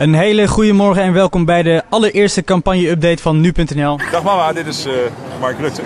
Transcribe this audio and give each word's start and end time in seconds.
Een 0.00 0.14
hele 0.14 0.48
goede 0.48 0.72
morgen 0.72 1.02
en 1.02 1.12
welkom 1.12 1.44
bij 1.44 1.62
de 1.62 1.82
allereerste 1.88 2.44
campagne-update 2.44 3.22
van 3.22 3.40
nu.nl. 3.40 3.98
Dag 4.10 4.22
mama, 4.22 4.52
dit 4.52 4.66
is 4.66 4.86
uh, 4.86 4.92
Mark 5.40 5.58
Rutte. 5.58 5.82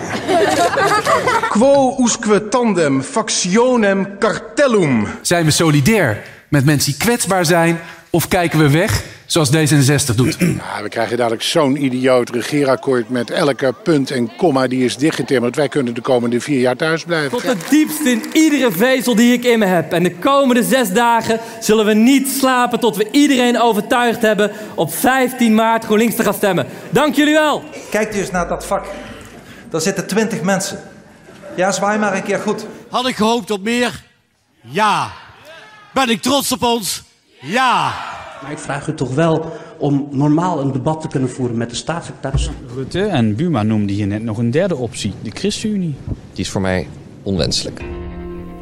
Quo 1.54 1.96
usque 1.98 2.48
tandem 2.48 3.02
factionem 3.02 4.18
cartellum. 4.18 5.06
Zijn 5.22 5.44
we 5.44 5.50
solidair 5.50 6.22
met 6.48 6.64
mensen 6.64 6.92
die 6.92 7.00
kwetsbaar 7.00 7.44
zijn 7.44 7.80
of 8.11 8.29
kijken 8.29 8.58
we 8.58 8.70
weg 8.70 9.04
zoals 9.27 9.50
D66 9.50 10.14
doet? 10.14 10.38
Nou, 10.64 10.82
we 10.82 10.88
krijgen 10.88 11.16
dadelijk 11.16 11.43
zo'n 11.43 11.84
idioot 11.84 12.30
regeerakkoord 12.30 13.09
met 13.09 13.30
elke 13.30 13.75
punt 13.82 14.11
en 14.11 14.36
komma 14.36 14.66
die 14.66 14.84
is 14.84 14.96
dichtgetimmerd. 14.96 15.57
Wij 15.57 15.68
kunnen 15.68 15.95
de 15.95 16.00
komende 16.00 16.40
vier 16.40 16.61
jaar 16.61 16.77
thuis 16.77 17.04
blijven. 17.04 17.30
Tot 17.30 17.43
het 17.43 17.68
diepst 17.71 18.00
in 18.00 18.22
iedere 18.32 18.72
vezel 18.72 19.14
die 19.14 19.32
ik 19.32 19.45
in 19.45 19.58
me 19.58 19.66
heb. 19.66 19.93
En 19.93 20.02
de 20.02 20.14
komende 20.14 20.62
zes 20.62 20.90
dagen 20.93 21.40
zullen 21.61 21.86
we 21.86 21.95
niet 21.95 22.29
slapen 22.29 22.80
tot 22.80 22.96
we 22.96 23.08
iedereen 23.11 23.61
overtuigd 23.61 24.22
hebben 24.22 24.50
op 24.75 24.95
15 24.95 25.54
maart 25.54 25.84
GroenLinks 25.84 26.14
te 26.14 26.22
gaan 26.22 26.34
stemmen. 26.34 26.67
Dank 26.90 27.14
jullie 27.14 27.34
wel. 27.34 27.62
Kijk 27.90 28.14
eens 28.14 28.31
naar 28.31 28.48
dat 28.48 28.67
vak. 28.67 28.86
Daar 29.70 29.81
zitten 29.81 30.06
20 30.06 30.43
mensen. 30.43 30.79
Ja, 31.56 31.72
zwaai 31.72 31.98
maar 31.98 32.15
een 32.15 32.23
keer 32.23 32.39
goed. 32.39 32.67
Had 32.91 33.09
ik 33.09 33.17
gehoopt 33.17 33.51
op 33.51 33.62
meer? 33.62 34.03
Ja. 34.61 35.11
Ben 35.93 36.09
ik 36.09 36.23
trots 36.23 36.53
op 36.53 36.62
ons? 36.62 37.03
Ja. 37.41 37.93
Maar 38.45 38.53
ik 38.53 38.59
vraag 38.59 38.89
u 38.89 38.95
toch 38.95 39.15
wel 39.15 39.53
om 39.79 40.09
normaal 40.11 40.61
een 40.61 40.73
debat 40.73 41.01
te 41.01 41.09
kunnen 41.09 41.30
voeren 41.30 41.57
met 41.57 41.71
de 41.71 41.77
staatssecretaris. 41.77 42.51
Rutte 42.75 43.03
en 43.03 43.37
Buma 43.37 43.62
noemden 43.62 43.97
hier 43.97 44.07
net 44.07 44.23
nog 44.23 44.39
een 44.39 44.51
derde 44.51 44.77
optie, 44.77 45.12
de 45.23 45.30
ChristenUnie. 45.30 45.95
Die 46.07 46.45
is 46.45 46.51
voor 46.51 46.61
mij 46.61 46.89
onwenselijk. 47.23 47.80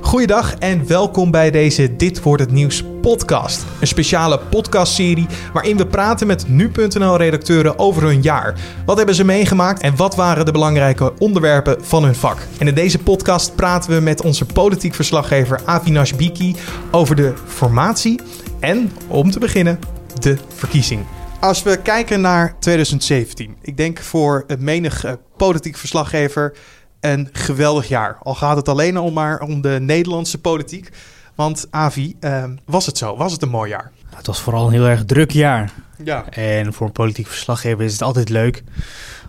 Goeiedag 0.03 0.55
en 0.55 0.87
welkom 0.87 1.31
bij 1.31 1.51
deze 1.51 1.97
Dit 1.97 2.23
wordt 2.23 2.43
het 2.43 2.53
nieuws 2.53 2.85
podcast. 3.03 3.65
Een 3.81 3.87
speciale 3.87 4.39
podcastserie 4.39 5.27
waarin 5.53 5.77
we 5.77 5.87
praten 5.87 6.27
met 6.27 6.49
nu.nl-redacteuren 6.49 7.79
over 7.79 8.03
hun 8.03 8.23
jaar. 8.23 8.55
Wat 8.87 8.97
hebben 8.97 9.15
ze 9.15 9.25
meegemaakt 9.25 9.83
en 9.83 9.97
wat 9.97 10.15
waren 10.15 10.45
de 10.45 10.53
belangrijke 10.53 11.13
onderwerpen 11.19 11.85
van 11.85 12.05
hun 12.05 12.15
vak? 12.15 12.39
En 12.59 12.69
in 12.69 12.75
deze 12.75 12.99
podcast 12.99 13.55
praten 13.55 13.91
we 13.91 14.01
met 14.01 14.23
onze 14.23 14.45
politiek 14.45 14.95
verslaggever 14.95 15.61
Avinash 15.65 16.13
Biki 16.13 16.57
over 16.91 17.17
de 17.17 17.33
formatie 17.47 18.21
en, 18.61 18.93
om 19.09 19.31
te 19.31 19.39
beginnen, 19.39 19.79
de 20.21 20.37
verkiezing. 20.55 21.05
Als 21.41 21.63
we 21.63 21.77
kijken 21.77 22.21
naar 22.21 22.57
2017, 22.59 23.57
ik 23.63 23.77
denk 23.77 23.99
voor 23.99 24.45
het 24.47 24.61
menig 24.61 25.05
uh, 25.05 25.13
politiek 25.37 25.77
verslaggever 25.77 26.55
een 27.03 27.29
geweldig 27.33 27.89
jaar. 27.89 28.17
Al 28.23 28.35
gaat 28.35 28.57
het 28.57 28.69
alleen 28.69 28.97
al 28.97 29.11
maar 29.11 29.41
om 29.41 29.61
de 29.61 29.79
Nederlandse 29.81 30.41
politiek. 30.41 30.91
Want 31.35 31.67
Avi, 31.71 32.15
uh, 32.21 32.45
was 32.65 32.87
het 32.87 32.99
zo? 32.99 33.17
Was 33.17 33.33
het 33.33 33.43
een 33.43 33.49
mooi 33.49 33.71
jaar? 33.71 33.93
Het 34.15 34.27
was 34.27 34.41
vooral 34.41 34.67
een 34.67 34.73
heel 34.73 34.89
erg 34.89 35.05
druk 35.05 35.31
jaar. 35.31 35.73
Ja. 36.05 36.29
En 36.29 36.73
voor 36.73 36.87
een 36.87 36.93
politiek 36.93 37.27
verslaggever 37.27 37.85
is 37.85 37.93
het 37.93 38.03
altijd 38.03 38.29
leuk 38.29 38.63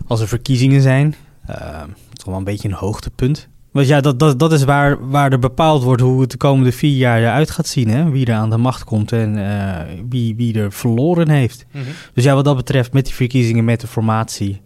als 0.06 0.20
er 0.20 0.28
verkiezingen 0.28 0.82
zijn. 0.82 1.14
Uh, 1.50 1.56
het 1.80 2.18
is 2.18 2.24
wel 2.24 2.36
een 2.36 2.44
beetje 2.44 2.68
een 2.68 2.74
hoogtepunt. 2.74 3.48
Want 3.70 3.86
ja, 3.86 4.00
dat, 4.00 4.18
dat, 4.18 4.38
dat 4.38 4.52
is 4.52 4.64
waar, 4.64 5.08
waar 5.08 5.32
er 5.32 5.38
bepaald 5.38 5.82
wordt 5.82 6.02
hoe 6.02 6.20
het 6.20 6.30
de 6.30 6.36
komende 6.36 6.72
vier 6.72 6.96
jaar 6.96 7.18
eruit 7.18 7.50
gaat 7.50 7.66
zien. 7.66 7.88
Hè? 7.88 8.10
Wie 8.10 8.26
er 8.26 8.34
aan 8.34 8.50
de 8.50 8.56
macht 8.56 8.84
komt 8.84 9.12
en 9.12 9.36
uh, 9.36 9.80
wie, 10.08 10.36
wie 10.36 10.58
er 10.60 10.72
verloren 10.72 11.28
heeft. 11.28 11.64
Mm 11.70 11.82
-hmm. 11.82 11.92
Dus 12.12 12.24
ja, 12.24 12.34
wat 12.34 12.44
dat 12.44 12.56
betreft 12.56 12.92
met 12.92 13.04
die 13.04 13.14
verkiezingen, 13.14 13.64
met 13.64 13.80
de 13.80 13.86
formatie... 13.86 14.60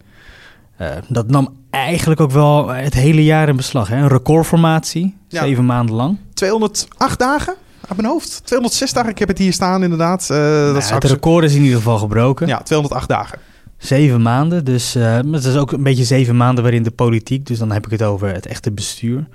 Uh, 0.81 0.87
dat 1.07 1.29
nam 1.29 1.58
eigenlijk 1.69 2.19
ook 2.19 2.31
wel 2.31 2.67
het 2.67 2.93
hele 2.93 3.23
jaar 3.23 3.49
in 3.49 3.55
beslag. 3.55 3.87
Hè? 3.87 3.97
Een 3.97 4.07
recordformatie, 4.07 5.15
ja. 5.27 5.43
zeven 5.43 5.65
maanden 5.65 5.95
lang. 5.95 6.17
208 6.33 7.19
dagen? 7.19 7.55
Uit 7.87 7.97
mijn 7.97 8.09
hoofd. 8.11 8.41
206 8.43 8.93
dagen, 8.93 9.09
ik 9.09 9.19
heb 9.19 9.27
het 9.27 9.37
hier 9.37 9.53
staan 9.53 9.83
inderdaad. 9.83 10.27
Uh, 10.31 10.37
nou, 10.37 10.73
dat 10.73 10.89
het 10.89 11.03
record 11.03 11.43
is 11.43 11.53
in 11.53 11.61
ieder 11.61 11.77
geval 11.77 11.97
gebroken. 11.97 12.47
Ja, 12.47 12.61
208 12.61 13.07
dagen. 13.07 13.39
Zeven 13.77 14.21
maanden, 14.21 14.65
dus 14.65 14.95
uh, 14.95 15.19
het 15.31 15.43
is 15.43 15.55
ook 15.55 15.71
een 15.71 15.83
beetje 15.83 16.03
zeven 16.03 16.37
maanden 16.37 16.63
waarin 16.63 16.83
de 16.83 16.91
politiek, 16.91 17.45
dus 17.45 17.57
dan 17.57 17.71
heb 17.71 17.85
ik 17.85 17.91
het 17.91 18.03
over 18.03 18.33
het 18.33 18.45
echte 18.45 18.71
bestuur, 18.71 19.27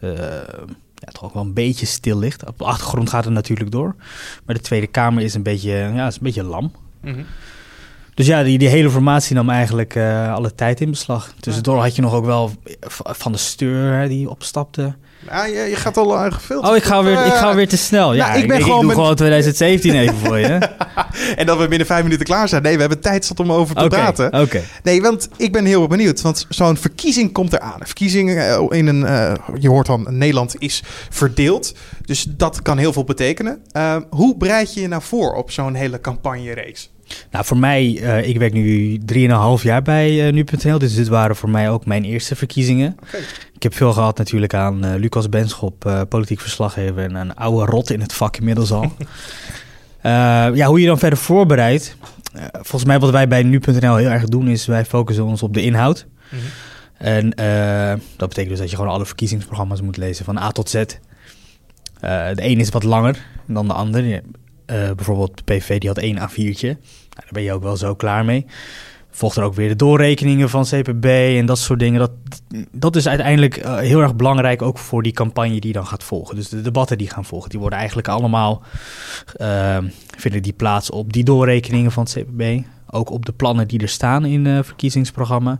uh, 0.00 0.12
ja, 0.94 1.08
toch 1.12 1.24
ook 1.24 1.34
wel 1.34 1.42
een 1.42 1.54
beetje 1.54 1.86
stil 1.86 2.18
ligt. 2.18 2.46
Op 2.46 2.58
de 2.58 2.64
achtergrond 2.64 3.10
gaat 3.10 3.24
het 3.24 3.32
natuurlijk 3.32 3.70
door, 3.70 3.94
maar 4.44 4.54
de 4.54 4.60
Tweede 4.60 4.86
Kamer 4.86 5.22
is 5.22 5.34
een 5.34 5.42
beetje, 5.42 5.70
ja, 5.70 6.06
is 6.06 6.14
een 6.14 6.22
beetje 6.22 6.42
lam. 6.42 6.72
Mm 7.02 7.12
-hmm. 7.14 7.24
Dus 8.16 8.26
ja, 8.26 8.42
die, 8.42 8.58
die 8.58 8.68
hele 8.68 8.90
formatie 8.90 9.34
nam 9.34 9.50
eigenlijk 9.50 9.94
uh, 9.94 10.34
alle 10.34 10.54
tijd 10.54 10.80
in 10.80 10.90
beslag. 10.90 11.34
Tussendoor 11.40 11.80
had 11.80 11.96
je 11.96 12.02
nog 12.02 12.14
ook 12.14 12.24
wel 12.24 12.50
van 12.88 13.32
de 13.32 13.38
steur 13.38 14.08
die 14.08 14.30
opstapte. 14.30 14.94
Ja, 15.26 15.44
je, 15.44 15.60
je 15.60 15.76
gaat 15.76 15.96
al 15.96 16.24
uh, 16.24 16.32
gefilmd. 16.32 16.68
Oh, 16.68 16.76
ik 16.76 16.82
ga, 16.82 17.02
weer, 17.02 17.26
ik 17.26 17.32
ga 17.32 17.54
weer 17.54 17.68
te 17.68 17.76
snel. 17.76 18.14
Ja, 18.14 18.26
nou, 18.26 18.38
ik, 18.38 18.48
ben 18.48 18.56
ik, 18.56 18.62
gewoon, 18.62 18.76
ik 18.76 18.80
doe 18.80 18.90
met... 18.90 18.96
gewoon 18.96 19.14
2017 19.14 19.94
even 19.94 20.16
voor 20.16 20.38
je. 20.38 20.58
en 21.36 21.46
dat 21.46 21.58
we 21.58 21.68
binnen 21.68 21.86
vijf 21.86 22.02
minuten 22.02 22.26
klaar 22.26 22.48
zijn. 22.48 22.62
Nee, 22.62 22.74
we 22.74 22.80
hebben 22.80 23.00
tijd 23.00 23.24
zat 23.24 23.40
om 23.40 23.52
over 23.52 23.74
te 23.74 23.84
okay, 23.84 23.98
praten. 23.98 24.26
Oké. 24.26 24.38
Okay. 24.38 24.64
Nee, 24.82 25.02
want 25.02 25.28
ik 25.36 25.52
ben 25.52 25.64
heel 25.64 25.86
benieuwd. 25.86 26.22
Want 26.22 26.46
zo'n 26.48 26.76
verkiezing 26.76 27.32
komt 27.32 27.52
eraan. 27.52 27.80
Een 27.80 27.86
verkiezing 27.86 28.30
in 28.68 28.86
een... 28.86 29.00
Uh, 29.00 29.32
je 29.58 29.68
hoort 29.68 29.86
dan, 29.86 30.06
Nederland 30.08 30.54
is 30.58 30.82
verdeeld. 31.10 31.74
Dus 32.04 32.26
dat 32.28 32.62
kan 32.62 32.78
heel 32.78 32.92
veel 32.92 33.04
betekenen. 33.04 33.62
Uh, 33.76 33.96
hoe 34.10 34.36
bereid 34.36 34.74
je 34.74 34.80
je 34.80 34.88
nou 34.88 35.02
voor 35.02 35.34
op 35.34 35.50
zo'n 35.50 35.74
hele 35.74 36.00
campagnereeks? 36.00 36.90
Nou, 37.30 37.44
voor 37.44 37.56
mij, 37.56 37.84
uh, 37.84 38.28
ik 38.28 38.38
werk 38.38 38.52
nu 38.52 38.98
3,5 39.12 39.62
jaar 39.62 39.82
bij 39.82 40.26
uh, 40.26 40.32
nu.nl, 40.32 40.78
dus 40.78 40.94
dit 40.94 41.08
waren 41.08 41.36
voor 41.36 41.50
mij 41.50 41.70
ook 41.70 41.86
mijn 41.86 42.04
eerste 42.04 42.36
verkiezingen. 42.36 42.96
Okay. 43.02 43.20
Ik 43.54 43.62
heb 43.62 43.74
veel 43.74 43.92
gehad 43.92 44.18
natuurlijk 44.18 44.54
aan 44.54 44.84
uh, 44.84 44.94
Lucas 44.94 45.28
Benschop, 45.28 46.06
politiek 46.08 46.40
verslaggever 46.40 47.02
en 47.02 47.14
een 47.14 47.34
oude 47.34 47.70
rot 47.70 47.90
in 47.90 48.00
het 48.00 48.12
vak 48.12 48.36
inmiddels 48.36 48.72
al. 48.72 48.92
ja, 50.54 50.66
hoe 50.66 50.80
je 50.80 50.86
dan 50.86 50.98
verder 50.98 51.18
voorbereidt. 51.18 51.96
volgens 52.52 52.84
mij 52.84 52.98
wat 52.98 53.10
wij 53.10 53.28
bij 53.28 53.42
nu.nl 53.42 53.96
heel 53.96 54.08
erg 54.08 54.24
doen 54.24 54.48
is 54.48 54.66
wij 54.66 54.84
focussen 54.84 55.24
ons 55.24 55.42
op 55.42 55.54
de 55.54 55.62
inhoud. 55.62 56.06
Mm 56.30 56.38
-hmm. 56.38 56.48
En 56.96 57.28
dat 58.16 58.28
betekent 58.28 58.48
dus 58.48 58.58
dat 58.58 58.70
je 58.70 58.76
gewoon 58.76 58.92
alle 58.92 59.06
verkiezingsprogramma's 59.06 59.80
moet 59.80 59.96
lezen 59.96 60.24
van 60.24 60.38
A 60.38 60.50
tot 60.50 60.68
Z. 60.68 60.72
de 62.00 62.34
een 62.36 62.60
is 62.60 62.68
wat 62.68 62.82
langer 62.82 63.26
dan 63.46 63.66
de 63.66 63.74
ander. 63.74 64.22
Uh, 64.66 64.90
bijvoorbeeld 64.92 65.36
de 65.36 65.54
PV 65.54 65.78
die 65.78 65.88
had 65.88 65.98
één 65.98 66.18
A4'tje. 66.18 66.68
Nou, 67.16 67.24
daar 67.24 67.32
ben 67.32 67.42
je 67.42 67.52
ook 67.52 67.62
wel 67.62 67.76
zo 67.76 67.94
klaar 67.94 68.24
mee. 68.24 68.46
Volgt 69.10 69.36
er 69.36 69.42
ook 69.42 69.54
weer 69.54 69.68
de 69.68 69.76
doorrekeningen 69.76 70.50
van 70.50 70.64
CPB 70.64 71.04
en 71.38 71.46
dat 71.46 71.58
soort 71.58 71.78
dingen. 71.78 71.98
Dat, 71.98 72.10
dat 72.72 72.96
is 72.96 73.08
uiteindelijk 73.08 73.64
uh, 73.64 73.76
heel 73.76 74.00
erg 74.00 74.16
belangrijk 74.16 74.62
ook 74.62 74.78
voor 74.78 75.02
die 75.02 75.12
campagne 75.12 75.60
die 75.60 75.72
dan 75.72 75.86
gaat 75.86 76.04
volgen. 76.04 76.36
Dus 76.36 76.48
de 76.48 76.60
debatten 76.60 76.98
die 76.98 77.10
gaan 77.10 77.24
volgen, 77.24 77.50
die 77.50 77.60
worden 77.60 77.78
eigenlijk 77.78 78.08
allemaal... 78.08 78.62
Uh, 79.36 79.78
vinden 80.16 80.42
die 80.42 80.52
plaats 80.52 80.90
op 80.90 81.12
die 81.12 81.24
doorrekeningen 81.24 81.92
van 81.92 82.04
het 82.04 82.12
CPB. 82.12 82.64
Ook 82.90 83.10
op 83.10 83.26
de 83.26 83.32
plannen 83.32 83.68
die 83.68 83.80
er 83.80 83.88
staan 83.88 84.24
in 84.24 84.44
het 84.44 84.58
uh, 84.58 84.64
verkiezingsprogramma. 84.64 85.58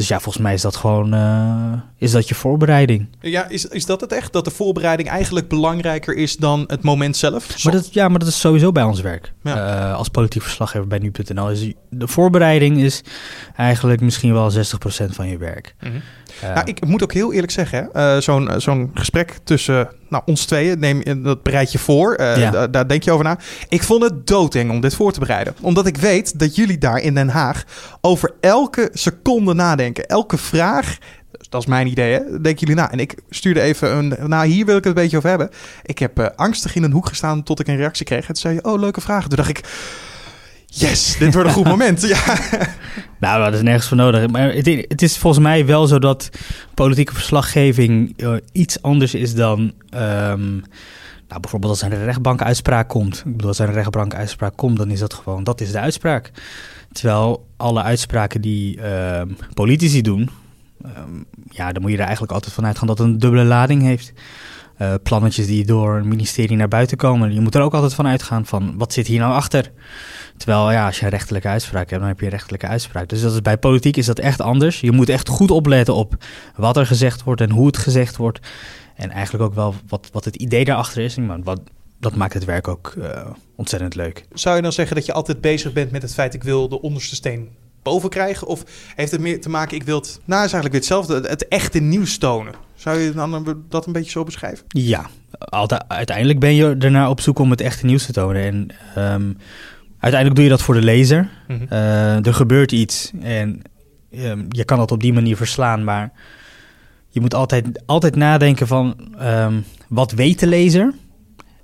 Dus 0.00 0.08
ja, 0.08 0.20
volgens 0.20 0.44
mij 0.44 0.54
is 0.54 0.62
dat 0.62 0.76
gewoon 0.76 1.14
uh, 1.14 1.72
is 1.96 2.10
dat 2.10 2.28
je 2.28 2.34
voorbereiding. 2.34 3.08
Ja, 3.20 3.48
is, 3.48 3.66
is 3.66 3.86
dat 3.86 4.00
het 4.00 4.12
echt? 4.12 4.32
Dat 4.32 4.44
de 4.44 4.50
voorbereiding 4.50 5.08
eigenlijk 5.08 5.48
belangrijker 5.48 6.16
is 6.16 6.36
dan 6.36 6.64
het 6.66 6.82
moment 6.82 7.16
zelf? 7.16 7.64
Maar 7.64 7.72
dat, 7.72 7.94
ja, 7.94 8.08
maar 8.08 8.18
dat 8.18 8.28
is 8.28 8.40
sowieso 8.40 8.72
bij 8.72 8.82
ons 8.82 9.00
werk. 9.00 9.32
Ja. 9.42 9.88
Uh, 9.90 9.94
als 9.94 10.08
politiek 10.08 10.42
verslaggever 10.42 10.86
bij 10.86 10.98
nu.nl. 10.98 11.50
Is 11.50 11.72
de 11.90 12.08
voorbereiding 12.08 12.78
is 12.78 13.02
eigenlijk 13.56 14.00
misschien 14.00 14.32
wel 14.32 14.52
60% 14.52 14.56
van 15.06 15.28
je 15.28 15.38
werk. 15.38 15.74
Mm 15.80 15.90
-hmm. 15.90 16.02
Nou, 16.42 16.60
ik 16.64 16.86
moet 16.86 17.02
ook 17.02 17.12
heel 17.12 17.32
eerlijk 17.32 17.52
zeggen, 17.52 17.88
uh, 17.94 18.16
zo'n 18.16 18.50
zo'n 18.56 18.90
gesprek 18.94 19.38
tussen 19.44 19.88
nou, 20.08 20.22
ons 20.26 20.44
tweeën, 20.44 20.78
neem, 20.78 21.22
dat 21.22 21.42
bereid 21.42 21.72
je 21.72 21.78
voor. 21.78 22.22
Ja. 22.22 22.66
Daar 22.66 22.88
denk 22.88 23.02
je 23.02 23.12
over 23.12 23.24
na. 23.24 23.38
Ik 23.68 23.82
vond 23.82 24.02
het 24.02 24.26
doodeng 24.26 24.70
om 24.70 24.80
dit 24.80 24.94
voor 24.94 25.12
te 25.12 25.20
bereiden. 25.20 25.54
Omdat 25.60 25.86
ik 25.86 25.96
weet 25.96 26.38
dat 26.38 26.56
jullie 26.56 26.78
daar 26.78 26.98
in 26.98 27.14
Den 27.14 27.28
Haag 27.28 27.64
over 28.00 28.34
elke 28.40 28.88
seconde 28.92 29.54
nadenken. 29.54 30.06
Elke 30.06 30.38
vraag 30.38 30.98
dat 31.50 31.60
is 31.60 31.66
mijn 31.66 31.86
idee, 31.86 32.12
hè? 32.12 32.40
Denken 32.40 32.60
jullie 32.60 32.74
na? 32.74 32.90
En 32.90 32.98
ik 32.98 33.14
stuurde 33.30 33.60
even 33.60 33.96
een. 33.96 34.14
Nou, 34.28 34.46
hier 34.46 34.66
wil 34.66 34.76
ik 34.76 34.84
het 34.84 34.96
een 34.96 35.02
beetje 35.02 35.16
over 35.16 35.28
hebben. 35.28 35.50
Ik 35.82 35.98
heb 35.98 36.18
uh, 36.18 36.26
angstig 36.36 36.74
in 36.74 36.82
een 36.82 36.92
hoek 36.92 37.08
gestaan 37.08 37.42
tot 37.42 37.60
ik 37.60 37.68
een 37.68 37.76
reactie 37.76 38.06
kreeg. 38.06 38.20
En 38.20 38.26
toen 38.26 38.36
zei 38.36 38.54
je: 38.54 38.64
Oh, 38.64 38.80
leuke 38.80 39.00
vraag. 39.00 39.28
Toen 39.28 39.36
dacht 39.36 39.48
ik. 39.48 39.60
Yes, 40.72 41.16
dit 41.18 41.34
wordt 41.34 41.48
een 41.48 41.54
goed 41.54 41.64
moment. 41.76 42.02
Ja. 42.02 42.38
Nou, 43.18 43.44
dat 43.44 43.54
is 43.54 43.62
nergens 43.62 43.88
voor 43.88 43.96
nodig. 43.96 44.30
Maar 44.30 44.52
het, 44.52 44.66
het, 44.66 45.02
is 45.02 45.18
volgens 45.18 45.42
mij 45.42 45.66
wel 45.66 45.86
zo 45.86 45.98
dat 45.98 46.28
politieke 46.74 47.14
verslaggeving 47.14 48.14
uh, 48.16 48.34
iets 48.52 48.82
anders 48.82 49.14
is 49.14 49.34
dan. 49.34 49.60
Um, 49.94 50.62
nou, 51.28 51.40
bijvoorbeeld 51.40 51.72
als 51.72 51.82
er 51.82 51.92
een 51.92 52.04
rechtbankuitspraak 52.04 52.88
komt. 52.88 53.18
Ik 53.18 53.32
bedoel, 53.32 53.48
als 53.48 53.58
er 53.58 53.68
een 53.68 53.74
rechtbankuitspraak 53.74 54.56
komt, 54.56 54.76
dan 54.76 54.90
is 54.90 54.98
dat 54.98 55.14
gewoon, 55.14 55.44
dat 55.44 55.60
is 55.60 55.72
de 55.72 55.78
uitspraak. 55.78 56.30
Terwijl 56.92 57.46
alle 57.56 57.82
uitspraken 57.82 58.40
die 58.40 58.76
uh, 58.76 59.22
politici 59.54 60.02
doen, 60.02 60.30
um, 60.84 61.24
ja, 61.50 61.72
dan 61.72 61.82
moet 61.82 61.90
je 61.90 61.96
er 61.96 62.02
eigenlijk 62.02 62.32
altijd 62.32 62.52
van 62.52 62.66
uitgaan 62.66 62.86
dat 62.86 62.98
het 62.98 63.06
een 63.06 63.18
dubbele 63.18 63.44
lading 63.44 63.82
heeft. 63.82 64.12
Uh, 64.82 64.94
plannetjes 65.02 65.46
die 65.46 65.64
door 65.64 65.96
een 65.96 66.08
ministerie 66.08 66.56
naar 66.56 66.68
buiten 66.68 66.96
komen. 66.96 67.34
Je 67.34 67.40
moet 67.40 67.54
er 67.54 67.62
ook 67.62 67.74
altijd 67.74 67.94
van 67.94 68.06
uitgaan 68.06 68.46
van, 68.46 68.74
wat 68.78 68.92
zit 68.92 69.06
hier 69.06 69.18
nou 69.18 69.32
achter? 69.32 69.72
Terwijl, 70.36 70.70
ja, 70.70 70.86
als 70.86 70.98
je 70.98 71.04
een 71.04 71.10
rechterlijke 71.10 71.48
uitspraak 71.48 71.90
hebt, 71.90 72.00
dan 72.00 72.10
heb 72.10 72.18
je 72.18 72.24
een 72.24 72.30
rechterlijke 72.30 72.66
uitspraak. 72.66 73.08
Dus 73.08 73.20
dat 73.20 73.32
is, 73.32 73.42
bij 73.42 73.58
politiek 73.58 73.96
is 73.96 74.06
dat 74.06 74.18
echt 74.18 74.40
anders. 74.40 74.80
Je 74.80 74.92
moet 74.92 75.08
echt 75.08 75.28
goed 75.28 75.50
opletten 75.50 75.94
op 75.94 76.14
wat 76.56 76.76
er 76.76 76.86
gezegd 76.86 77.22
wordt 77.22 77.40
en 77.40 77.50
hoe 77.50 77.66
het 77.66 77.76
gezegd 77.76 78.16
wordt. 78.16 78.40
En 78.94 79.10
eigenlijk 79.10 79.44
ook 79.44 79.54
wel 79.54 79.74
wat, 79.88 80.08
wat 80.12 80.24
het 80.24 80.36
idee 80.36 80.64
daarachter 80.64 81.02
is. 81.02 81.16
Maar 81.16 81.42
wat, 81.42 81.60
dat 81.98 82.14
maakt 82.14 82.34
het 82.34 82.44
werk 82.44 82.68
ook 82.68 82.94
uh, 82.98 83.26
ontzettend 83.56 83.94
leuk. 83.94 84.26
Zou 84.32 84.56
je 84.56 84.62
dan 84.62 84.72
zeggen 84.72 84.96
dat 84.96 85.06
je 85.06 85.12
altijd 85.12 85.40
bezig 85.40 85.72
bent 85.72 85.90
met 85.90 86.02
het 86.02 86.14
feit... 86.14 86.34
ik 86.34 86.42
wil 86.42 86.68
de 86.68 86.82
onderste 86.82 87.14
steen 87.14 87.48
boven 87.82 88.10
krijgen? 88.10 88.46
Of 88.46 88.64
heeft 88.96 89.10
het 89.10 89.20
meer 89.20 89.40
te 89.40 89.48
maken, 89.48 89.76
ik 89.76 89.82
wil 89.82 89.98
het... 89.98 90.20
Nou, 90.24 90.44
is 90.44 90.52
eigenlijk 90.52 90.72
weer 90.72 90.80
hetzelfde, 90.80 91.28
het, 91.28 91.48
echte 91.48 91.78
nieuws 91.78 92.18
tonen. 92.18 92.54
Zou 92.74 92.98
je 92.98 93.12
dan 93.12 93.64
dat 93.68 93.86
een 93.86 93.92
beetje 93.92 94.10
zo 94.10 94.24
beschrijven? 94.24 94.64
Ja, 94.68 95.06
altijd, 95.38 95.84
uiteindelijk 95.88 96.38
ben 96.38 96.54
je 96.54 96.76
ernaar 96.78 97.08
op 97.08 97.20
zoek 97.20 97.38
om 97.38 97.50
het 97.50 97.60
echte 97.60 97.86
nieuws 97.86 98.06
te 98.06 98.12
tonen. 98.12 98.42
En 98.42 98.68
ehm, 98.94 99.32
uiteindelijk 99.98 100.34
doe 100.34 100.44
je 100.44 100.50
dat 100.50 100.62
voor 100.62 100.74
de 100.74 100.82
lezer. 100.82 101.30
Mhm. 101.48 101.64
Eh, 101.68 102.26
er 102.26 102.34
gebeurt 102.34 102.72
iets 102.72 103.10
en 103.20 103.62
ehm, 104.10 104.44
je 104.48 104.64
kan 104.64 104.78
dat 104.78 104.92
op 104.92 105.00
die 105.00 105.12
manier 105.12 105.36
verslaan, 105.36 105.84
maar 105.84 106.12
je 107.08 107.20
moet 107.20 107.34
altijd, 107.34 107.82
altijd 107.86 108.16
nadenken 108.16 108.66
van 108.66 109.14
ehm, 109.18 109.60
wat 109.88 110.12
weet 110.12 110.40
de 110.40 110.46
lezer 110.46 110.94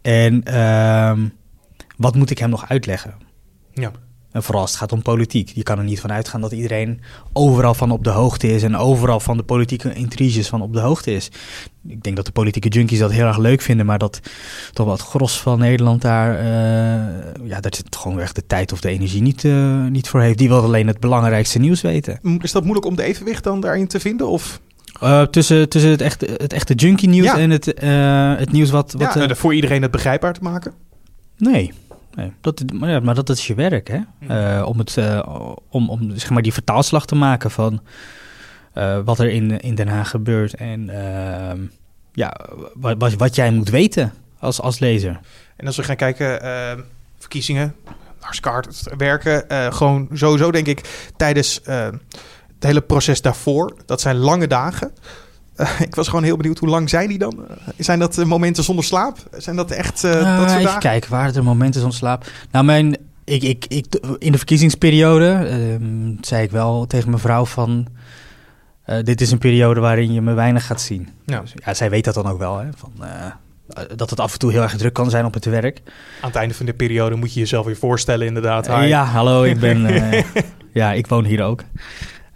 en 0.03 0.43
wat 1.97 2.15
moet 2.15 2.31
ik 2.31 2.39
hem 2.39 2.51
nog 2.51 2.69
uitleggen. 2.69 3.15
Ja. 3.73 3.93
En 4.37 4.43
vooral 4.43 4.63
als 4.63 4.71
het 4.71 4.81
gaat 4.81 4.93
om 4.93 5.03
politiek. 5.03 5.51
Je 5.55 5.63
kan 5.63 5.79
er 5.79 5.85
niet 5.85 6.01
van 6.01 6.13
uitgaan 6.13 6.41
dat 6.41 6.53
iedereen 6.53 7.01
overal 7.33 7.75
van 7.75 7.91
op 7.91 8.05
de 8.05 8.11
hoogte 8.11 8.55
is 8.55 8.63
en 8.63 8.77
overal 8.77 9.21
van 9.21 9.37
de 9.37 9.43
politieke 9.43 9.93
intriges 9.93 10.49
van 10.49 10.63
op 10.63 10.73
de 10.73 10.81
hoogte 10.81 11.15
is. 11.15 11.31
Ik 11.89 12.03
denk 12.03 12.17
dat 12.17 12.27
de 12.27 12.33
politieke 12.33 12.69
junkies 12.69 12.99
dat 12.99 13.13
heel 13.13 13.27
erg 13.27 13.39
leuk 13.39 13.61
vinden, 13.61 13.87
maar 13.87 13.99
dat 13.99 14.21
toch 14.73 14.91
het 14.91 15.01
gros 15.01 15.41
van 15.41 15.59
Nederland 15.59 16.03
daar, 16.03 16.39
eh, 16.39 16.45
ja, 17.49 17.61
daar 17.61 17.75
zit 17.75 17.97
gewoon 17.97 18.21
echt 18.21 18.35
de 18.35 18.47
tijd 18.47 18.73
of 18.73 18.81
de 18.81 18.89
energie 18.89 19.23
niet, 19.23 19.45
eh, 19.45 19.85
niet 19.85 20.09
voor 20.09 20.21
heeft. 20.21 20.39
Die 20.39 20.49
wil 20.49 20.63
alleen 20.63 20.87
het 20.87 21.01
belangrijkste 21.01 21.59
nieuws 21.59 21.81
weten. 21.81 22.21
Is 22.41 22.53
dat 22.53 22.63
moeilijk 22.63 22.87
om 22.87 22.97
de 22.97 23.03
evenwicht 23.03 23.45
dan 23.45 23.61
daarin 23.61 23.87
te 23.87 24.01
vinden? 24.01 24.29
Of? 24.29 24.61
Eh, 25.01 25.23
tussen, 25.23 25.69
tussen 25.69 25.91
het 25.91 26.01
echte, 26.01 26.27
het 26.37 26.53
echte 26.53 26.75
junkie 26.75 27.09
nieuws 27.09 27.27
Ja. 27.27 27.39
en 27.39 27.51
het, 27.51 27.65
het 28.39 28.53
nieuws 28.53 28.71
wat... 28.71 28.93
wat 28.93 29.15
ja, 29.15 29.35
voor 29.35 29.55
iedereen 29.55 29.83
het 29.83 29.91
begrijpbaar 29.91 30.33
te 30.33 30.43
maken? 30.43 30.73
Nee. 31.37 31.73
Nee. 32.17 32.33
Dat, 32.41 32.63
maar, 32.73 32.91
ja, 32.91 33.01
maar 33.01 33.15
dat 33.15 33.29
is 33.29 33.47
je 33.47 33.55
werk, 33.55 33.89
hè? 33.89 34.01
Eh, 34.29 34.67
om, 34.67 34.79
het, 34.79 34.97
eh, 34.97 35.47
om, 35.69 35.91
om 35.91 36.19
zeg 36.19 36.31
maar 36.31 36.43
die 36.43 36.53
vertaalslag 36.53 37.07
te 37.07 37.15
maken 37.15 37.51
van 37.51 37.81
eh, 38.77 38.99
wat 39.05 39.19
er 39.19 39.29
in, 39.29 39.61
in 39.61 39.75
Den 39.75 39.89
Haag 39.89 40.11
gebeurt. 40.11 40.55
En 40.55 40.91
ehm, 40.91 41.61
ja, 42.13 42.41
wat, 42.75 42.95
wat, 42.99 43.15
wat 43.15 43.35
jij 43.35 43.51
moet 43.51 43.69
weten 43.69 44.13
als, 44.39 44.61
als 44.61 44.79
lezer. 44.79 45.21
En 45.57 45.67
als 45.67 45.77
we 45.77 45.83
gaan 45.83 45.97
kijken, 45.97 46.43
eh, 46.43 46.83
verkiezingen, 47.19 47.75
hartstikke 48.21 48.97
werken. 48.97 49.73
gewoon 49.73 50.09
sowieso 50.13 50.51
denk 50.51 50.67
ik 50.67 51.11
tijdens 51.17 51.63
eh, 51.63 51.85
het 52.55 52.65
hele 52.65 52.81
proces 52.81 53.23
daarvoor. 53.23 53.77
Dat 53.87 54.01
zijn 54.01 54.17
lange 54.17 54.47
dagen. 54.47 54.93
Eh, 55.57 55.81
ik 55.81 55.95
was 55.95 56.09
gewoon 56.09 56.25
heel 56.25 56.37
benieuwd, 56.37 56.59
hoe 56.59 56.69
lang 56.69 56.91
zijn 56.91 57.09
die 57.09 57.19
dan? 57.19 57.47
Eh, 57.49 57.57
zijn 57.79 57.99
dat 57.99 58.19
eh, 58.19 58.25
momenten 58.25 58.65
zonder 58.65 58.85
slaap? 58.85 59.19
Zijn 59.37 59.57
dat 59.57 59.71
echt 59.71 60.05
eh, 60.05 60.11
Ah, 60.13 60.23
dat 60.23 60.39
soort 60.39 60.51
even 60.51 60.63
dagen? 60.63 60.81
kijken, 60.81 61.11
waren 61.11 61.35
er 61.35 61.45
momenten 61.45 61.81
zonder 61.81 61.99
slaap? 61.99 62.27
Nou, 62.51 62.65
mijn, 62.65 62.97
ik, 63.25 63.43
ik, 63.43 63.65
ik, 63.69 63.87
in 64.19 64.33
de 64.33 64.39
verkiezingsperiode 64.39 65.31
ehm, 65.33 66.13
zei 66.21 66.43
ik 66.43 66.51
wel 66.51 66.87
tegen 66.87 67.09
mijn 67.09 67.21
vrouw 67.21 67.45
van... 67.47 67.87
eh, 68.85 69.03
dit 69.03 69.21
is 69.21 69.31
een 69.31 69.39
periode 69.39 69.81
waarin 69.81 70.13
je 70.13 70.21
me 70.23 70.33
weinig 70.33 70.67
gaat 70.67 70.81
zien. 70.81 71.09
Ja. 71.27 71.41
Dus, 71.41 71.53
ja, 71.65 71.75
zij 71.75 71.91
weet 71.91 72.05
dat 72.05 72.15
dan 72.15 72.27
ook 72.27 72.39
wel, 72.39 72.59
hè? 72.59 72.67
Van, 72.77 72.93
eh, 73.01 73.27
dat 73.97 74.11
het 74.11 74.21
af 74.21 74.33
en 74.33 74.39
toe 74.39 74.51
heel 74.53 74.63
erg 74.63 74.77
druk 74.77 74.93
kan 74.93 75.11
zijn 75.11 75.25
op 75.25 75.35
het 75.35 75.45
werk. 75.45 75.81
Aan 76.21 76.29
het 76.29 76.37
einde 76.39 76.55
van 76.55 76.67
de 76.67 76.75
periode 76.75 77.15
moet 77.17 77.35
je 77.35 77.41
jezelf 77.41 77.67
weer 77.67 77.77
voorstellen 77.77 78.27
inderdaad. 78.27 78.67
Hi. 78.67 78.85
ja, 78.87 79.05
hallo, 79.05 79.43
ik 79.43 79.59
ben... 79.61 79.87
eh, 80.13 80.23
ja, 80.73 80.93
ik 80.93 81.07
woon 81.07 81.25
hier 81.25 81.43
ook. 81.45 81.63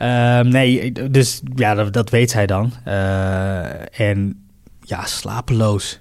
Ehm, 0.01 0.49
nee, 0.49 0.93
dus 1.11 1.41
ja, 1.55 1.75
dat, 1.75 1.93
dat 1.93 2.11
weet 2.11 2.31
zij 2.31 2.47
dan. 2.47 2.73
Eh, 2.85 4.01
en 4.01 4.47
ja, 4.83 5.07
slapeloos. 5.07 6.01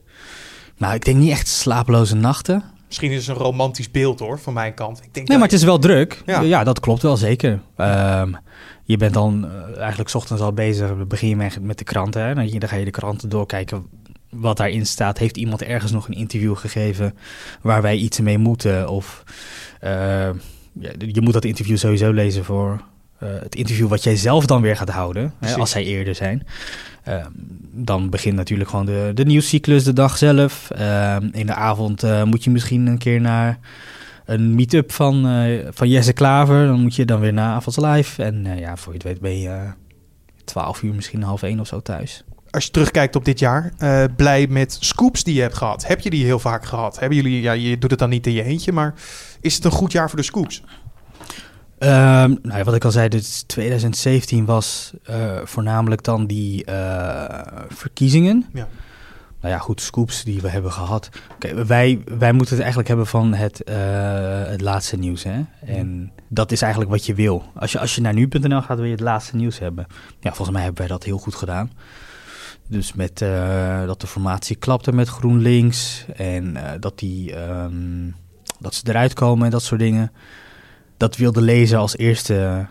Nou, 0.78 0.94
ik 0.94 1.06
denk 1.06 1.18
niet 1.18 1.32
echt 1.32 1.48
slapeloze 1.48 2.16
nachten. 2.16 2.64
Misschien 2.88 3.12
is 3.12 3.28
het 3.28 3.38
een 3.38 3.44
romantisch 3.44 3.92
beeld 3.92 4.20
hoor, 4.20 4.40
van 4.40 4.54
mijn 4.54 4.74
kant. 4.74 4.98
Ik 4.98 5.04
denk 5.04 5.16
Nee, 5.16 5.26
dat- 5.26 5.38
maar 5.38 5.48
het 5.48 5.58
is 5.58 5.64
wel 5.64 5.80
druk. 5.80 6.22
Ja. 6.26 6.42
Ja, 6.42 6.64
dat 6.64 6.80
klopt 6.80 7.02
wel 7.02 7.18
zeker. 7.18 7.60
Ehm, 7.76 8.32
je 8.84 8.98
bent 8.98 9.14
dan 9.14 9.46
eh, 9.46 9.78
eigenlijk 9.80 10.10
's 10.10 10.16
ochtends 10.16 10.42
al 10.44 10.54
bezig. 10.54 11.08
Begin 11.08 11.30
je 11.30 11.36
met, 11.36 11.62
met 11.62 11.78
de 11.78 11.84
kranten. 11.84 12.22
Hè. 12.24 12.34
Dan, 12.36 12.48
dan 12.60 12.70
ga 12.70 12.76
je 12.76 12.86
de 12.86 12.92
kranten 12.92 13.30
doorkijken 13.30 13.86
wat 14.30 14.58
daarin 14.58 14.86
staat. 14.86 15.18
Heeft 15.18 15.38
iemand 15.38 15.62
ergens 15.64 15.92
nog 15.92 16.08
een 16.08 16.14
interview 16.14 16.56
gegeven 16.58 17.14
waar 17.62 17.82
wij 17.82 17.96
iets 17.96 18.20
mee 18.20 18.38
moeten? 18.38 18.90
Of 18.90 19.24
eh, 19.80 20.30
je 20.98 21.22
moet 21.22 21.34
dat 21.34 21.46
interview 21.46 21.78
sowieso 21.78 22.12
lezen 22.12 22.46
voor 22.46 22.82
eh, 23.20 23.30
het 23.40 23.56
interview 23.56 23.88
wat 23.88 24.04
jij 24.04 24.16
zelf 24.16 24.46
dan 24.46 24.62
weer 24.62 24.76
gaat 24.76 24.90
houden. 24.90 25.34
Hè, 25.40 25.56
als 25.56 25.72
zij 25.72 25.84
eerder 25.84 26.16
zijn. 26.16 26.46
Ehm, 27.04 27.32
dan 27.72 28.10
begint 28.10 28.36
natuurlijk 28.36 28.70
gewoon 28.70 28.86
de, 28.86 29.12
de 29.14 29.26
nieuwscyclus 29.26 29.84
de 29.84 29.94
dag 29.94 30.18
zelf. 30.18 30.70
Ehm, 30.70 31.30
in 31.32 31.46
de 31.46 31.54
avond 31.54 32.04
eh, 32.04 32.24
moet 32.24 32.44
je 32.44 32.50
misschien 32.50 32.88
een 32.88 32.98
keer 32.98 33.22
naar 33.22 33.60
een 34.26 34.56
meet-up 34.56 34.92
van, 34.92 35.28
eh, 35.28 35.68
van 35.70 35.90
Jesse 35.90 36.14
Klaver. 36.14 36.68
Dan 36.68 36.82
moet 36.82 36.96
je 36.96 37.06
dan 37.06 37.20
weer 37.20 37.34
naar 37.34 37.54
Avonds 37.54 37.80
Live. 37.80 38.24
En 38.24 38.58
ja, 38.58 38.78
voor 38.78 38.94
je 38.94 38.98
het 38.98 39.08
weet 39.08 39.20
ben 39.20 39.40
je 39.40 39.50
eh, 39.50 39.72
12 40.46 40.82
uur, 40.82 40.94
misschien 40.94 41.24
half 41.24 41.44
één 41.44 41.60
of 41.60 41.68
zo 41.68 41.82
thuis. 41.82 42.24
Als 42.50 42.66
je 42.66 42.72
terugkijkt 42.72 43.16
op 43.16 43.26
dit 43.26 43.40
jaar, 43.40 43.74
blij 44.16 44.48
met 44.48 44.78
scoops 44.80 45.24
die 45.24 45.36
je 45.36 45.42
hebt 45.42 45.58
gehad. 45.58 45.88
Heb 45.88 46.00
je 46.00 46.10
die 46.10 46.26
heel 46.26 46.40
vaak 46.40 46.66
gehad? 46.66 47.00
Hebben 47.00 47.18
jullie, 47.18 47.42
ja, 47.42 47.52
je 47.52 47.78
doet 47.78 47.90
het 47.90 48.00
dan 48.00 48.10
niet 48.10 48.28
in 48.28 48.34
je 48.34 48.44
eentje, 48.44 48.72
maar 48.72 48.94
is 49.42 49.56
het 49.56 49.66
een 49.66 49.72
goed 49.72 49.92
jaar 49.92 50.10
voor 50.10 50.18
de 50.20 50.26
scoops? 50.26 50.64
Ehm, 51.80 52.36
nou 52.42 52.58
ja, 52.58 52.64
wat 52.64 52.74
ik 52.76 52.86
al 52.86 52.92
zei, 52.92 53.08
dus 53.08 53.44
2017 53.48 54.46
was 54.46 54.94
eh, 55.04 55.38
voornamelijk 55.44 56.04
dan 56.04 56.26
die 56.26 56.66
eh, 56.66 57.66
verkiezingen. 57.70 58.46
Ja. 58.54 58.68
Nou 59.42 59.54
ja, 59.54 59.60
goed, 59.60 59.82
scoops 59.82 60.24
die 60.24 60.42
we 60.42 60.50
hebben 60.50 60.72
gehad. 60.72 61.10
Oké, 61.34 61.66
wij, 61.66 62.02
wij 62.18 62.32
moeten 62.32 62.54
het 62.54 62.60
eigenlijk 62.60 62.88
hebben 62.88 63.08
van 63.08 63.34
het, 63.34 63.64
eh, 63.64 63.76
het 64.44 64.62
laatste 64.62 64.98
nieuws. 64.98 65.24
Hè? 65.24 65.42
En 65.66 66.12
dat 66.28 66.52
is 66.52 66.62
eigenlijk 66.62 66.92
wat 66.92 67.06
je 67.06 67.14
wil. 67.14 67.44
Als 67.56 67.72
je, 67.72 67.80
als 67.80 67.96
je 67.96 68.02
naar 68.02 68.14
nu.nl 68.14 68.62
gaat, 68.62 68.78
wil 68.78 68.86
je 68.86 68.92
het 68.92 69.00
laatste 69.00 69.36
nieuws 69.36 69.60
hebben. 69.60 69.86
Ja, 70.20 70.30
volgens 70.30 70.50
mij 70.50 70.62
hebben 70.62 70.82
wij 70.82 70.92
dat 70.92 71.04
heel 71.04 71.18
goed 71.18 71.36
gedaan. 71.36 71.72
Dus 72.68 72.94
met 72.94 73.18
dat 73.86 74.02
de 74.02 74.08
formatie 74.08 74.56
klapte 74.56 74.92
met 74.92 75.08
GroenLinks 75.08 76.06
en 76.16 76.58
dat, 76.80 77.00
die, 77.00 77.36
ehm, 77.36 78.12
dat 78.60 78.76
ze 78.76 78.82
eruit 78.88 79.14
komen 79.14 79.46
en 79.46 79.52
dat 79.52 79.64
soort 79.64 79.80
dingen. 79.80 80.12
Dat 81.00 81.18
wil 81.18 81.32
de 81.32 81.42
lezer 81.42 81.78
als 81.78 81.98
eerste. 81.98 82.66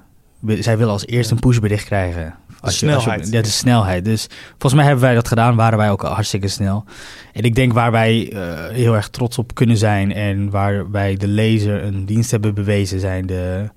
Zij 0.58 0.76
willen 0.78 0.92
als 0.92 1.06
eerste 1.06 1.34
een 1.34 1.40
pushbericht 1.40 1.84
krijgen. 1.84 2.34
Als 2.60 2.80
je- 2.80 2.86
als 2.94 3.04
je- 3.04 3.10
snelheid. 3.10 3.32
ja, 3.32 3.42
de 3.42 3.48
snelheid. 3.48 4.04
Dus 4.04 4.26
volgens 4.48 4.74
mij 4.74 4.84
hebben 4.84 5.02
wij 5.04 5.14
dat 5.14 5.28
gedaan, 5.28 5.56
waren 5.56 5.78
wij 5.78 5.90
ook 5.90 6.02
hartstikke 6.02 6.48
snel. 6.48 6.84
En 7.32 7.42
ik 7.42 7.54
denk 7.54 7.72
waar 7.72 7.90
wij 7.90 8.32
eh, 8.32 8.68
heel 8.74 8.94
erg 8.94 9.08
trots 9.08 9.38
op 9.38 9.54
kunnen 9.54 9.76
zijn 9.76 10.12
en 10.12 10.50
waar 10.50 10.90
wij 10.90 11.16
de 11.16 11.26
lezer 11.28 11.82
een 11.84 12.04
dienst 12.04 12.30
hebben 12.30 12.54
bewezen, 12.54 13.00
zijn 13.00 13.26
de, 13.26 13.68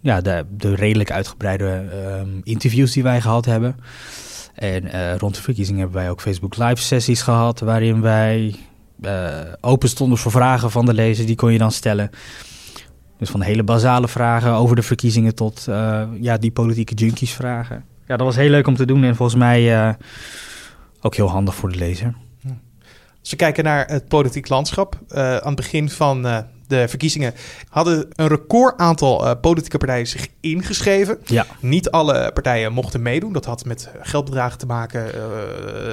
ja, 0.00 0.20
de, 0.20 0.44
de 0.50 0.74
redelijk 0.74 1.10
uitgebreide 1.10 1.84
ehm, 2.06 2.28
interviews 2.42 2.92
die 2.92 3.02
wij 3.02 3.20
gehad 3.20 3.44
hebben. 3.44 3.76
En 4.54 4.92
eh, 4.92 5.16
rond 5.16 5.34
de 5.34 5.42
verkiezingen 5.42 5.80
hebben 5.80 6.00
wij 6.00 6.10
ook 6.10 6.20
Facebook 6.20 6.56
Live 6.56 6.82
sessies 6.82 7.22
gehad, 7.22 7.60
waarin 7.60 8.00
wij 8.00 8.54
eh, 9.02 9.28
open 9.60 9.88
stonden 9.88 10.18
voor 10.18 10.30
vragen 10.32 10.70
van 10.70 10.86
de 10.86 10.94
lezer, 10.94 11.26
die 11.26 11.36
kon 11.36 11.52
je 11.52 11.58
dan 11.58 11.72
stellen. 11.72 12.10
Dus 13.18 13.30
van 13.30 13.40
hele 13.40 13.62
basale 13.62 14.08
vragen 14.08 14.52
over 14.52 14.76
de 14.76 14.82
verkiezingen 14.82 15.34
tot 15.34 15.66
eh, 15.68 16.02
ja, 16.20 16.36
die 16.36 16.50
politieke 16.50 16.94
junkies 16.94 17.32
vragen. 17.32 17.84
Ja, 18.06 18.16
dat 18.16 18.26
was 18.26 18.36
heel 18.36 18.50
leuk 18.50 18.66
om 18.66 18.76
te 18.76 18.86
doen 18.86 19.04
en 19.04 19.16
volgens 19.16 19.38
mij 19.38 19.74
eh, 19.74 19.94
ook 21.00 21.14
heel 21.14 21.30
handig 21.30 21.54
voor 21.54 21.72
de 21.72 21.78
lezer. 21.78 22.14
We 23.30 23.36
kijken 23.36 23.64
naar 23.64 23.86
het 23.86 24.08
politiek 24.08 24.48
landschap, 24.48 24.98
eh, 25.08 25.36
aan 25.36 25.46
het 25.46 25.56
begin 25.56 25.90
van 25.90 26.26
eh, 26.26 26.38
de 26.66 26.88
verkiezingen 26.88 27.34
hadden 27.68 28.06
een 28.14 28.28
record 28.28 28.78
aantal 28.78 29.26
eh, 29.26 29.40
politieke 29.40 29.78
partijen 29.78 30.06
zich 30.06 30.26
ingeschreven. 30.40 31.18
Ja. 31.24 31.46
Niet 31.60 31.90
alle 31.90 32.30
partijen 32.34 32.72
mochten 32.72 33.02
meedoen. 33.02 33.32
Dat 33.32 33.44
had 33.44 33.64
met 33.64 33.90
geldbedragen 34.00 34.58
te 34.58 34.66
maken, 34.66 35.04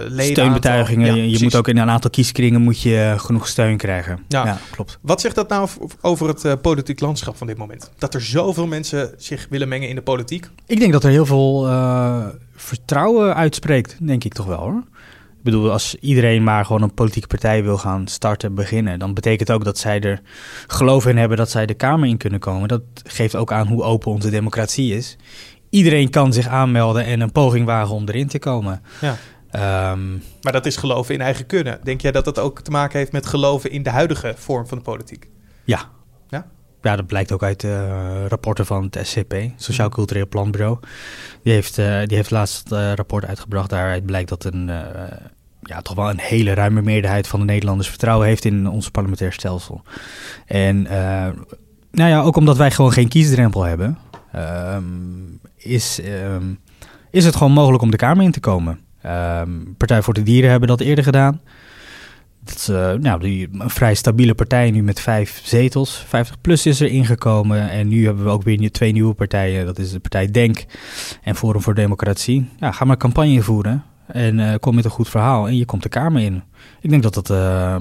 leden. 0.08 0.32
Steunbetuigingen. 0.32 1.06
Ja, 1.08 1.14
je- 1.14 1.22
precies. 1.22 1.42
moet 1.42 1.56
ook 1.56 1.68
in 1.68 1.78
een 1.78 1.90
aantal 1.90 2.10
kieskringen 2.10 2.62
moet 2.62 2.82
je 2.82 3.14
genoeg 3.18 3.48
steun 3.48 3.78
krijgen. 3.78 4.20
Ja. 4.28 4.46
Ja, 4.46 4.58
klopt. 4.72 4.98
Wat 5.02 5.22
zegt 5.22 5.36
dat 5.36 5.50
nou 5.50 5.70
over 6.02 6.28
het 6.28 6.62
politiek 6.62 7.00
landschap 7.00 7.38
van 7.38 7.48
dit 7.48 7.58
moment? 7.58 7.92
Dat 7.98 8.14
er 8.14 8.22
zoveel 8.22 8.68
mensen 8.68 9.14
zich 9.18 9.48
willen 9.50 9.68
mengen 9.68 9.90
in 9.90 9.96
de 9.96 10.02
politiek? 10.02 10.50
Ik 10.66 10.80
denk 10.80 10.92
dat 10.92 11.04
er 11.04 11.10
heel 11.10 11.26
veel 11.26 11.68
vertrouwen 12.56 13.36
uitspreekt, 13.36 13.98
denk 14.08 14.24
ik 14.24 14.34
toch 14.34 14.46
wel 14.46 14.60
hoor. 14.60 14.84
Ik 15.44 15.52
bedoel, 15.52 15.72
als 15.72 15.96
iedereen 15.96 16.44
maar 16.44 16.66
gewoon 16.66 16.82
een 16.82 16.94
politieke 16.94 17.28
partij 17.28 17.64
wil 17.64 17.78
gaan 17.78 18.08
starten, 18.08 18.56
beginnen, 18.56 19.00
dan 19.00 19.14
betekent 19.14 19.52
ook 19.52 19.64
dat 19.64 19.78
zij 19.78 20.00
er 20.00 20.22
geloof 20.68 21.06
in 21.08 21.18
hebben 21.18 21.38
dat 21.38 21.50
zij 21.50 21.66
de 21.66 21.74
Kamer 21.74 22.10
in 22.10 22.18
kunnen 22.18 22.40
komen. 22.40 22.68
Dat 22.68 22.82
geeft 23.04 23.36
ook 23.36 23.52
aan 23.52 23.68
hoe 23.68 23.84
open 23.84 24.12
onze 24.12 24.30
democratie 24.30 24.96
is. 24.96 25.16
Iedereen 25.70 26.10
kan 26.10 26.34
zich 26.34 26.48
aanmelden 26.48 27.06
en 27.06 27.20
een 27.20 27.32
poging 27.32 27.66
wagen 27.66 27.96
om 27.96 28.08
erin 28.08 28.28
te 28.28 28.40
komen. 28.40 28.82
Ja. 29.02 29.18
Ehm, 29.52 30.12
Maar 30.42 30.52
dat 30.52 30.66
is 30.66 30.78
geloven 30.78 31.14
in 31.14 31.22
eigen 31.22 31.46
kunnen. 31.46 31.80
Denk 31.84 32.02
jij 32.02 32.12
dat 32.12 32.26
dat 32.26 32.40
ook 32.40 32.62
te 32.62 32.72
maken 32.72 33.00
heeft 33.00 33.12
met 33.12 33.26
geloven 33.26 33.72
in 33.72 33.84
de 33.84 33.90
huidige 33.90 34.34
vorm 34.38 34.68
van 34.68 34.78
de 34.78 34.84
politiek? 34.84 35.30
Ja. 35.64 35.90
Ja? 36.84 36.96
Dat 36.96 37.08
blijkt 37.08 37.32
ook 37.32 37.44
uit 37.44 37.64
eh, 37.64 38.26
rapporten 38.28 38.66
van 38.66 38.90
het 38.90 39.08
SCP, 39.08 39.36
Sociaal 39.56 39.90
Cultureel 39.90 40.28
Planbureau. 40.28 40.78
Die 41.44 41.54
heeft, 41.54 41.78
eh, 41.78 42.02
die 42.06 42.18
heeft 42.18 42.32
laatst 42.32 42.64
het 42.64 42.72
eh, 42.72 42.94
rapport 42.94 43.26
uitgebracht. 43.26 43.70
Daaruit 43.70 44.06
blijkt 44.06 44.30
dat 44.30 44.44
een, 44.44 44.72
ja, 45.62 45.82
toch 45.82 45.96
wel 45.96 46.10
een 46.10 46.20
hele 46.20 46.54
ruime 46.54 46.82
meerderheid 46.82 47.28
van 47.28 47.40
de 47.40 47.46
Nederlanders 47.46 47.90
vertrouwen 47.90 48.28
heeft 48.28 48.46
in 48.46 48.68
ons 48.68 48.90
parlementair 48.90 49.34
stelsel. 49.34 49.82
En 50.46 50.78
uh, 50.78 51.28
nou 51.92 52.10
ja, 52.10 52.22
ook 52.22 52.36
omdat 52.36 52.58
wij 52.58 52.72
gewoon 52.72 52.92
geen 52.92 53.08
kiesdrempel 53.08 53.64
hebben, 53.64 53.98
ehm, 54.32 54.84
is, 55.58 56.02
ehm, 56.02 56.44
is 57.12 57.26
het 57.26 57.36
gewoon 57.36 57.52
mogelijk 57.52 57.84
om 57.84 57.92
de 57.92 57.98
Kamer 57.98 58.24
in 58.24 58.32
te 58.32 58.40
komen. 58.40 58.80
Ehm, 59.02 59.50
Partij 59.78 60.02
voor 60.02 60.14
de 60.14 60.24
Dieren 60.24 60.50
hebben 60.50 60.70
dat 60.70 60.80
eerder 60.80 61.04
gedaan. 61.04 61.42
Uh, 62.70 62.92
nou, 62.94 63.20
die, 63.20 63.50
vrij 63.52 63.94
stabiele 63.94 64.36
partij 64.36 64.72
nu 64.72 64.84
met 64.84 65.00
vijf 65.00 65.42
zetels. 65.44 66.04
50 66.08 66.42
plus 66.42 66.66
is 66.66 66.80
er 66.80 66.88
ingekomen. 66.88 67.70
En 67.70 67.88
nu 67.88 68.06
hebben 68.06 68.24
we 68.24 68.30
ook 68.30 68.44
weer 68.44 68.72
twee 68.72 68.92
nieuwe 68.92 69.14
partijen. 69.14 69.66
Dat 69.66 69.80
is 69.80 69.92
de 69.92 70.00
partij 70.00 70.32
Denk 70.32 70.66
en 71.24 71.36
Forum 71.36 71.62
voor 71.62 71.74
Democratie. 71.74 72.50
Ja, 72.60 72.72
ga 72.72 72.86
maar 72.86 72.98
campagne 72.98 73.42
voeren. 73.42 73.84
En 74.08 74.40
uh, 74.40 74.54
kom 74.60 74.76
met 74.76 74.86
een 74.86 74.92
goed 74.92 75.10
verhaal. 75.10 75.48
En 75.48 75.58
je 75.58 75.66
komt 75.66 75.84
de 75.84 75.90
Kamer 75.90 76.22
in. 76.22 76.44
Ik 76.82 76.90
denk 76.90 77.04
dat 77.04 77.14
dat. 77.14 77.30
Uh, 77.30 77.74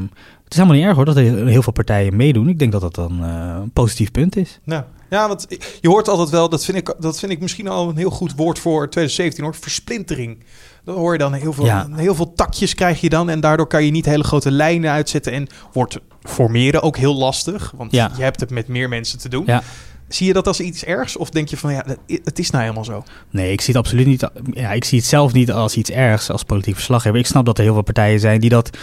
het 0.45 0.53
is 0.53 0.57
helemaal 0.57 0.77
niet 0.77 0.87
erg 0.87 0.97
hoor 0.97 1.05
dat 1.05 1.17
er 1.17 1.47
heel 1.47 1.63
veel 1.63 1.73
partijen 1.73 2.17
meedoen. 2.17 2.49
Ik 2.49 2.59
denk 2.59 2.73
dat 2.73 2.81
dat 2.81 2.95
dan 2.95 3.23
een 3.23 3.71
positief 3.71 4.11
punt 4.11 4.37
is. 4.37 4.61
Ja. 4.65 4.87
Ja, 5.13 5.29
want 5.29 5.47
je 5.81 5.89
hoort 5.89 6.09
altijd 6.09 6.31
wel, 6.31 6.49
dat 6.49 6.65
vind, 6.65 6.77
ik, 6.77 6.95
dat 6.99 7.19
vind 7.19 7.33
ik 7.33 7.41
misschien 7.41 7.69
al 7.69 7.89
een 7.89 7.97
heel 7.97 8.11
goed 8.11 8.35
woord 8.35 8.59
voor 8.59 8.89
2017 8.89 9.45
hoor, 9.45 9.55
versplintering. 9.55 10.45
Dan 10.85 10.95
hoor 10.95 11.13
je 11.13 11.19
dan 11.19 11.33
heel 11.33 11.53
veel, 11.53 11.65
ja. 11.65 11.89
heel 11.93 12.15
veel 12.15 12.33
takjes 12.33 12.75
krijg 12.75 13.01
je 13.01 13.09
dan 13.09 13.31
en 13.31 13.41
daardoor 13.41 13.67
kan 13.67 13.85
je 13.85 13.91
niet 13.91 14.05
hele 14.05 14.25
grote 14.25 14.51
lijnen 14.51 14.91
uitzetten 14.91 15.33
en 15.33 15.47
wordt 15.73 15.99
formeren 16.23 16.83
ook 16.83 16.97
heel 16.97 17.15
lastig, 17.15 17.73
want 17.77 17.93
ja. 17.93 18.11
je 18.17 18.23
hebt 18.23 18.41
het 18.41 18.51
met 18.51 18.69
meer 18.69 18.89
mensen 18.89 19.19
te 19.19 19.29
doen. 19.29 19.43
Ja. 19.47 19.63
Zie 20.09 20.27
je 20.27 20.33
dat 20.33 20.47
als 20.47 20.61
iets 20.61 20.85
ergs 20.85 21.17
of 21.17 21.31
denk 21.31 21.49
je 21.49 21.57
van 21.57 21.73
ja, 21.73 21.85
het 22.07 22.39
is 22.39 22.51
nou 22.51 22.63
helemaal 22.63 22.85
zo? 22.85 23.05
Nee, 23.31 23.53
ik 23.53 23.61
zie 23.61 23.75
het 23.75 23.85
absoluut 23.85 24.07
niet. 24.07 24.29
Ja, 24.53 24.73
ik 24.73 24.85
zie 24.85 24.99
het 24.99 25.09
zelf 25.09 25.33
niet 25.33 25.53
als 25.53 25.77
iets 25.77 25.91
ergs 25.91 26.31
als 26.31 26.43
politiek 26.43 26.75
verslaggever. 26.75 27.19
Ik 27.19 27.27
snap 27.27 27.45
dat 27.45 27.59
er 27.59 27.65
heel 27.65 27.73
veel 27.73 27.83
partijen 27.83 28.21
zijn 28.21 28.41
die 28.41 28.51
dat 28.51 28.79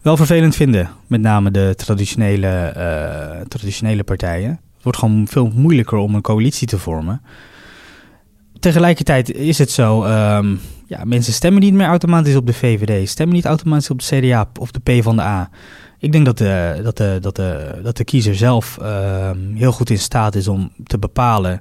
wel 0.00 0.16
vervelend 0.16 0.56
vinden. 0.56 0.90
Met 1.06 1.20
name 1.20 1.50
de 1.50 1.72
traditionele, 1.76 2.74
uh, 2.76 3.40
traditionele 3.48 4.04
partijen. 4.04 4.50
Het 4.50 4.82
wordt 4.82 4.98
gewoon 4.98 5.26
veel 5.28 5.50
moeilijker 5.54 5.98
om 5.98 6.14
een 6.14 6.20
coalitie 6.20 6.66
te 6.66 6.78
vormen. 6.78 7.22
Tegelijkertijd 8.58 9.32
is 9.32 9.58
het 9.58 9.70
zo, 9.70 10.04
um, 10.04 10.60
ja, 10.92 11.04
mensen 11.04 11.32
stemmen 11.32 11.62
niet 11.62 11.74
meer 11.74 11.86
automatisch 11.86 12.36
op 12.36 12.46
de 12.46 12.52
VVD, 12.52 13.08
stemmen 13.08 13.36
niet 13.36 13.44
automatisch 13.44 13.90
op 13.90 13.98
de 13.98 14.20
CDA 14.20 14.50
of 14.60 14.70
de 14.70 14.80
P 14.80 15.02
van 15.02 15.16
de 15.16 15.22
A. 15.22 15.50
Ik 15.98 16.12
denk 16.12 16.24
dat 16.24 16.38
de, 16.38 16.80
dat 16.82 16.96
de, 16.96 17.18
dat 17.20 17.36
de, 17.36 17.80
dat 17.82 17.96
de 17.96 18.04
kiezer 18.04 18.36
zelf 18.36 18.78
uh, 18.80 19.30
heel 19.54 19.72
goed 19.72 19.90
in 19.90 19.98
staat 19.98 20.34
is 20.34 20.48
om 20.48 20.72
te 20.84 20.98
bepalen. 20.98 21.60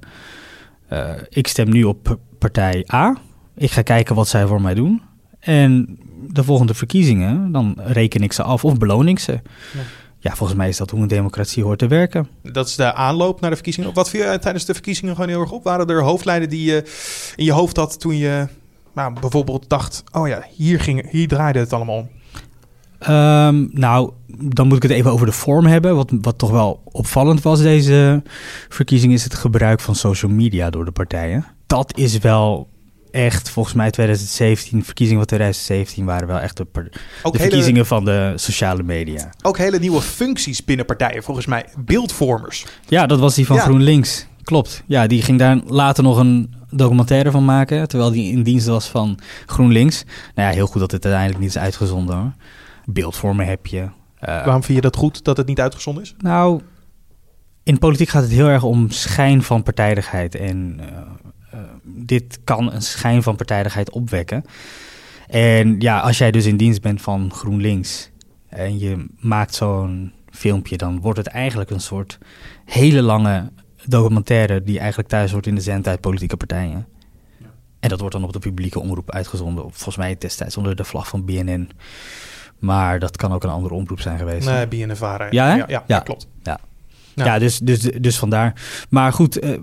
Uh, 0.94 1.10
ik 1.30 1.48
stem 1.48 1.70
nu 1.70 1.84
op 1.84 2.18
partij 2.38 2.88
A. 2.94 3.18
Ik 3.56 3.72
ga 3.72 3.82
kijken 3.82 4.16
wat 4.16 4.28
zij 4.28 4.46
voor 4.46 4.62
mij 4.62 4.74
doen. 4.74 5.02
En 5.40 6.00
de 6.28 6.44
volgende 6.44 6.74
verkiezingen, 6.74 7.52
dan 7.52 7.78
reken 7.78 8.22
ik 8.22 8.34
ze 8.34 8.44
af 8.44 8.66
of 8.66 8.78
beloon 8.78 9.08
ik 9.08 9.20
ze. 9.20 9.32
Ja. 9.32 9.40
ja. 10.20 10.36
volgens 10.36 10.58
mij 10.58 10.70
is 10.70 10.78
dat 10.78 10.90
hoe 10.90 11.02
een 11.02 11.08
democratie 11.08 11.64
hoort 11.64 11.80
te 11.80 11.88
werken. 11.88 12.28
Dat 12.44 12.68
is 12.68 12.76
de 12.76 12.94
aanloop 12.94 13.42
naar 13.42 13.50
de 13.50 13.56
verkiezingen. 13.56 13.94
Wat 13.94 14.10
viel 14.10 14.32
je 14.32 14.40
tijdens 14.40 14.66
de 14.66 14.74
verkiezingen 14.74 15.16
gewoon 15.16 15.30
heel 15.30 15.42
erg 15.42 15.52
op? 15.52 15.64
Waren 15.64 15.88
er 15.88 16.04
hoofdlijnen 16.04 16.50
die 16.50 16.64
je 16.64 16.84
in 17.36 17.46
je 17.46 17.52
hoofd 17.52 17.76
had 17.76 18.00
toen 18.00 18.18
je 18.18 18.48
nou, 18.94 19.20
bijvoorbeeld 19.20 19.70
dacht... 19.70 20.04
oh 20.12 20.28
ja, 20.28 20.46
hier, 20.56 20.80
ging, 20.80 21.12
hier 21.12 21.28
draaide 21.28 21.60
het 21.60 21.74
allemaal 21.74 21.98
om? 21.98 22.10
Um, 23.10 23.70
nou, 23.74 24.12
dan 24.28 24.68
moet 24.68 24.76
ik 24.76 24.84
het 24.84 24.92
even 24.92 25.12
over 25.12 25.26
de 25.26 25.32
vorm 25.32 25.66
hebben. 25.66 25.96
Wat, 25.96 26.12
wat 26.22 26.38
toch 26.38 26.52
wel 26.52 26.82
opvallend 26.84 27.42
was 27.42 27.62
deze 27.62 28.24
verkiezing... 28.70 29.14
is 29.14 29.24
het 29.24 29.34
gebruik 29.34 29.80
van 29.80 29.96
social 29.96 30.32
media 30.32 30.70
door 30.70 30.86
de 30.86 30.92
partijen. 30.92 31.46
Dat 31.68 31.98
is 31.98 32.18
wel 32.18 32.70
echt, 33.12 33.50
volgens 33.50 33.76
mij 33.76 33.92
2017, 33.92 34.84
verkiezingen 34.84 35.20
van 35.20 35.28
2017 35.28 36.06
waren 36.06 36.28
wel 36.28 36.40
echt 36.40 36.58
de, 36.58 36.68
de 36.74 36.90
hele, 37.22 37.38
verkiezingen 37.38 37.86
van 37.86 38.06
de 38.06 38.34
sociale 38.36 38.84
media. 38.84 39.30
Ook 39.42 39.58
hele 39.58 39.80
nieuwe 39.80 40.02
functies 40.02 40.64
binnen 40.64 40.86
partijen, 40.86 41.24
volgens 41.24 41.46
mij 41.46 41.66
beeldvormers. 41.78 42.66
Ja, 42.88 43.06
dat 43.06 43.20
was 43.20 43.36
die 43.36 43.46
van 43.46 43.56
ja. 43.56 43.62
GroenLinks. 43.62 44.28
Klopt. 44.44 44.84
Ja, 44.88 45.08
die 45.08 45.22
ging 45.22 45.40
daar 45.40 45.58
later 45.66 46.04
nog 46.04 46.18
een 46.18 46.54
documentaire 46.70 47.32
van 47.32 47.46
maken, 47.46 47.88
terwijl 47.88 48.12
die 48.12 48.32
in 48.32 48.44
dienst 48.44 48.68
was 48.68 48.88
van 48.88 49.20
GroenLinks. 49.46 50.04
Nou 50.36 50.50
ja, 50.50 50.54
heel 50.54 50.68
goed 50.68 50.80
dat 50.80 50.92
het 50.92 51.04
uiteindelijk 51.04 51.44
niet 51.44 51.50
is 51.50 51.58
uitgezonden 51.58 52.16
hoor. 52.16 52.34
Beeldvormen 52.86 53.46
heb 53.46 53.68
je. 53.68 53.80
Uh, 53.80 53.90
Waarom 54.20 54.64
vind 54.64 54.76
je 54.76 54.82
dat 54.82 54.96
goed 54.96 55.24
dat 55.24 55.38
het 55.38 55.48
niet 55.48 55.60
uitgezonden 55.60 56.04
is? 56.04 56.16
Nou, 56.18 56.62
in 57.64 57.78
politiek 57.78 58.10
gaat 58.10 58.24
het 58.24 58.32
heel 58.32 58.48
erg 58.48 58.64
om 58.64 58.90
schijn 58.90 59.44
van 59.44 59.64
partijdigheid 59.64 60.36
en 60.36 60.80
uh, 60.80 60.86
uh, 61.54 61.60
dit 61.84 62.40
kan 62.44 62.72
een 62.72 62.82
schijn 62.82 63.24
van 63.24 63.36
partijdigheid 63.36 63.92
opwekken. 63.92 64.44
En 65.28 65.80
ja, 65.80 66.00
als 66.00 66.18
jij 66.18 66.32
dus 66.32 66.46
in 66.46 66.58
dienst 66.58 66.82
bent 66.82 67.02
van 67.02 67.32
GroenLinks 67.34 68.10
en 68.50 68.80
je 68.80 69.06
maakt 69.20 69.56
zo'n 69.56 70.14
filmpje, 70.30 70.78
dan 70.78 71.00
wordt 71.00 71.18
het 71.18 71.28
eigenlijk 71.28 71.70
een 71.70 71.82
soort 71.82 72.18
hele 72.66 73.02
lange 73.02 73.52
documentaire 73.86 74.64
die 74.64 74.80
eigenlijk 74.80 75.10
thuis 75.10 75.32
wordt 75.32 75.48
in 75.48 75.56
de 75.56 75.62
zendtijd 75.62 76.02
politieke 76.02 76.38
partijen. 76.38 76.88
Ja. 77.38 77.48
En 77.80 77.90
dat 77.90 78.00
wordt 78.00 78.16
dan 78.16 78.24
op 78.24 78.34
de 78.34 78.40
publieke 78.40 78.80
omroep 78.80 79.12
uitgezonden, 79.12 79.64
volgens 79.64 79.98
mij 79.98 80.16
destijds 80.20 80.58
onder 80.58 80.76
de 80.76 80.84
vlag 80.84 81.08
van 81.08 81.26
BNN. 81.26 81.70
Maar 82.60 83.00
dat 83.00 83.18
kan 83.18 83.34
ook 83.34 83.44
een 83.44 83.50
andere 83.50 83.74
omroep 83.74 84.00
zijn 84.00 84.18
geweest. 84.18 84.48
Nee, 84.48 84.68
BNNVARA. 84.68 85.28
Ja, 85.30 85.56
ja, 85.56 85.66
ja, 85.68 85.84
ja, 85.88 86.00
klopt. 86.00 86.28
Ja, 86.44 86.60
ja. 87.14 87.26
ja 87.26 87.40
dus, 87.40 87.60
dus, 87.60 87.80
dus 87.80 88.18
vandaar. 88.18 88.54
Maar 88.90 89.14
goed, 89.14 89.44
uh, 89.44 89.50
uh, 89.50 89.58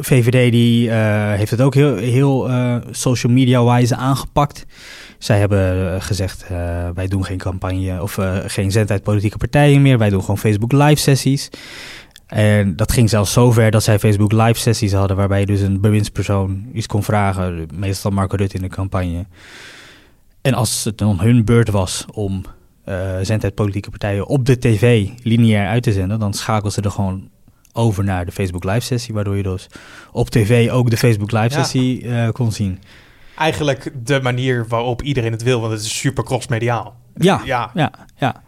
VVD 0.00 0.52
die, 0.52 0.88
uh, 0.88 0.94
heeft 1.32 1.50
het 1.50 1.60
ook 1.60 1.74
heel, 1.74 1.96
heel 1.96 2.50
social 2.90 3.32
media-wise 3.32 3.96
aangepakt. 3.96 4.66
Zij 5.18 5.38
hebben 5.38 6.02
gezegd, 6.02 6.46
wij 6.94 7.06
doen 7.08 7.24
geen 7.24 7.38
campagne 7.38 8.02
of 8.02 8.18
geen 8.46 8.70
zendtijd 8.70 9.02
politieke 9.02 9.36
partijen 9.36 9.82
meer. 9.82 9.98
Wij 9.98 10.10
doen 10.10 10.20
gewoon 10.20 10.38
Facebook 10.38 10.72
live 10.72 11.00
sessies. 11.00 11.48
En 12.30 12.76
dat 12.76 12.92
ging 12.92 13.08
zelfs 13.08 13.32
zover 13.32 13.70
dat 13.70 13.82
zij 13.82 13.98
Facebook 13.98 14.32
live 14.32 14.60
sessies 14.60 14.92
hadden... 14.92 15.16
waarbij 15.16 15.40
je 15.40 15.46
dus 15.46 15.60
een 15.60 15.80
bewindspersoon 15.80 16.68
iets 16.72 16.86
kon 16.86 17.02
vragen. 17.02 17.68
Meestal 17.74 18.10
Marco 18.10 18.36
Rutte 18.36 18.56
in 18.56 18.62
de 18.62 18.68
campagne. 18.68 19.26
En 20.40 20.54
als 20.54 20.84
het 20.84 20.98
dan 20.98 21.20
hun 21.20 21.44
beurt 21.44 21.70
was 21.70 22.04
om 22.12 22.44
uh, 22.88 23.16
zendtijd 23.22 23.54
politieke 23.54 23.90
partijen 23.90 24.26
op 24.26 24.46
de 24.46 24.58
tv 24.58 25.08
lineair 25.22 25.68
uit 25.68 25.82
te 25.82 25.92
zenden, 25.92 26.18
dan 26.18 26.34
schakelden 26.34 26.72
ze 26.72 26.80
er 26.80 26.90
gewoon 26.90 27.28
over 27.72 28.04
naar 28.04 28.24
de 28.24 28.32
Facebook 28.32 28.64
live 28.64 28.80
sessie, 28.80 29.14
waardoor 29.14 29.36
je 29.36 29.42
dus 29.42 29.66
op 30.12 30.30
tv 30.30 30.70
ook 30.70 30.90
de 30.90 30.96
Facebook 30.96 31.30
live 31.32 31.50
sessie 31.50 32.04
ja. 32.04 32.26
uh, 32.26 32.32
kon 32.32 32.52
zien. 32.52 32.78
Eigenlijk 33.36 33.92
de 34.04 34.20
manier 34.22 34.66
waarop 34.68 35.02
iedereen 35.02 35.32
het 35.32 35.42
wil, 35.42 35.60
want 35.60 35.72
het 35.72 35.82
is 35.82 35.98
super 35.98 36.24
crossmediaal. 36.24 36.96
Ja, 37.14 37.40
ja, 37.44 37.70
ja. 37.74 37.92
ja. 38.16 38.42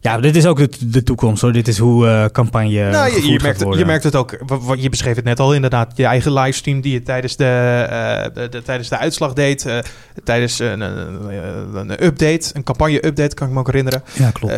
Ja, 0.00 0.18
dit 0.20 0.36
is 0.36 0.46
ook 0.46 0.58
de, 0.58 0.70
de 0.90 1.02
toekomst 1.02 1.42
hoor. 1.42 1.52
Dit 1.52 1.68
is 1.68 1.78
hoe 1.78 2.06
uh, 2.06 2.24
campagne. 2.24 2.90
Nou, 2.90 3.14
je, 3.14 3.30
je, 3.32 3.40
merkt, 3.42 3.60
je 3.60 3.84
merkt 3.84 4.04
het 4.04 4.16
ook. 4.16 4.38
Je 4.76 4.88
beschreef 4.88 5.16
het 5.16 5.24
net 5.24 5.40
al 5.40 5.54
inderdaad. 5.54 5.92
Je 5.96 6.04
eigen 6.04 6.32
livestream 6.32 6.80
die 6.80 6.92
je 6.92 7.02
tijdens 7.02 7.36
de, 7.36 7.86
uh, 7.90 8.34
de, 8.34 8.48
de, 8.48 8.62
tijdens 8.62 8.88
de 8.88 8.98
uitslag 8.98 9.32
deed. 9.32 9.66
Uh, 9.66 9.78
tijdens 10.24 10.58
een, 10.58 10.80
een, 10.80 11.74
een, 11.74 12.04
update, 12.04 12.50
een 12.52 12.62
campagne-update, 12.62 13.34
kan 13.34 13.46
ik 13.46 13.52
me 13.52 13.58
ook 13.58 13.66
herinneren. 13.66 14.02
Ja, 14.12 14.30
klopt. 14.30 14.54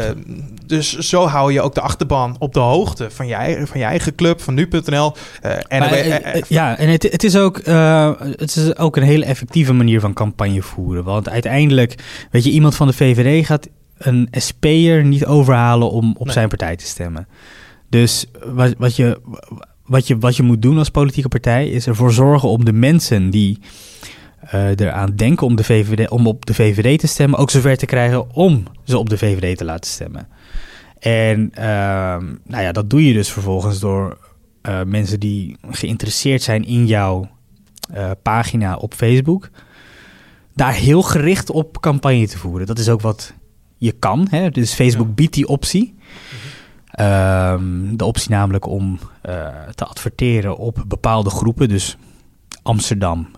dus 0.66 0.99
zo 0.99 1.26
hou 1.26 1.52
je 1.52 1.61
ook 1.61 1.75
de 1.75 1.80
achterban 1.80 2.37
op 2.38 2.54
de 2.54 2.61
hoogte 2.61 3.11
van 3.11 3.26
je, 3.26 3.35
eigen, 3.35 3.66
van 3.66 3.80
je 3.80 3.87
eigen 3.87 4.14
club, 4.14 4.40
van 4.40 4.54
nu.nl. 4.54 5.14
en 5.68 6.42
ja, 6.49 6.78
en 6.78 6.88
het, 6.88 7.02
het, 7.02 7.25
is 7.25 7.37
ook, 7.37 7.61
het 8.37 8.56
is 8.56 8.76
ook 8.76 8.97
een 8.97 9.02
hele 9.02 9.25
effectieve 9.25 9.73
manier 9.73 10.00
van 10.00 10.12
campagne 10.12 10.62
voeren. 10.62 11.04
Want 11.04 11.28
uiteindelijk, 11.28 11.94
weet 12.30 12.44
je, 12.44 12.50
iemand 12.50 12.76
van 12.76 12.87
de 12.87 12.92
VVD 12.92 13.47
gaat 13.47 13.68
een 14.00 14.28
SP'er 14.30 15.04
niet 15.04 15.26
overhalen 15.26 15.90
om 15.90 16.14
op 16.19 16.25
nee. 16.25 16.35
zijn 16.35 16.49
partij 16.49 16.76
te 16.76 16.87
stemmen. 16.87 17.28
Dus 17.88 18.26
wat, 18.45 18.75
wat, 18.78 18.97
je, 18.97 19.21
wat, 19.85 20.07
je, 20.07 20.19
wat 20.19 20.37
je 20.37 20.42
moet 20.42 20.62
doen 20.62 20.78
als 20.78 20.90
politieke 20.90 21.28
partij 21.28 21.69
is 21.69 21.87
ervoor 21.87 22.12
zorgen 22.12 22.49
om 22.49 22.64
de 22.64 22.73
mensen 22.73 23.30
die 23.30 23.59
uh, 24.54 24.69
eraan 24.69 25.16
denken 25.16 25.47
om, 25.47 25.57
de 25.57 25.64
VVD, 25.64 26.11
om 26.11 26.26
op 26.26 26.47
de 26.47 26.54
VVD 26.54 26.99
te 26.99 27.07
stemmen, 27.07 27.38
ook 27.38 27.50
zover 27.50 27.76
te 27.76 27.87
krijgen 27.87 28.35
om 28.35 28.62
ze 28.85 28.99
op 28.99 29.09
de 29.09 29.19
VVD 29.19 29.59
te 29.59 29.64
laten 29.64 29.90
stemmen. 29.90 30.28
En 30.99 31.52
uh, 31.59 31.64
nou 32.45 32.62
ja, 32.62 32.73
dat 32.73 32.90
doe 32.90 33.07
je 33.07 33.12
dus 33.12 33.33
vervolgens 33.33 33.78
door 33.78 34.19
uh, 34.62 34.83
mensen 34.83 35.21
die 35.21 35.57
geïnteresseerd 35.71 36.42
zijn 36.42 36.64
in 36.64 36.87
jouw 36.87 37.28
uh, 37.95 38.11
pagina 38.23 38.76
op 38.76 38.95
Facebook, 38.95 39.50
daar 40.54 40.75
heel 40.75 41.02
gericht 41.02 41.50
op 41.50 41.80
campagne 41.80 42.26
te 42.26 42.38
voeren. 42.38 42.66
Dat 42.66 42.78
is 42.78 42.88
ook 42.88 43.00
wat 43.00 43.35
je 43.80 43.92
kan. 43.92 44.26
Hè? 44.30 44.50
Dus 44.50 44.75
Facebook 44.75 45.06
ja. 45.06 45.12
biedt 45.12 45.34
die 45.34 45.49
optie. 45.49 45.94
Um, 47.00 47.96
de 47.96 48.04
optie 48.04 48.30
namelijk 48.30 48.66
om 48.66 48.99
uh, 49.28 49.49
te 49.75 49.84
adverteren 49.84 50.56
op 50.56 50.84
bepaalde 50.87 51.30
groepen. 51.30 51.68
Dus 51.68 51.96
Amsterdam 52.62 53.30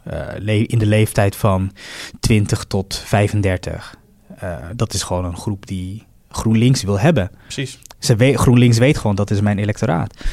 uh, 0.46 0.58
in 0.66 0.78
de 0.78 0.86
leeftijd 0.86 1.36
van 1.36 1.72
20 2.20 2.64
tot 2.64 3.02
35. 3.04 3.96
Uh, 4.42 4.56
dat 4.76 4.94
is 4.94 5.02
gewoon 5.02 5.24
een 5.24 5.36
groep 5.36 5.66
die 5.66 6.02
GroenLinks 6.28 6.82
wil 6.82 6.98
hebben. 6.98 7.30
Precies. 7.42 7.78
Ze 7.98 8.16
we 8.16 8.38
GroenLinks 8.38 8.78
weet 8.78 8.98
gewoon 8.98 9.16
dat 9.16 9.30
is 9.30 9.40
mijn 9.40 9.58
electoraat. 9.58 10.24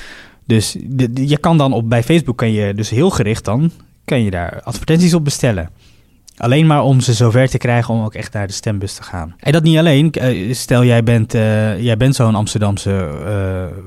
Dus 0.45 0.75
de, 0.79 1.13
de, 1.13 1.27
je 1.27 1.37
kan 1.37 1.57
dan 1.57 1.73
op 1.73 1.89
bij 1.89 2.03
Facebook 2.03 2.37
kan 2.37 2.51
je 2.51 2.73
dus 2.73 2.89
heel 2.89 3.09
gericht 3.09 3.45
dan 3.45 3.71
kan 4.05 4.23
je 4.23 4.31
daar 4.31 4.61
advertenties 4.61 5.13
op 5.13 5.23
bestellen. 5.23 5.69
Alleen 6.39 6.67
maar 6.67 6.83
om 6.83 6.99
ze 6.99 7.13
zover 7.13 7.49
te 7.49 7.57
krijgen 7.57 7.93
om 7.93 8.03
ook 8.03 8.13
echt 8.13 8.33
naar 8.33 8.47
de 8.47 8.53
stembus 8.53 8.93
te 8.93 9.03
gaan. 9.03 9.35
En 9.39 9.51
dat 9.51 9.63
niet 9.63 9.77
alleen. 9.77 10.11
Eh, 10.11 10.53
Stel, 10.53 10.83
jij 10.83 11.03
bent, 11.03 11.33
eh, 11.33 11.79
jij 11.79 11.97
bent 11.97 12.15
zo'n 12.15 12.35
Amsterdamse 12.35 13.09
eh, 13.25 13.77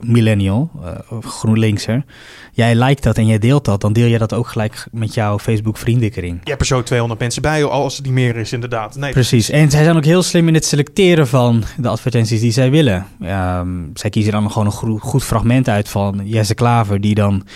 millennial, 0.00 0.70
uh, 0.82 1.18
of 1.18 1.24
GroenLinkser. 1.24 2.04
Jij 2.52 2.74
liked 2.74 3.02
dat 3.02 3.18
en 3.18 3.26
jij 3.26 3.38
deelt 3.38 3.64
dat. 3.64 3.80
Dan 3.80 3.92
deel 3.92 4.06
je 4.06 4.18
dat 4.18 4.34
ook 4.34 4.48
gelijk 4.48 4.86
met 4.92 5.14
jouw 5.14 5.38
Facebook 5.38 5.76
vriendenkring. 5.76 6.40
Je 6.42 6.48
hebt 6.48 6.60
er 6.60 6.66
zo 6.66 6.82
200 6.82 7.20
mensen 7.20 7.42
bij, 7.42 7.64
als 7.64 7.96
het 7.96 8.04
niet 8.04 8.14
meer 8.14 8.36
is 8.36 8.52
inderdaad. 8.52 8.96
Nee, 8.96 9.12
Precies. 9.12 9.50
En 9.50 9.70
zij 9.70 9.84
zijn 9.84 9.96
ook 9.96 10.04
heel 10.04 10.22
slim 10.22 10.48
in 10.48 10.54
het 10.54 10.64
selecteren 10.64 11.28
van 11.28 11.64
de 11.76 11.88
advertenties 11.88 12.40
die 12.40 12.52
zij 12.52 12.70
willen. 12.70 13.06
Um, 13.22 13.90
zij 13.94 14.10
kiezen 14.10 14.32
dan 14.32 14.50
gewoon 14.50 14.66
een 14.66 15.00
goed 15.00 15.24
fragment 15.24 15.68
uit 15.68 15.88
van 15.88 16.20
Jesse 16.24 16.54
Klaver... 16.54 17.00
die 17.00 17.14
dan 17.14 17.46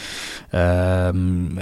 um, 0.55 1.59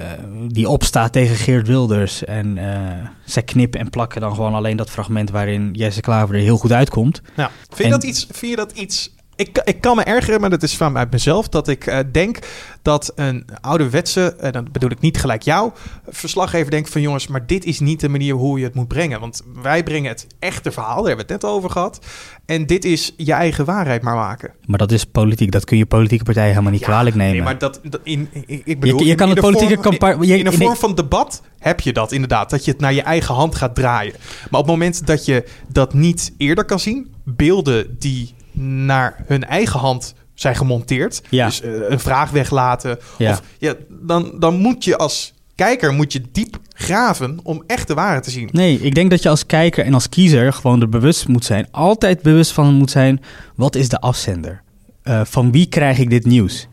die 0.49 0.69
opstaat 0.69 1.13
tegen 1.13 1.37
Geert 1.37 1.67
Wilders. 1.67 2.25
En 2.25 2.57
uh, 2.57 2.82
zij 3.25 3.43
knippen 3.43 3.81
en 3.81 3.91
plakken 3.91 4.21
dan 4.21 4.35
gewoon 4.35 4.55
alleen 4.55 4.77
dat 4.77 4.91
fragment... 4.91 5.31
waarin 5.31 5.71
Jesse 5.73 6.01
Klaver 6.01 6.35
er 6.35 6.41
heel 6.41 6.57
goed 6.57 6.73
uitkomt. 6.73 7.23
Ja. 7.37 7.51
Vind, 7.69 7.89
je 7.89 7.95
dat 7.95 8.05
iets, 8.05 8.27
vind 8.31 8.51
je 8.51 8.57
dat 8.57 8.73
iets 8.73 9.11
ik, 9.43 9.61
ik 9.65 9.81
kan 9.81 9.97
me 9.97 10.03
ergeren, 10.03 10.41
maar 10.41 10.51
dat 10.51 10.63
is 10.63 10.77
van 10.77 10.99
uit 10.99 11.11
mezelf, 11.11 11.49
dat 11.49 11.69
ik 11.69 11.87
uh, 11.87 11.99
denk 12.13 12.39
dat 12.83 13.13
een 13.15 13.45
ouderwetse, 13.61 14.35
en 14.39 14.47
uh, 14.47 14.53
dan 14.53 14.69
bedoel 14.73 14.91
ik 14.91 15.01
niet 15.01 15.19
gelijk 15.19 15.43
jou, 15.43 15.71
verslaggever 16.09 16.71
denkt 16.71 16.91
van 16.91 17.01
jongens, 17.01 17.27
maar 17.27 17.47
dit 17.47 17.65
is 17.65 17.81
niet 17.81 18.01
de 18.01 18.09
manier 18.09 18.35
hoe 18.35 18.59
je 18.59 18.65
het 18.65 18.75
moet 18.75 18.89
brengen. 18.89 19.21
Want 19.21 19.43
wij 19.63 19.83
brengen 19.83 20.11
het 20.11 20.27
echte 20.39 20.73
verhaal, 20.73 20.97
daar 20.97 21.07
hebben 21.07 21.27
we 21.27 21.33
het 21.33 21.43
net 21.43 21.51
over 21.51 21.71
gehad. 21.71 22.07
En 22.47 22.67
dit 22.67 22.85
is 22.85 23.15
je 23.17 23.33
eigen 23.33 23.65
waarheid 23.65 24.03
maar 24.03 24.15
maken. 24.15 24.53
Maar 24.67 24.79
dat 24.79 24.93
is 24.93 25.05
politiek, 25.05 25.51
dat 25.51 25.65
kun 25.65 25.77
je 25.77 25.87
politieke 25.87 26.25
partijen 26.25 26.51
helemaal 26.51 26.73
niet 26.73 26.81
ja, 26.81 26.87
kwalijk 26.87 27.17
nemen. 27.17 27.35
Nee, 27.35 27.43
maar 27.43 27.59
dat, 27.59 27.81
dat 27.83 28.01
in, 28.03 28.29
in, 28.47 28.63
ik 28.65 28.81
bedoel, 28.81 28.99
je, 28.99 29.07
je 29.07 29.15
kan 29.15 29.29
in, 29.29 29.37
een 29.37 29.43
politieke 29.43 29.79
campagne... 29.79 30.27
In, 30.27 30.39
in 30.39 30.47
een 30.47 30.53
vorm 30.53 30.77
van 30.77 30.95
debat 30.95 31.43
heb 31.59 31.81
je 31.81 31.93
dat 31.93 32.13
inderdaad, 32.13 32.51
dat 32.51 32.65
je 32.65 32.71
het 32.71 32.81
naar 32.81 32.93
je 32.93 33.03
eigen 33.03 33.35
hand 33.35 33.55
gaat 33.55 33.75
draaien. 33.75 34.13
Maar 34.51 34.61
op 34.61 34.67
het 34.67 34.77
moment 34.77 35.07
dat 35.07 35.25
je 35.25 35.45
dat 35.69 35.95
niet 35.95 36.35
eerder 36.37 36.65
kan 36.65 36.81
zien, 36.81 37.15
beelden 37.25 37.97
die 37.99 38.35
naar 38.61 39.25
hun 39.27 39.45
eigen 39.45 39.81
hand 39.81 40.15
zijn 40.35 40.57
gemonteerd. 40.57 41.23
Ja. 41.29 41.47
Dus 41.47 41.63
uh, 41.63 41.73
een 41.89 42.01
vraag 42.01 42.31
weglaten. 42.31 42.99
Ja. 43.19 43.31
Of, 43.31 43.43
ja, 43.59 43.75
dan, 43.89 44.33
dan 44.39 44.57
moet 44.57 44.85
je 44.85 44.97
als 44.97 45.35
kijker 45.55 45.93
moet 45.93 46.13
je 46.13 46.23
diep 46.33 46.59
graven 46.73 47.39
om 47.43 47.63
echt 47.67 47.89
de 47.89 47.95
waarheid 47.95 48.23
te 48.23 48.31
zien. 48.31 48.49
Nee, 48.53 48.81
ik 48.81 48.95
denk 48.95 49.11
dat 49.11 49.23
je 49.23 49.29
als 49.29 49.47
kijker 49.47 49.85
en 49.85 49.95
als 49.95 50.09
kiezer 50.09 50.53
gewoon 50.53 50.81
er 50.81 50.89
bewust 50.89 51.29
moet 51.29 51.45
zijn. 51.45 51.69
Altijd 51.71 52.23
bewust 52.23 52.53
van 52.53 52.75
moet 52.75 52.91
zijn, 52.91 53.23
wat 53.57 53.75
is 53.75 53.89
de 53.89 54.01
afzender? 54.01 54.63
Uh, 55.05 55.21
van 55.25 55.53
wie 55.53 55.67
krijg 55.67 55.99
ik 55.99 56.11
dit 56.11 56.27
nieuws? 56.27 56.69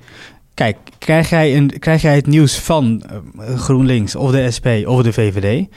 Kijk, 0.54 0.78
krijg 0.98 1.30
jij, 1.30 1.58
een, 1.58 1.80
krijg 1.80 2.02
jij 2.02 2.16
het 2.16 2.28
nieuws 2.28 2.60
van 2.60 3.04
uh, 3.40 3.60
GroenLinks 3.60 4.16
of 4.16 4.32
de 4.32 4.52
SP 4.56 4.68
of 4.86 5.02
de 5.02 5.14
VVD... 5.14 5.68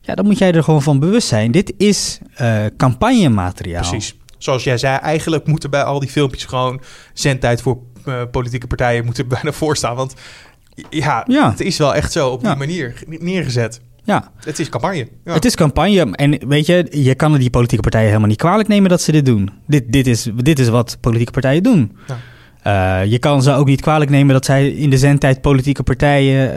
Ja, 0.00 0.14
dan 0.14 0.24
moet 0.24 0.38
jij 0.38 0.52
er 0.52 0.62
gewoon 0.62 0.82
van 0.82 0.98
bewust 0.98 1.28
zijn. 1.28 1.50
Dit 1.50 1.72
is 1.76 2.18
uh, 2.40 2.64
campagnemateriaal. 2.76 3.88
Precies 3.88 4.14
zoals 4.38 4.64
jij 4.64 4.78
zei, 4.78 4.96
eigenlijk 4.96 5.46
moeten 5.46 5.70
bij 5.70 5.82
al 5.82 6.00
die 6.00 6.08
filmpjes 6.08 6.44
gewoon 6.44 6.80
zendtijd 7.12 7.62
voor 7.62 7.78
uh, 8.04 8.22
politieke 8.30 8.66
partijen 8.66 9.04
moeten 9.04 9.28
bijna 9.38 9.52
voorstaan. 9.52 9.96
Want 9.96 10.14
ja, 10.90 11.24
ja, 11.26 11.50
het 11.50 11.60
is 11.60 11.76
wel 11.78 11.94
echt 11.94 12.12
zo 12.12 12.28
op 12.28 12.40
die 12.40 12.48
ja. 12.48 12.54
manier 12.54 13.02
neergezet. 13.06 13.80
Ja. 14.08 14.30
Het 14.44 14.58
is 14.58 14.68
campagne. 14.68 15.08
Ja. 15.24 15.32
Het 15.32 15.44
is 15.44 15.54
campagne. 15.54 16.10
En 16.12 16.48
weet 16.48 16.66
je, 16.66 16.86
je 16.90 17.14
kan 17.14 17.38
die 17.38 17.50
politieke 17.50 17.82
partijen 17.82 18.06
helemaal 18.06 18.28
niet 18.28 18.38
kwalijk 18.38 18.68
nemen 18.68 18.90
dat 18.90 19.00
ze 19.00 19.12
dit 19.12 19.26
doen. 19.26 19.50
Dit, 19.66 19.92
dit, 19.92 20.06
is, 20.06 20.28
dit 20.34 20.58
is 20.58 20.68
wat 20.68 20.96
politieke 21.00 21.32
partijen 21.32 21.62
doen. 21.62 21.96
Uh, 22.66 23.04
je 23.04 23.18
kan 23.18 23.42
ze 23.42 23.52
ook 23.52 23.66
niet 23.66 23.80
kwalijk 23.80 24.10
nemen 24.10 24.34
dat 24.34 24.44
zij 24.44 24.68
in 24.68 24.90
de 24.90 24.98
zendtijd 24.98 25.40
politieke 25.40 25.82
partijen 25.82 26.54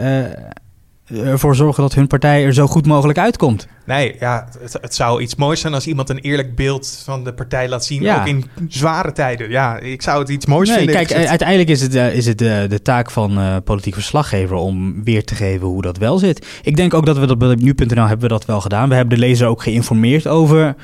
uh, 1.10 1.28
ervoor 1.30 1.56
zorgen 1.56 1.82
dat 1.82 1.94
hun 1.94 2.06
partij 2.06 2.44
er 2.44 2.54
zo 2.54 2.66
goed 2.66 2.86
mogelijk 2.86 3.18
uitkomt. 3.18 3.66
Nee, 3.92 4.16
ja, 4.20 4.48
het, 4.60 4.78
het, 4.80 4.94
zou 4.94 5.22
iets 5.22 5.34
moois 5.34 5.60
zijn 5.60 5.74
als 5.74 5.86
iemand 5.86 6.08
een 6.08 6.18
eerlijk 6.18 6.54
beeld 6.54 7.02
van 7.04 7.24
de 7.24 7.32
partij 7.34 7.68
laat 7.68 7.84
zien. 7.84 8.02
Ja. 8.02 8.20
Ook 8.20 8.26
in 8.26 8.44
zware 8.68 9.12
tijden. 9.12 9.50
Ja, 9.50 9.78
ik 9.78 10.02
zou 10.02 10.20
het 10.20 10.28
iets 10.28 10.46
moois 10.46 10.68
nee, 10.68 10.78
vinden. 10.78 10.94
Kijk, 10.94 11.28
uiteindelijk 11.28 11.68
is 11.68 11.80
het, 11.80 11.94
uh, 11.94 12.14
is 12.14 12.26
het 12.26 12.42
uh, 12.42 12.62
de 12.68 12.82
taak 12.82 13.10
van 13.10 13.38
uh, 13.38 13.56
politiek 13.64 13.94
verslaggever 13.94 14.56
om 14.56 15.04
weer 15.04 15.24
te 15.24 15.34
geven 15.34 15.66
hoe 15.66 15.82
dat 15.82 15.98
wel 15.98 16.18
zit. 16.18 16.46
Ik 16.62 16.76
denk 16.76 16.94
ook 16.94 17.06
dat 17.06 17.18
we 17.18 17.26
dat 17.26 17.38
bij 17.38 17.54
nu.nl 17.54 18.06
hebben 18.06 18.20
we 18.20 18.28
dat 18.28 18.44
wel 18.44 18.60
gedaan. 18.60 18.88
We 18.88 18.94
hebben 18.94 19.18
de 19.18 19.26
lezer 19.26 19.46
ook 19.46 19.62
geïnformeerd 19.62 20.26
over 20.26 20.74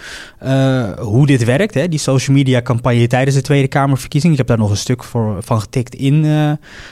hoe 0.99 1.27
dit 1.27 1.45
werkt. 1.45 1.75
Hè? 1.75 1.89
Die 1.89 1.99
social 1.99 2.37
media 2.37 2.63
campagne 2.63 3.07
tijdens 3.07 3.37
de 3.37 3.43
Tweede 3.43 3.69
Kamerverkiezingen. 3.69 4.33
Ik 4.33 4.47
heb 4.47 4.57
daar 4.57 4.65
nog 4.65 4.71
een 4.71 4.77
stuk 4.77 5.05
voor, 5.05 5.37
van 5.41 5.61
getikt 5.61 5.95
in 5.95 6.23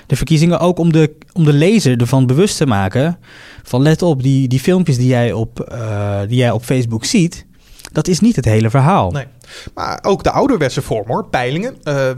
de 0.06 0.16
verkiezingen. 0.16 0.58
Ook 0.58 0.78
om 0.78 0.92
de, 0.92 1.14
om 1.32 1.44
de 1.44 1.52
lezer 1.52 2.00
ervan 2.00 2.26
bewust 2.26 2.56
te 2.56 2.66
maken 2.66 3.18
van 3.66 3.82
let 3.82 4.02
op, 4.02 4.22
die, 4.22 4.48
die 4.48 4.60
filmpjes 4.60 4.96
die 4.96 5.06
jij 5.06 5.32
op, 5.32 5.68
uh, 5.72 6.20
die 6.28 6.36
jij 6.36 6.50
op 6.50 6.64
Facebook 6.64 7.04
ziet, 7.04 7.46
dat 7.92 8.08
is 8.08 8.20
niet 8.20 8.36
het 8.36 8.44
hele 8.44 8.70
verhaal. 8.70 9.10
Nee, 9.10 9.24
maar 9.74 9.98
ook 10.02 10.22
de 10.22 10.30
ouderwetse 10.30 10.82
vorm 10.82 11.06
hoor, 11.06 11.28
peilingen. 11.28 11.76
Uh, 11.84 12.08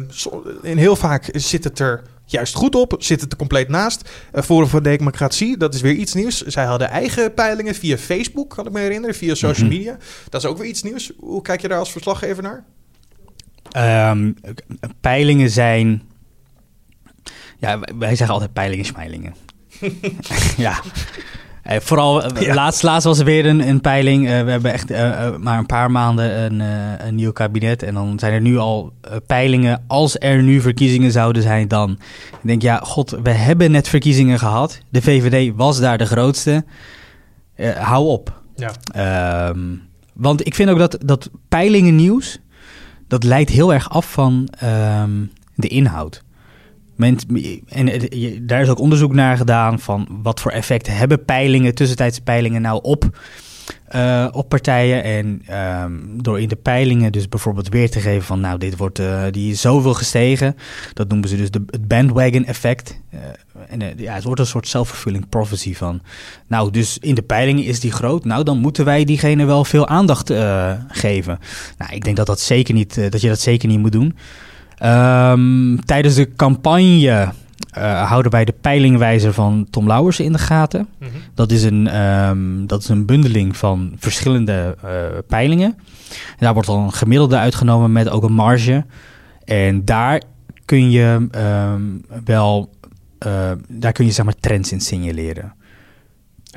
en 0.62 0.76
heel 0.76 0.96
vaak 0.96 1.28
zit 1.32 1.64
het 1.64 1.78
er 1.78 2.02
juist 2.24 2.54
goed 2.54 2.74
op, 2.74 2.94
zit 2.98 3.20
het 3.20 3.32
er 3.32 3.38
compleet 3.38 3.68
naast. 3.68 4.10
Uh, 4.34 4.42
Forum 4.42 4.68
voor 4.68 4.82
Democratie, 4.82 5.56
dat 5.56 5.74
is 5.74 5.80
weer 5.80 5.94
iets 5.94 6.14
nieuws. 6.14 6.40
Zij 6.42 6.64
hadden 6.64 6.88
eigen 6.88 7.34
peilingen 7.34 7.74
via 7.74 7.96
Facebook, 7.98 8.50
kan 8.50 8.66
ik 8.66 8.72
me 8.72 8.80
herinneren, 8.80 9.14
via 9.16 9.34
social 9.34 9.66
Mhm. 9.68 9.76
media. 9.76 9.96
Dat 10.28 10.42
is 10.42 10.48
ook 10.48 10.58
weer 10.58 10.66
iets 10.68 10.82
nieuws. 10.82 11.12
Hoe 11.18 11.42
kijk 11.42 11.60
je 11.60 11.68
daar 11.68 11.78
als 11.78 11.92
verslaggever 11.92 12.42
naar? 12.42 12.64
Um, 14.10 14.36
peilingen 15.00 15.50
zijn... 15.50 16.02
Ja, 17.58 17.78
wij 17.98 18.08
zeggen 18.16 18.28
altijd 18.34 18.52
peilingen, 18.52 18.84
smijlingen. 18.84 19.34
ja. 20.56 20.80
Uh, 21.70 21.76
vooral, 21.80 22.40
ja. 22.40 22.54
laatst, 22.54 22.82
laatst 22.82 23.04
was 23.04 23.18
er 23.18 23.24
weer 23.24 23.46
een, 23.46 23.68
een 23.68 23.80
peiling. 23.80 24.24
Uh, 24.24 24.42
we 24.42 24.50
hebben 24.50 24.72
echt 24.72 24.90
uh, 24.90 25.36
maar 25.36 25.58
een 25.58 25.66
paar 25.66 25.90
maanden 25.90 26.42
een, 26.42 26.60
een, 27.06 27.14
nieuw 27.14 27.32
kabinet. 27.32 27.82
En 27.82 27.94
dan 27.94 28.18
zijn 28.18 28.32
er 28.32 28.40
nu 28.40 28.58
al 28.58 28.92
peilingen. 29.26 29.84
Als 29.86 30.16
er 30.18 30.42
nu 30.42 30.60
verkiezingen 30.60 31.12
zouden 31.12 31.42
zijn, 31.42 31.68
dan. 31.68 31.90
Ik 32.30 32.46
denk, 32.46 32.62
ja, 32.62 32.80
god, 32.82 33.10
we 33.22 33.30
hebben 33.30 33.70
net 33.70 33.88
verkiezingen 33.88 34.38
gehad. 34.38 34.80
De 34.88 35.02
VVD 35.02 35.52
was 35.56 35.80
daar 35.80 35.98
de 35.98 36.06
grootste. 36.06 36.64
hou 37.78 38.06
op. 38.06 38.42
Ja. 38.56 39.48
Um, 39.48 39.88
want 40.12 40.46
ik 40.46 40.54
vind 40.54 40.70
ook 40.70 40.78
dat, 40.78 40.98
dat 41.04 41.30
peilingen 41.48 41.96
nieuws. 41.96 42.38
dat 43.08 43.24
leidt 43.24 43.50
heel 43.50 43.72
erg 43.72 43.90
af 43.90 44.12
van 44.12 44.48
um, 45.02 45.32
de 45.54 45.68
inhoud. 45.68 46.22
Men, 46.98 47.18
en 47.68 48.08
daar 48.46 48.60
is 48.60 48.68
ook 48.68 48.78
onderzoek 48.78 49.12
naar 49.12 49.36
gedaan 49.36 49.80
van 49.80 50.08
wat 50.22 50.40
voor 50.40 50.50
effect 50.50 50.86
hebben 50.86 51.24
peilingen, 51.24 51.74
tussentijdse 51.74 52.22
peilingen 52.22 52.62
nou 52.62 52.82
op, 52.82 53.18
uh, 53.94 54.28
op 54.32 54.48
partijen. 54.48 55.02
En 55.02 55.42
um, 55.82 56.22
door 56.22 56.40
in 56.40 56.48
de 56.48 56.56
peilingen 56.56 57.12
dus 57.12 57.28
bijvoorbeeld 57.28 57.68
weer 57.68 57.90
te 57.90 58.00
geven 58.00 58.22
van 58.22 58.40
nou 58.40 58.58
dit 58.58 58.76
wordt 58.76 58.98
uh, 58.98 59.22
die 59.30 59.52
is 59.52 59.60
zoveel 59.60 59.94
gestegen. 59.94 60.56
Dat 60.94 61.08
noemen 61.08 61.28
ze 61.28 61.36
dus 61.36 61.50
de, 61.50 61.62
het 61.66 61.88
bandwagon 61.88 62.44
effect. 62.44 63.00
En 63.68 63.92
ja, 63.96 64.14
het 64.14 64.24
wordt 64.24 64.40
een 64.40 64.46
soort 64.46 64.68
self-fulfilling 64.68 65.28
prophecy 65.28 65.74
van 65.74 66.02
nou 66.46 66.70
dus 66.70 66.98
in 66.98 67.14
de 67.14 67.22
peilingen 67.22 67.64
is 67.64 67.80
die 67.80 67.92
groot. 67.92 68.24
Nou 68.24 68.44
dan 68.44 68.58
moeten 68.58 68.84
wij 68.84 69.04
diegene 69.04 69.44
wel 69.44 69.64
veel 69.64 69.88
aandacht 69.88 70.32
geven. 70.88 71.38
Nou 71.78 71.92
ik 71.92 72.04
denk 72.04 72.16
dat 72.16 72.26
dat 72.26 72.40
zeker 72.40 72.74
niet, 72.74 73.10
dat 73.10 73.20
je 73.20 73.28
dat 73.28 73.40
zeker 73.40 73.68
niet 73.68 73.78
moet 73.78 73.92
doen. 73.92 74.14
Um, 74.84 75.84
tijdens 75.84 76.14
de 76.14 76.34
campagne 76.34 77.32
uh, 77.78 78.08
houden 78.08 78.32
wij 78.32 78.44
de 78.44 78.54
peilingwijzer 78.60 79.32
van 79.32 79.66
Tom 79.70 79.86
Lauwers 79.86 80.20
in 80.20 80.32
de 80.32 80.38
gaten. 80.38 80.88
Mm 80.98 81.08
-hmm. 81.08 81.20
dat, 81.34 81.50
is 81.50 81.62
een, 81.62 82.00
um, 82.00 82.66
dat 82.66 82.82
is 82.82 82.88
een 82.88 83.06
bundeling 83.06 83.56
van 83.56 83.92
verschillende 83.98 84.76
uh, 84.84 84.90
peilingen. 85.26 85.74
En 86.10 86.38
daar 86.38 86.52
wordt 86.52 86.68
dan 86.68 86.82
een 86.82 86.92
gemiddelde 86.92 87.36
uitgenomen 87.36 87.92
met 87.92 88.08
ook 88.08 88.22
een 88.22 88.32
marge. 88.32 88.84
En 89.44 89.84
daar 89.84 90.22
kun 90.64 90.90
je 90.90 91.28
um, 91.72 92.04
wel 92.24 92.70
uh, 93.26 93.50
daar 93.68 93.92
kun 93.92 94.04
je 94.04 94.12
zeg 94.12 94.24
maar 94.24 94.34
trends 94.40 94.72
in 94.72 94.80
signaleren. 94.80 95.54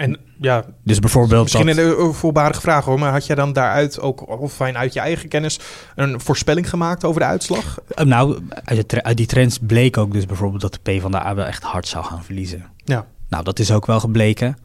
En 0.02 0.18
ja, 0.40 0.66
dus 0.84 1.00
bijvoorbeeld. 1.00 1.44
Misschien 1.44 1.86
dat... 1.86 2.00
een 2.00 2.14
voorbarige 2.14 2.62
vraag 2.62 2.86
hoor, 2.86 3.00
maar 3.00 3.12
had 3.12 3.26
jij 3.26 3.36
dan 3.36 3.54
daaruit 3.54 4.00
ook, 4.00 4.40
of 4.42 4.54
vanuit 4.54 4.94
je 4.94 5.00
eigen 5.00 5.30
kennis, 5.30 5.60
een 5.96 6.22
voorspelling 6.22 6.70
gemaakt 6.70 7.04
over 7.04 7.22
de 7.22 7.28
uitslag? 7.28 7.80
Uh, 7.96 8.06
nou, 8.06 8.40
uit, 8.64 8.90
de, 8.90 9.04
uit, 9.04 9.18
die 9.18 9.26
trends 9.26 9.58
bleek 9.62 9.98
ook 9.98 10.14
dus 10.14 10.26
bijvoorbeeld 10.26 10.62
dat 10.62 10.74
de 10.74 10.80
PvdA 10.92 11.36
wel 11.36 11.46
echt 11.46 11.64
hard 11.64 11.88
zou 11.88 12.06
gaan 12.06 12.24
verliezen. 12.24 12.66
Ja. 12.86 13.06
Nou, 13.30 13.44
dat 13.44 13.60
is 13.60 13.72
ook 13.72 13.86
wel 13.86 14.00
gebleken. 14.00 14.58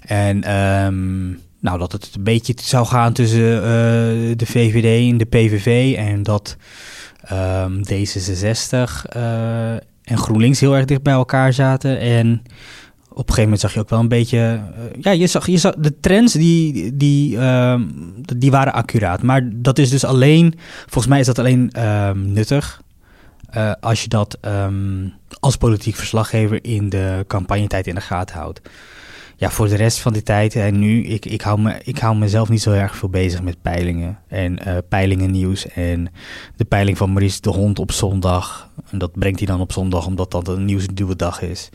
En 0.00 0.56
um, 0.56 1.40
nou, 1.60 1.78
dat 1.78 1.92
het 1.92 2.10
een 2.14 2.24
beetje 2.24 2.54
zou 2.62 2.86
gaan 2.86 3.12
tussen 3.12 3.56
uh, 3.56 3.62
de 4.36 4.46
VVD 4.46 5.10
en 5.10 5.18
de 5.18 5.24
PVV 5.24 5.94
en 5.96 6.22
dat 6.22 6.56
um, 7.32 7.80
D66 7.92 9.16
uh, 9.16 9.72
en 10.02 10.18
GroenLinks 10.18 10.60
heel 10.60 10.76
erg 10.76 10.84
dicht 10.84 11.02
bij 11.02 11.12
elkaar 11.12 11.52
zaten 11.52 11.98
en 11.98 12.42
op 13.16 13.28
een 13.28 13.34
gegeven 13.34 13.42
moment 13.42 13.60
zag 13.60 13.74
je 13.74 13.80
ook 13.80 13.88
wel 13.90 13.98
een 14.00 14.08
beetje. 14.08 14.38
Uh, 14.38 15.00
ja, 15.00 15.10
je 15.10 15.26
zag, 15.26 15.46
je 15.46 15.56
zag 15.56 15.74
de 15.78 16.00
trends 16.00 16.32
die, 16.32 16.96
die, 16.96 17.36
uh, 17.36 17.80
die 18.36 18.50
waren 18.50 18.72
accuraat. 18.72 19.22
Maar 19.22 19.50
dat 19.52 19.78
is 19.78 19.90
dus 19.90 20.04
alleen. 20.04 20.54
Volgens 20.82 21.06
mij 21.06 21.20
is 21.20 21.26
dat 21.26 21.38
alleen 21.38 21.72
uh, 21.76 22.10
nuttig. 22.10 22.80
eh, 23.50 23.72
als 23.80 24.02
je 24.02 24.08
dat 24.08 24.38
ehm, 24.40 25.08
als 25.40 25.56
politiek 25.56 25.94
verslaggever 25.94 26.64
in 26.64 26.88
de 26.88 27.24
campagnetijd 27.26 27.86
in 27.86 27.94
de 27.94 28.00
gaten 28.00 28.36
houdt. 28.36 28.60
Ja, 29.36 29.50
voor 29.50 29.68
de 29.68 29.76
rest 29.76 29.98
van 29.98 30.12
de 30.12 30.22
tijd 30.22 30.54
en 30.54 30.78
nu, 30.78 31.04
ik, 31.04 31.24
ik, 31.24 31.40
hou 31.40 31.60
me, 31.60 31.80
ik 31.84 31.98
hou 31.98 32.16
mezelf 32.16 32.48
niet 32.48 32.62
zo 32.62 32.72
erg 32.72 32.96
veel 32.96 33.08
bezig 33.08 33.42
met 33.42 33.62
peilingen 33.62 34.18
en 34.28 34.58
peilingen 34.88 35.30
nieuws. 35.30 35.68
En 35.68 36.12
de 36.56 36.64
peiling 36.64 36.96
van 36.96 37.12
Maurice 37.12 37.40
de 37.40 37.50
Hond 37.50 37.78
op 37.78 37.92
zondag. 37.92 38.70
En 38.90 38.98
dat 38.98 39.12
brengt 39.12 39.38
hij 39.38 39.48
dan 39.48 39.60
op 39.60 39.72
zondag, 39.72 40.06
omdat 40.06 40.30
dat 40.30 40.48
een 40.48 40.64
nieuwsduwe 40.64 41.16
dag 41.16 41.42
is. 41.42 41.68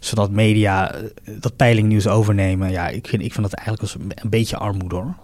Zodat 0.00 0.30
media 0.30 0.94
eh, 0.94 1.02
dat 1.40 1.56
peilingnieuws 1.56 2.06
overnemen. 2.06 2.70
Ja, 2.70 2.88
ik 2.88 3.06
vind, 3.06 3.22
ik 3.22 3.32
vind 3.32 3.50
dat 3.50 3.60
eigenlijk 3.60 3.94
een, 3.94 4.12
een 4.14 4.30
beetje 4.30 4.56
armoede 4.56 4.94
hoor. 4.94 5.14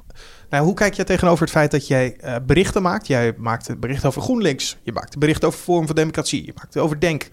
Nou, 0.50 0.64
hoe 0.64 0.74
kijk 0.74 0.94
je 0.94 1.04
tegenover 1.04 1.40
het 1.40 1.50
feit 1.50 1.70
dat 1.70 1.86
jij 1.86 2.16
uh, 2.24 2.36
berichten 2.46 2.82
maakt? 2.82 3.06
Jij 3.06 3.34
maakt 3.36 3.80
berichten 3.80 4.08
over 4.08 4.22
GroenLinks, 4.22 4.76
je 4.82 4.92
maakt 4.92 5.18
berichten 5.18 5.48
over 5.48 5.60
Forum 5.60 5.86
voor 5.86 5.94
Democratie, 5.94 6.44
je 6.46 6.52
maakt 6.54 6.76
over 6.76 7.00
Denk. 7.00 7.28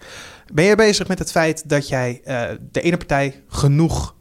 Ben 0.52 0.64
je 0.64 0.76
bezig 0.76 1.08
met 1.08 1.18
het 1.18 1.30
feit 1.30 1.68
dat 1.68 1.88
jij 1.88 2.20
de 2.70 2.80
ene 2.80 2.96
partij 2.96 3.42
genoeg 3.48 4.14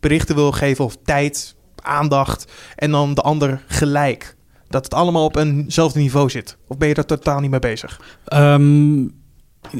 berichten 0.00 0.34
wil 0.34 0.52
geven 0.52 0.84
of 0.84 0.96
tijd, 1.04 1.56
aandacht 1.82 2.52
en 2.76 2.90
dan 2.90 3.14
de 3.14 3.20
ander 3.20 3.62
gelijk? 3.66 4.36
Dat 4.68 4.84
het 4.84 4.94
allemaal 4.94 5.24
op 5.24 5.36
eenzelfde 5.36 5.98
niveau 5.98 6.30
zit? 6.30 6.56
Of 6.66 6.76
ben 6.76 6.88
je 6.88 6.94
daar 6.94 7.04
totaal 7.04 7.40
niet 7.40 7.50
mee 7.50 7.60
bezig? 7.60 8.18
Um, 8.32 9.14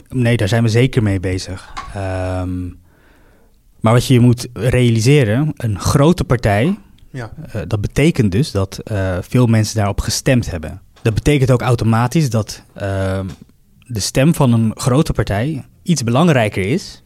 nee, 0.09 0.37
daar 0.37 0.49
zijn 0.49 0.63
we 0.63 0.69
zeker 0.69 1.03
mee 1.03 1.21
bezig. 1.21 1.73
Um, 1.97 2.81
maar 3.81 3.93
wat 3.93 4.07
je 4.07 4.21
moet 4.21 4.49
realiseren, 4.53 5.53
een 5.57 5.81
grote 5.81 6.25
partij 6.25 6.79
ja. 7.11 7.33
Uh, 7.55 7.63
dat 7.67 7.81
betekent 7.81 8.33
dus 8.33 8.51
dat 8.51 8.81
uh, 8.93 9.17
veel 9.21 9.47
mensen 9.47 9.77
daarop 9.77 10.01
gestemd 10.01 10.51
hebben. 10.51 10.83
Dat 11.03 11.15
betekent 11.15 11.51
ook 11.51 11.63
automatisch 11.63 12.31
dat 12.31 12.63
uh, 12.77 13.21
de 13.79 14.01
stem 14.01 14.35
van 14.35 14.53
een 14.53 14.73
grote 14.75 15.13
partij 15.13 15.65
iets 15.83 16.05
belangrijker 16.05 16.67
is 16.67 17.03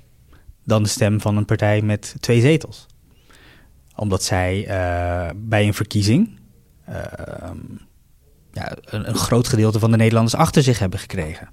dan 0.65 0.83
de 0.83 0.89
stem 0.89 1.21
van 1.21 1.37
een 1.37 1.45
partij 1.45 1.83
met 1.83 2.15
twee 2.21 2.41
zetels. 2.41 2.87
Omdat 3.97 4.23
zij 4.23 4.61
uh, 4.61 5.31
bij 5.37 5.67
een 5.67 5.75
verkiezing 5.75 6.41
ja, 8.53 8.73
een, 8.85 9.09
een, 9.09 9.15
groot 9.15 9.49
gedeelte 9.49 9.79
van 9.79 9.91
de 9.91 9.97
Nederlanders 9.97 10.35
achter 10.35 10.63
zich 10.63 10.79
hebben 10.79 10.99
gekregen. 10.99 11.49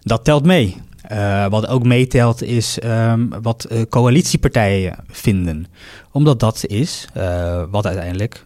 Dat 0.00 0.24
telt 0.24 0.44
mee. 0.44 0.76
Uh, 1.12 1.46
wat 1.46 1.66
ook 1.66 1.84
meetelt 1.84 2.42
is 2.42 2.78
um, 2.84 3.42
wat 3.42 3.66
uh, 3.70 3.82
coalitiepartijen 3.88 4.96
vinden. 5.06 5.66
Omdat 6.10 6.40
dat 6.40 6.66
is 6.66 7.08
wat 7.70 7.86
uiteindelijk, 7.86 8.44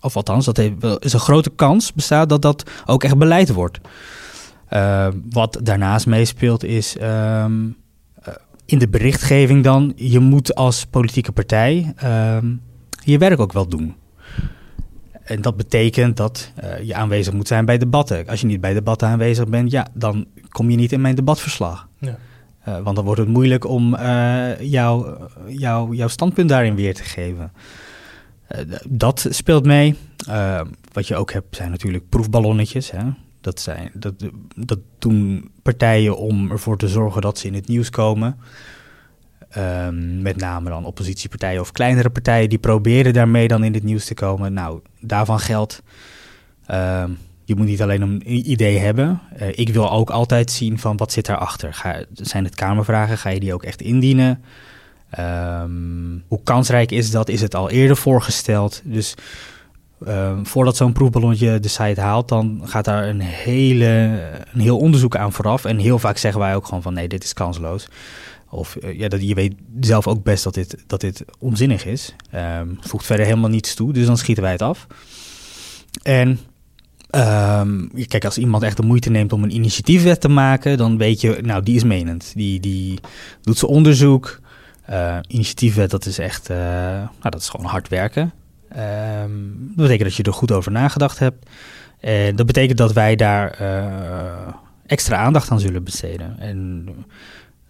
of 0.00 0.16
althans, 0.16 0.44
dat 0.44 0.56
heeft, 0.56 0.74
is 0.98 1.12
een 1.12 1.20
grote 1.20 1.50
kans 1.50 1.92
bestaat 1.92 2.28
dat 2.28 2.42
dat 2.42 2.70
ook 2.86 3.04
echt 3.04 3.18
beleid 3.18 3.52
wordt. 3.52 3.78
wat 5.30 5.58
daarnaast 5.62 6.06
meespeelt 6.06 6.64
is 6.64 6.96
um, 7.00 7.76
in 8.68 8.78
de 8.78 8.88
berichtgeving 8.88 9.64
dan, 9.64 9.92
je 9.96 10.18
moet 10.18 10.54
als 10.54 10.86
politieke 10.86 11.32
partij 11.32 11.94
um, 12.04 12.60
je 13.04 13.18
werk 13.18 13.40
ook 13.40 13.52
wel 13.52 13.68
doen. 13.68 13.94
En 15.24 15.40
dat 15.40 15.56
betekent 15.56 16.16
dat 16.16 16.52
uh, 16.64 16.82
je 16.82 16.94
aanwezig 16.94 17.32
moet 17.32 17.48
zijn 17.48 17.64
bij 17.64 17.78
debatten. 17.78 18.26
Als 18.26 18.40
je 18.40 18.46
niet 18.46 18.60
bij 18.60 18.72
debatten 18.72 19.08
aanwezig 19.08 19.48
bent, 19.48 19.70
ja, 19.70 19.86
dan 19.94 20.26
kom 20.48 20.70
je 20.70 20.76
niet 20.76 20.92
in 20.92 21.00
mijn 21.00 21.14
debatverslag. 21.14 21.88
Ja. 21.98 22.18
Uh, 22.68 22.78
want 22.80 22.96
dan 22.96 23.04
wordt 23.04 23.20
het 23.20 23.28
moeilijk 23.28 23.64
om 23.64 23.96
jou, 24.60 25.16
jou, 25.46 25.96
jouw 25.96 26.08
standpunt 26.08 26.48
daarin 26.48 26.74
weer 26.74 26.94
te 26.94 27.02
geven. 27.02 27.52
dat 28.88 29.26
speelt 29.30 29.64
mee. 29.64 29.96
wat 30.92 31.06
je 31.08 31.16
ook 31.16 31.32
hebt 31.32 31.56
zijn 31.56 31.70
natuurlijk 31.70 32.08
proefballonnetjes. 32.08 32.90
Hè? 32.90 33.04
Dat, 33.40 33.60
zijn, 33.60 33.90
dat, 33.94 34.14
dat 34.56 34.78
doen 34.98 35.50
partijen 35.62 36.16
om 36.16 36.50
ervoor 36.50 36.78
te 36.78 36.88
zorgen 36.88 37.20
dat 37.20 37.38
ze 37.38 37.46
in 37.46 37.54
het 37.54 37.68
nieuws 37.68 37.90
komen. 37.90 38.36
Um, 39.56 40.22
met 40.22 40.36
name 40.36 40.68
dan 40.68 40.84
oppositiepartijen 40.84 41.60
of 41.60 41.72
kleinere 41.72 42.10
partijen, 42.10 42.48
die 42.48 42.58
proberen 42.58 43.12
daarmee 43.12 43.48
dan 43.48 43.64
in 43.64 43.74
het 43.74 43.82
nieuws 43.82 44.04
te 44.04 44.14
komen. 44.14 44.52
Nou, 44.52 44.80
daarvan 45.00 45.40
geldt, 45.40 45.82
um, 46.70 47.18
je 47.44 47.54
moet 47.54 47.66
niet 47.66 47.82
alleen 47.82 48.02
een 48.02 48.50
idee 48.50 48.78
hebben. 48.78 49.20
Uh, 49.40 49.48
ik 49.48 49.68
wil 49.68 49.90
ook 49.90 50.10
altijd 50.10 50.50
zien 50.50 50.78
van 50.78 50.96
wat 50.96 51.12
zit 51.12 51.26
daarachter. 51.26 51.74
Ga, 51.74 52.04
zijn 52.12 52.44
het 52.44 52.54
Kamervragen? 52.54 53.18
Ga 53.18 53.28
je 53.28 53.40
die 53.40 53.54
ook 53.54 53.62
echt 53.62 53.82
indienen? 53.82 54.42
Um, 55.18 56.24
hoe 56.26 56.42
kansrijk 56.42 56.90
is 56.90 57.10
dat? 57.10 57.28
Is 57.28 57.40
het 57.40 57.54
al 57.54 57.70
eerder 57.70 57.96
voorgesteld? 57.96 58.82
Dus 58.84 59.14
voordat 60.42 60.76
zo'n 60.76 60.92
proefballonnetje 60.92 61.60
de 61.60 61.68
site 61.68 62.00
haalt, 62.00 62.28
dan 62.28 62.60
gaat 62.64 62.84
daar 62.84 63.08
een, 63.08 63.20
hele, 63.20 64.20
een 64.52 64.60
heel 64.60 64.78
onderzoek 64.78 65.16
aan 65.16 65.32
vooraf. 65.32 65.64
En 65.64 65.78
heel 65.78 65.98
vaak 65.98 66.16
zeggen 66.16 66.40
wij 66.40 66.54
ook 66.54 66.64
gewoon 66.64 66.82
van 66.82 66.94
nee, 66.94 67.08
dit 67.08 67.24
is 67.24 67.32
kansloos. 67.32 67.88
Of 68.50 68.76
uh, 68.80 68.98
ja, 68.98 69.08
dat, 69.08 69.28
je 69.28 69.34
weet 69.34 69.54
zelf 69.80 70.06
ook 70.06 70.22
best 70.22 70.44
dat 70.44 70.54
dit, 70.54 70.84
dat 70.86 71.00
dit 71.00 71.24
onzinnig 71.38 71.84
is. 71.86 72.14
Um, 72.34 72.78
voegt 72.80 73.06
verder 73.06 73.26
helemaal 73.26 73.50
niets 73.50 73.74
toe, 73.74 73.92
dus 73.92 74.06
dan 74.06 74.18
schieten 74.18 74.42
wij 74.42 74.52
het 74.52 74.62
af. 74.62 74.86
En 76.02 76.28
um, 77.10 77.90
kijk, 78.06 78.24
als 78.24 78.38
iemand 78.38 78.62
echt 78.62 78.76
de 78.76 78.82
moeite 78.82 79.10
neemt 79.10 79.32
om 79.32 79.42
een 79.42 79.54
initiatiefwet 79.54 80.20
te 80.20 80.28
maken, 80.28 80.76
dan 80.76 80.98
weet 80.98 81.20
je, 81.20 81.38
nou, 81.42 81.62
die 81.62 81.76
is 81.76 81.84
menend. 81.84 82.32
Die, 82.34 82.60
die 82.60 82.98
doet 83.42 83.58
zijn 83.58 83.70
onderzoek. 83.70 84.40
Uh, 84.90 85.18
initiatiefwet, 85.26 85.90
dat 85.90 86.06
is 86.06 86.18
echt, 86.18 86.50
uh, 86.50 86.56
nou, 86.56 87.08
dat 87.20 87.40
is 87.40 87.48
gewoon 87.48 87.66
hard 87.66 87.88
werken. 87.88 88.32
Um, 88.76 89.72
dat 89.76 89.76
betekent 89.76 90.08
dat 90.08 90.14
je 90.14 90.22
er 90.22 90.32
goed 90.32 90.52
over 90.52 90.72
nagedacht 90.72 91.18
hebt. 91.18 91.50
En 92.00 92.36
dat 92.36 92.46
betekent 92.46 92.78
dat 92.78 92.92
wij 92.92 93.16
daar 93.16 93.58
uh, 93.60 94.54
extra 94.86 95.16
aandacht 95.16 95.50
aan 95.50 95.60
zullen 95.60 95.84
besteden. 95.84 96.38
En 96.38 96.88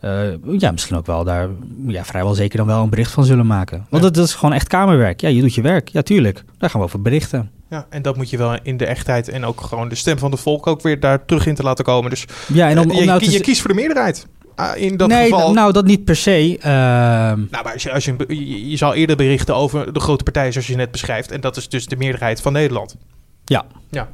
uh, 0.04 0.58
ja, 0.58 0.70
misschien 0.70 0.96
ook 0.96 1.06
wel 1.06 1.24
daar 1.24 1.48
ja, 1.86 2.04
vrijwel 2.04 2.34
zeker 2.34 2.58
dan 2.58 2.66
wel 2.66 2.82
een 2.82 2.90
bericht 2.90 3.12
van 3.12 3.24
zullen 3.24 3.46
maken. 3.46 3.76
Want 3.76 3.88
ja. 3.90 3.98
dat, 3.98 4.14
dat, 4.14 4.24
is 4.26 4.34
gewoon 4.34 4.54
echt 4.54 4.68
kamerwerk. 4.68 5.20
Ja, 5.20 5.28
je 5.28 5.40
doet 5.40 5.54
je 5.54 5.62
werk. 5.62 5.88
Ja, 5.88 6.02
tuurlijk. 6.02 6.44
Daar 6.58 6.70
gaan 6.70 6.80
we 6.80 6.86
over 6.86 7.02
berichten. 7.02 7.50
Ja, 7.70 7.86
en 7.90 8.02
dat 8.02 8.16
moet 8.16 8.30
je 8.30 8.36
wel 8.36 8.58
in 8.62 8.76
de 8.76 8.86
echtheid 8.86 9.28
en 9.28 9.44
ook 9.44 9.60
gewoon 9.60 9.88
de 9.88 9.94
stem 9.94 10.18
van 10.18 10.30
de 10.30 10.36
volk 10.36 10.66
ook 10.66 10.82
weer 10.82 11.00
daar 11.00 11.24
terug 11.24 11.46
in 11.46 11.54
te 11.54 11.62
laten 11.62 11.84
komen. 11.84 12.10
Dus 12.10 12.24
ja, 12.46 12.68
en 12.68 12.78
om, 12.78 12.90
om 12.90 12.96
je, 12.96 13.04
nou 13.04 13.24
je, 13.24 13.30
je 13.30 13.40
kiest 13.40 13.60
voor 13.60 13.70
de 13.70 13.76
meerderheid. 13.76 14.26
Uh, 14.60 14.70
in 14.76 14.96
dat 14.96 15.08
nee, 15.08 15.22
geval... 15.22 15.52
nou 15.52 15.72
dat 15.72 15.84
niet 15.84 16.04
per 16.04 16.16
se. 16.16 16.56
Uh... 16.58 16.64
Nou, 16.64 17.48
maar 17.50 17.72
als 17.72 17.82
je, 17.82 17.92
als 17.92 18.04
je, 18.04 18.14
je, 18.28 18.70
je 18.70 18.76
zal 18.76 18.94
eerder 18.94 19.16
berichten 19.16 19.54
over 19.54 19.92
de 19.92 20.00
grote 20.00 20.24
partijen 20.24 20.52
zoals 20.52 20.66
je 20.66 20.76
net 20.76 20.90
beschrijft. 20.90 21.30
En 21.30 21.40
dat 21.40 21.56
is 21.56 21.68
dus 21.68 21.86
de 21.86 21.96
meerderheid 21.96 22.40
van 22.40 22.52
Nederland. 22.52 22.96
Ja. 23.44 23.64
Ja, 23.90 24.08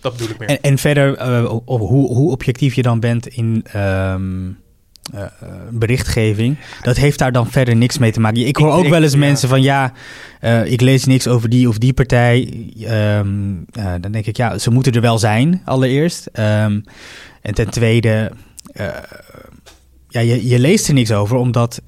dat 0.00 0.12
bedoel 0.12 0.28
ik 0.28 0.38
meer. 0.38 0.48
En, 0.48 0.60
en 0.60 0.78
verder, 0.78 1.28
uh, 1.28 1.46
hoe, 1.64 2.14
hoe 2.14 2.30
objectief 2.30 2.74
je 2.74 2.82
dan 2.82 3.00
bent 3.00 3.26
in... 3.26 3.64
Um... 3.76 4.58
Uh, 5.14 5.24
berichtgeving. 5.70 6.56
Dat 6.82 6.96
heeft 6.96 7.18
daar 7.18 7.32
dan 7.32 7.50
verder 7.50 7.76
niks 7.76 7.98
mee 7.98 8.12
te 8.12 8.20
maken. 8.20 8.46
Ik 8.46 8.56
hoor 8.56 8.68
ik, 8.68 8.74
ook 8.74 8.88
wel 8.88 9.02
eens 9.02 9.12
ja. 9.12 9.18
mensen 9.18 9.48
van 9.48 9.62
ja, 9.62 9.92
uh, 10.40 10.72
ik 10.72 10.80
lees 10.80 11.04
niks 11.04 11.26
over 11.26 11.48
die 11.48 11.68
of 11.68 11.78
die 11.78 11.92
partij. 11.92 12.66
Um, 12.80 13.64
uh, 13.78 13.94
dan 14.00 14.12
denk 14.12 14.26
ik 14.26 14.36
ja, 14.36 14.58
ze 14.58 14.70
moeten 14.70 14.92
er 14.92 15.00
wel 15.00 15.18
zijn, 15.18 15.62
allereerst. 15.64 16.28
Um, 16.32 16.84
en 17.42 17.54
ten 17.54 17.70
tweede, 17.70 18.32
ja, 20.08 20.20
je, 20.20 20.48
je, 20.48 20.58
leest 20.58 20.88
er 20.88 20.94
niks 20.94 21.12
over, 21.12 21.36
omdat. 21.36 21.82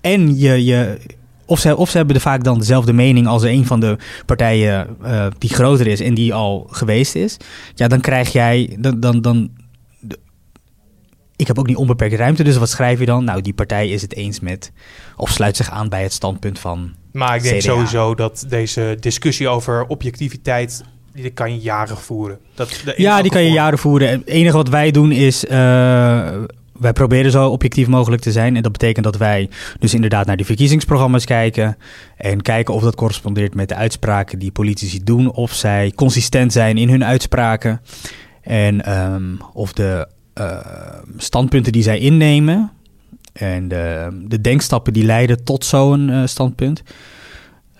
en 0.00 0.38
je. 0.38 0.64
je 0.64 0.98
of 1.46 1.58
ze, 1.58 1.76
of 1.76 1.90
ze 1.90 1.96
hebben 1.96 2.14
er 2.14 2.22
vaak 2.22 2.44
dan 2.44 2.58
dezelfde 2.58 2.92
mening 2.92 3.26
als 3.26 3.42
een 3.42 3.66
van 3.66 3.80
de 3.80 3.96
partijen 4.26 4.96
die 5.38 5.54
groter 5.54 5.86
is 5.86 6.00
en 6.00 6.14
die 6.14 6.34
al 6.34 6.66
geweest 6.70 7.14
is. 7.14 7.36
Ja, 7.74 7.88
dan 7.88 8.00
krijg 8.00 8.32
jij. 8.32 8.76
Dan, 8.78 9.00
dan, 9.00 9.20
dan, 9.20 9.50
ik 11.36 11.46
heb 11.46 11.58
ook 11.58 11.66
niet 11.66 11.76
onbeperkte 11.76 12.16
ruimte, 12.16 12.44
dus 12.44 12.56
wat 12.56 12.70
schrijf 12.70 12.98
je 12.98 13.06
dan? 13.06 13.24
Nou, 13.24 13.40
die 13.40 13.52
partij 13.52 13.88
is 13.88 14.02
het 14.02 14.14
eens 14.14 14.40
met 14.40 14.72
of 15.16 15.30
sluit 15.30 15.56
zich 15.56 15.70
aan 15.70 15.88
bij 15.88 16.02
het 16.02 16.12
standpunt 16.12 16.58
van. 16.58 16.94
Maar 17.12 17.36
ik 17.36 17.42
denk 17.42 17.60
CDA. 17.60 17.72
sowieso 17.72 18.14
dat 18.14 18.44
deze 18.48 18.96
discussie 19.00 19.48
over 19.48 19.86
objectiviteit. 19.86 20.84
Die 21.14 21.30
kan 21.30 21.52
je 21.52 21.60
jaren 21.60 21.96
voeren. 21.96 22.38
Dat, 22.54 22.82
ja, 22.96 23.22
die 23.22 23.30
kan 23.30 23.42
je 23.42 23.50
jaren 23.50 23.78
voeren. 23.78 24.08
Het 24.08 24.26
enige 24.26 24.56
wat 24.56 24.68
wij 24.68 24.90
doen 24.90 25.12
is. 25.12 25.44
Uh, 25.44 25.50
wij 26.72 26.92
proberen 26.92 27.30
zo 27.30 27.48
objectief 27.48 27.86
mogelijk 27.86 28.22
te 28.22 28.32
zijn. 28.32 28.56
En 28.56 28.62
dat 28.62 28.72
betekent 28.72 29.04
dat 29.04 29.16
wij 29.16 29.48
dus 29.78 29.94
inderdaad 29.94 30.26
naar 30.26 30.36
die 30.36 30.46
verkiezingsprogramma's 30.46 31.24
kijken. 31.24 31.76
En 32.16 32.42
kijken 32.42 32.74
of 32.74 32.82
dat 32.82 32.94
correspondeert 32.94 33.54
met 33.54 33.68
de 33.68 33.74
uitspraken 33.74 34.38
die 34.38 34.50
politici 34.50 35.04
doen. 35.04 35.32
Of 35.32 35.52
zij 35.52 35.92
consistent 35.94 36.52
zijn 36.52 36.78
in 36.78 36.88
hun 36.88 37.04
uitspraken. 37.04 37.80
En 38.42 38.92
um, 39.12 39.38
of 39.52 39.72
de 39.72 40.08
uh, 40.40 40.58
standpunten 41.16 41.72
die 41.72 41.82
zij 41.82 41.98
innemen 41.98 42.70
en 43.32 43.68
de, 43.68 44.08
de 44.28 44.40
denkstappen 44.40 44.92
die 44.92 45.04
leiden 45.04 45.44
tot 45.44 45.64
zo'n 45.64 46.08
uh, 46.08 46.26
standpunt, 46.26 46.82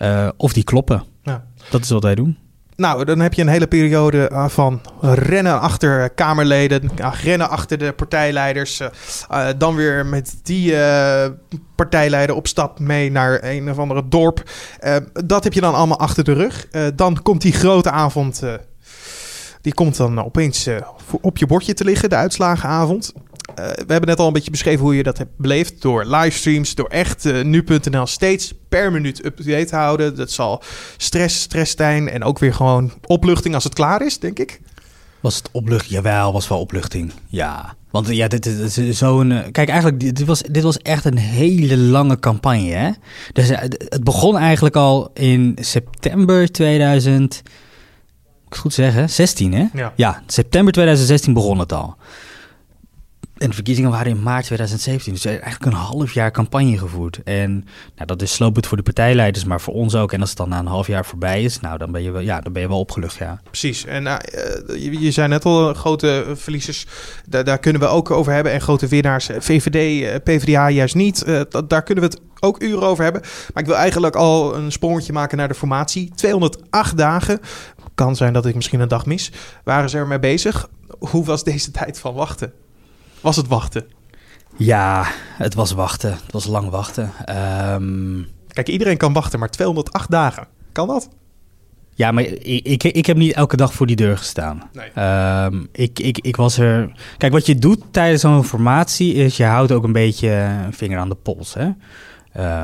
uh, 0.01 0.29
of 0.37 0.53
die 0.53 0.63
kloppen. 0.63 1.03
Ja. 1.23 1.45
Dat 1.69 1.83
is 1.83 1.89
wat 1.89 2.03
wij 2.03 2.15
doen. 2.15 2.37
Nou, 2.75 3.05
dan 3.05 3.19
heb 3.19 3.33
je 3.33 3.41
een 3.41 3.47
hele 3.47 3.67
periode 3.67 4.29
uh, 4.31 4.47
van 4.47 4.81
rennen 5.01 5.59
achter 5.59 6.09
Kamerleden, 6.09 6.89
rennen 7.23 7.49
achter 7.49 7.77
de 7.77 7.91
partijleiders. 7.91 8.79
Uh, 8.79 9.47
dan 9.57 9.75
weer 9.75 10.05
met 10.05 10.39
die 10.43 10.71
uh, 10.71 11.25
partijleider 11.75 12.35
op 12.35 12.47
stap 12.47 12.79
mee 12.79 13.11
naar 13.11 13.43
een 13.43 13.69
of 13.69 13.77
andere 13.77 14.07
dorp. 14.07 14.43
dat 15.25 15.43
heb 15.43 15.53
je 15.53 15.61
dan 15.61 15.75
allemaal 15.75 15.99
achter 15.99 16.23
de 16.23 16.33
rug. 16.33 16.67
dan 16.95 17.21
komt 17.21 17.41
die 17.41 17.53
grote 17.53 17.91
avond 17.91 18.41
die 19.61 19.73
komt 19.73 19.97
dan 19.97 20.23
opeens 20.23 20.69
op 21.21 21.37
je 21.37 21.45
bordje 21.45 21.73
te 21.73 21.83
liggen, 21.83 22.09
de 22.09 22.15
uitslagenavond. 22.15 23.13
We 23.55 23.85
hebben 23.87 24.05
net 24.09 24.19
al 24.19 24.27
een 24.27 24.33
beetje 24.33 24.51
beschreven 24.51 24.85
hoe 24.85 24.95
je 24.95 25.03
dat 25.03 25.17
hebt 25.17 25.37
beleefd. 25.37 25.81
Door 25.81 26.05
livestreams, 26.05 26.75
door 26.75 26.87
echt 26.87 27.25
uh, 27.25 27.43
nu.nl 27.43 28.05
steeds 28.05 28.53
per 28.69 28.91
minuut 28.91 29.25
up-to-date 29.25 29.75
houden. 29.75 30.15
Dat 30.15 30.31
zal 30.31 30.63
stress, 30.97 31.41
stress 31.41 31.73
zijn 31.77 32.09
en 32.09 32.23
ook 32.23 32.39
weer 32.39 32.53
gewoon 32.53 32.91
opluchting 33.05 33.55
als 33.55 33.63
het 33.63 33.73
klaar 33.73 34.05
is, 34.05 34.19
denk 34.19 34.39
ik. 34.39 34.61
Was 35.19 35.35
het 35.35 35.49
opluchting? 35.51 35.91
Jawel, 35.91 36.33
was 36.33 36.47
wel 36.47 36.59
opluchting. 36.59 37.11
Ja. 37.27 37.75
Want 37.91 38.07
ja, 38.07 38.27
dit, 38.27 38.43
dit 38.43 38.77
is 38.77 38.97
zo'n. 38.97 39.43
Kijk, 39.51 39.69
eigenlijk, 39.69 39.99
dit 39.99 40.25
was, 40.25 40.41
dit 40.41 40.63
was 40.63 40.77
echt 40.77 41.05
een 41.05 41.17
hele 41.17 41.77
lange 41.77 42.19
campagne. 42.19 42.71
Hè? 42.71 42.89
Dus 43.33 43.49
het 43.49 44.03
begon 44.03 44.37
eigenlijk 44.37 44.75
al 44.75 45.11
in 45.13 45.57
september 45.61 46.51
2000 46.51 47.43
ik 48.53 48.59
goed 48.59 48.73
zeggen, 48.73 49.09
16 49.09 49.53
hè? 49.53 49.65
Ja. 49.73 49.93
ja, 49.95 50.23
september 50.27 50.73
2016 50.73 51.33
begon 51.33 51.59
het 51.59 51.73
al. 51.73 51.95
En 53.43 53.49
de 53.49 53.55
verkiezingen 53.55 53.91
waren 53.91 54.11
in 54.11 54.23
maart 54.23 54.45
2017. 54.45 55.13
Dus 55.13 55.25
eigenlijk 55.25 55.65
een 55.65 55.73
half 55.73 56.13
jaar 56.13 56.31
campagne 56.31 56.77
gevoerd. 56.77 57.19
En 57.23 57.51
nou, 57.95 58.05
dat 58.05 58.21
is 58.21 58.33
slopend 58.33 58.67
voor 58.67 58.77
de 58.77 58.83
partijleiders, 58.83 59.45
maar 59.45 59.61
voor 59.61 59.73
ons 59.73 59.95
ook. 59.95 60.11
En 60.11 60.19
als 60.19 60.29
het 60.29 60.37
dan 60.37 60.49
na 60.49 60.59
een 60.59 60.65
half 60.65 60.87
jaar 60.87 61.05
voorbij 61.05 61.43
is, 61.43 61.59
nou, 61.59 61.77
dan 61.77 61.91
ben 61.91 62.03
je 62.03 62.11
wel, 62.11 62.21
ja, 62.21 62.41
dan 62.41 62.53
ben 62.53 62.61
je 62.61 62.67
wel 62.67 62.79
opgelucht, 62.79 63.15
ja. 63.15 63.41
Precies. 63.43 63.85
En 63.85 64.03
uh, 64.05 64.17
je, 64.67 64.99
je 64.99 65.11
zei 65.11 65.27
net 65.27 65.45
al, 65.45 65.73
grote 65.73 66.25
verliezers, 66.33 66.85
daar, 67.29 67.43
daar, 67.43 67.59
kunnen 67.59 67.81
we 67.81 67.87
ook 67.87 68.11
over 68.11 68.33
hebben. 68.33 68.51
En 68.51 68.61
grote 68.61 68.87
winnaars, 68.87 69.29
VVD, 69.39 70.23
PvdA 70.23 70.69
juist 70.69 70.95
niet. 70.95 71.25
Daar 71.67 71.83
kunnen 71.83 72.03
we 72.03 72.09
het 72.09 72.21
ook 72.39 72.61
uren 72.61 72.83
over 72.83 73.03
hebben. 73.03 73.21
Maar 73.53 73.63
ik 73.63 73.69
wil 73.69 73.77
eigenlijk 73.77 74.15
al 74.15 74.55
een 74.55 74.71
sprongetje 74.71 75.13
maken 75.13 75.37
naar 75.37 75.47
de 75.47 75.53
formatie. 75.53 76.11
208 76.15 76.97
dagen. 76.97 77.39
Kan 77.95 78.15
zijn 78.15 78.33
dat 78.33 78.45
ik 78.45 78.55
misschien 78.55 78.79
een 78.79 78.87
dag 78.87 79.05
mis. 79.05 79.31
Waren 79.63 79.89
ze 79.89 79.97
ermee 79.97 80.19
bezig? 80.19 80.69
Hoe 80.99 81.25
was 81.25 81.43
deze 81.43 81.71
tijd 81.81 81.99
van 81.99 82.13
wachten? 82.13 82.62
Was 83.23 83.35
het 83.35 83.47
wachten? 83.47 83.85
Ja, 84.57 85.05
het 85.37 85.53
was 85.53 85.71
wachten. 85.71 86.11
Het 86.11 86.31
was 86.31 86.45
lang 86.45 86.69
wachten. 86.69 87.11
Um... 87.73 88.27
Kijk, 88.47 88.67
iedereen 88.69 88.97
kan 88.97 89.13
wachten, 89.13 89.39
maar 89.39 89.49
208 89.49 90.11
dagen. 90.11 90.47
Kan 90.71 90.87
dat? 90.87 91.09
Ja, 91.95 92.11
maar 92.11 92.23
ik, 92.23 92.63
ik, 92.65 92.83
ik 92.83 93.05
heb 93.05 93.17
niet 93.17 93.33
elke 93.33 93.57
dag 93.57 93.73
voor 93.73 93.87
die 93.87 93.95
deur 93.95 94.17
gestaan. 94.17 94.69
Nee. 94.73 95.45
Um, 95.45 95.67
ik, 95.71 95.99
ik, 95.99 96.17
ik 96.19 96.35
was 96.35 96.57
er. 96.57 96.91
Kijk, 97.17 97.33
wat 97.33 97.45
je 97.45 97.55
doet 97.55 97.83
tijdens 97.91 98.21
zo'n 98.21 98.43
formatie 98.43 99.13
is 99.13 99.37
je 99.37 99.43
houdt 99.43 99.71
ook 99.71 99.83
een 99.83 99.91
beetje 99.91 100.29
een 100.29 100.73
vinger 100.73 100.99
aan 100.99 101.09
de 101.09 101.15
pols. 101.15 101.53
Hè? 101.53 101.69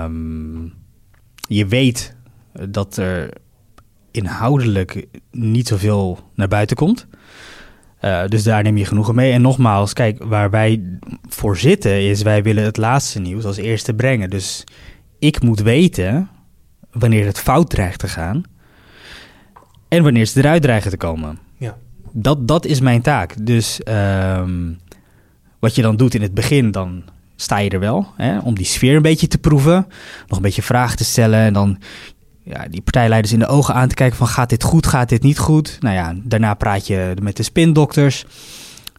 Um, 0.04 0.74
je 1.48 1.66
weet 1.66 2.16
dat 2.70 2.98
er 2.98 3.34
inhoudelijk 4.12 5.08
niet 5.32 5.68
zoveel 5.68 6.20
naar 6.36 6.48
buiten 6.48 6.76
komt. 6.76 7.08
Uh, 8.02 8.28
dus 8.28 8.44
daar 8.44 8.64
neem 8.64 8.78
je 8.78 8.86
genoegen 8.86 9.16
mee. 9.16 9.32
En 9.32 9.42
nogmaals, 9.42 9.94
kijk, 9.94 10.24
waar 10.24 10.50
wij 10.50 10.82
voor 11.30 11.58
zitten 11.58 12.08
is 12.10 12.22
wij 12.22 12.44
willen 12.44 12.64
het 12.64 12.78
laatste 12.78 13.20
nieuws 13.20 13.46
als 13.46 13.58
eerste 13.58 13.94
brengen. 13.94 14.30
Dus 14.30 14.64
ik 15.20 15.42
moet 15.42 15.60
weten 15.60 16.30
wanneer 16.92 17.26
het 17.26 17.40
fout 17.40 17.70
dreigt 17.70 18.00
te 18.00 18.08
gaan 18.08 18.44
en 19.88 20.04
wanneer 20.04 20.26
ze 20.26 20.40
eruit 20.40 20.62
dreigen 20.62 20.92
te 20.92 20.98
komen. 20.98 21.40
Ja. 21.58 21.78
Dat, 22.12 22.48
dat 22.48 22.66
is 22.66 22.80
mijn 22.80 23.02
taak. 23.02 23.46
Dus 23.46 23.82
um, 23.88 24.80
wat 25.60 25.76
je 25.76 25.82
dan 25.82 25.98
doet 25.98 26.14
in 26.14 26.22
het 26.22 26.34
begin, 26.34 26.72
dan 26.72 27.04
sta 27.36 27.58
je 27.58 27.70
er 27.70 27.80
wel. 27.80 28.08
Hè, 28.16 28.40
om 28.40 28.56
die 28.56 28.66
sfeer 28.66 28.96
een 28.96 29.02
beetje 29.02 29.28
te 29.28 29.38
proeven. 29.38 29.88
Nog 30.28 30.38
een 30.38 30.44
beetje 30.44 30.62
vragen 30.62 30.98
te 30.98 31.04
stellen. 31.06 31.40
En 31.40 31.54
dan 31.54 31.78
ja, 32.50 32.68
die 32.70 32.82
partijleiders 32.82 33.34
in 33.34 33.40
de 33.40 33.48
ogen 33.48 33.74
aan 33.74 33.88
te 33.88 33.96
kijken 33.96 34.18
van 34.18 34.28
gaat 34.28 34.50
dit 34.50 34.64
goed, 34.64 34.88
gaat 34.88 35.10
dit 35.10 35.22
niet 35.22 35.40
goed. 35.40 35.78
Nou 35.80 35.96
ja, 35.96 36.16
daarna 36.24 36.54
praat 36.54 36.88
je 36.88 37.14
met 37.22 37.38
de 37.38 37.44
spindokters. 37.44 38.26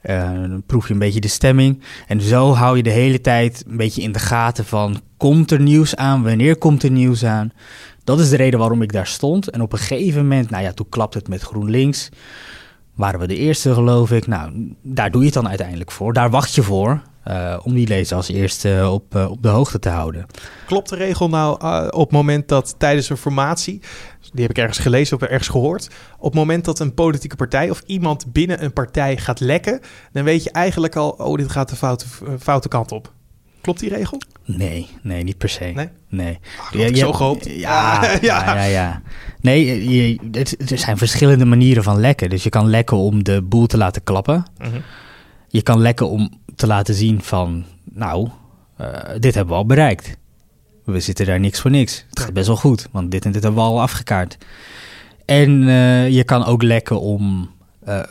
Uh, 0.02 0.30
proef 0.66 0.86
je 0.86 0.92
een 0.92 0.98
beetje 0.98 1.20
de 1.20 1.28
stemming. 1.28 1.82
En 2.06 2.20
zo 2.20 2.52
hou 2.54 2.76
je 2.76 2.82
de 2.82 2.90
hele 2.90 3.20
tijd 3.20 3.64
een 3.68 3.76
beetje 3.76 4.02
in 4.02 4.12
de 4.12 4.18
gaten 4.18 4.64
van... 4.64 5.00
komt 5.16 5.50
er 5.50 5.60
nieuws 5.60 5.96
aan? 5.96 6.22
Wanneer 6.22 6.56
komt 6.56 6.82
er 6.82 6.90
nieuws 6.90 7.24
aan? 7.24 7.52
Dat 8.04 8.20
is 8.20 8.28
de 8.28 8.36
reden 8.36 8.58
waarom 8.58 8.82
ik 8.82 8.92
daar 8.92 9.06
stond. 9.06 9.50
En 9.50 9.62
op 9.62 9.72
een 9.72 9.78
gegeven 9.78 10.22
moment, 10.22 10.50
nou 10.50 10.62
ja, 10.62 10.72
toen 10.72 10.88
klapt 10.88 11.14
het 11.14 11.28
met 11.28 11.42
GroenLinks. 11.42 12.08
Waren 12.94 13.20
we 13.20 13.26
de 13.26 13.36
eerste, 13.36 13.74
geloof 13.74 14.10
ik. 14.10 14.26
Nou, 14.26 14.74
daar 14.82 15.10
doe 15.10 15.20
je 15.20 15.26
het 15.26 15.34
dan 15.34 15.48
uiteindelijk 15.48 15.90
voor. 15.90 16.12
Daar 16.12 16.30
wacht 16.30 16.54
je 16.54 16.62
voor. 16.62 17.02
Uh, 17.30 17.56
om 17.62 17.74
die 17.74 17.86
lezer 17.86 18.16
als 18.16 18.28
eerste 18.28 18.88
op, 18.90 19.14
uh, 19.14 19.30
op 19.30 19.42
de 19.42 19.48
hoogte 19.48 19.78
te 19.78 19.88
houden. 19.88 20.26
Klopt 20.66 20.88
de 20.88 20.96
regel 20.96 21.28
nou 21.28 21.64
uh, 21.64 21.86
op 21.90 22.00
het 22.00 22.10
moment 22.10 22.48
dat 22.48 22.74
tijdens 22.78 23.10
een 23.10 23.16
formatie, 23.16 23.80
die 24.32 24.42
heb 24.42 24.50
ik 24.50 24.58
ergens 24.58 24.78
gelezen 24.78 25.16
of 25.16 25.22
ergens 25.22 25.48
gehoord, 25.48 25.90
op 26.18 26.24
het 26.24 26.34
moment 26.34 26.64
dat 26.64 26.78
een 26.78 26.94
politieke 26.94 27.36
partij 27.36 27.70
of 27.70 27.82
iemand 27.86 28.32
binnen 28.32 28.64
een 28.64 28.72
partij 28.72 29.16
gaat 29.16 29.40
lekken, 29.40 29.80
dan 30.12 30.24
weet 30.24 30.44
je 30.44 30.50
eigenlijk 30.50 30.96
al, 30.96 31.10
oh, 31.10 31.36
dit 31.36 31.50
gaat 31.50 31.68
de 31.68 31.76
foute, 31.76 32.06
foute 32.38 32.68
kant 32.68 32.92
op. 32.92 33.12
Klopt 33.60 33.80
die 33.80 33.88
regel? 33.88 34.20
Nee, 34.44 34.88
nee, 35.02 35.22
niet 35.22 35.38
per 35.38 35.48
se. 35.48 35.64
Nee? 35.64 35.88
Nee. 36.08 36.38
Ach, 36.60 36.74
ja, 36.74 36.94
zo 36.94 37.12
gehoopt. 37.12 37.46
Ja, 37.50 38.02
ja, 38.04 38.18
ja, 38.20 38.54
ja, 38.54 38.64
ja. 38.64 39.02
Nee, 39.40 39.88
je, 39.90 40.18
het, 40.32 40.70
er 40.70 40.78
zijn 40.78 40.98
verschillende 40.98 41.44
manieren 41.44 41.82
van 41.82 42.00
lekken. 42.00 42.30
Dus 42.30 42.42
je 42.42 42.48
kan 42.48 42.70
lekken 42.70 42.96
om 42.96 43.24
de 43.24 43.42
boel 43.42 43.66
te 43.66 43.76
laten 43.76 44.02
klappen. 44.02 44.44
Mm 44.58 44.70
-hmm. 44.70 44.82
Je 45.48 45.62
kan 45.62 45.80
lekken 45.80 46.08
om 46.08 46.39
te 46.60 46.66
laten 46.66 46.94
zien 46.94 47.22
van, 47.22 47.64
nou, 47.84 48.28
uh, 48.80 48.86
dit 49.18 49.34
hebben 49.34 49.54
we 49.54 49.60
al 49.60 49.66
bereikt. 49.66 50.16
We 50.84 51.00
zitten 51.00 51.26
daar 51.26 51.40
niks 51.40 51.60
voor 51.60 51.70
niks. 51.70 52.04
Het 52.08 52.20
gaat 52.20 52.32
best 52.32 52.46
wel 52.46 52.56
goed, 52.56 52.88
want 52.90 53.10
dit 53.10 53.24
en 53.24 53.32
dit 53.32 53.42
hebben 53.42 53.62
we 53.62 53.68
al 53.68 53.80
afgekaart. 53.80 54.38
En 55.24 55.50
uh, 55.62 56.08
je 56.08 56.24
kan 56.24 56.44
ook 56.44 56.62
lekken 56.62 57.00
om 57.00 57.50
uh, 57.88 58.02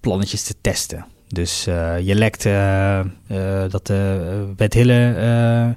plannetjes 0.00 0.42
te 0.42 0.54
testen. 0.60 1.06
Dus 1.28 1.64
je 2.02 2.14
lekt 2.14 2.42
dat 3.70 3.86
de 3.86 4.52
wet 4.56 4.74
Hille 4.74 5.76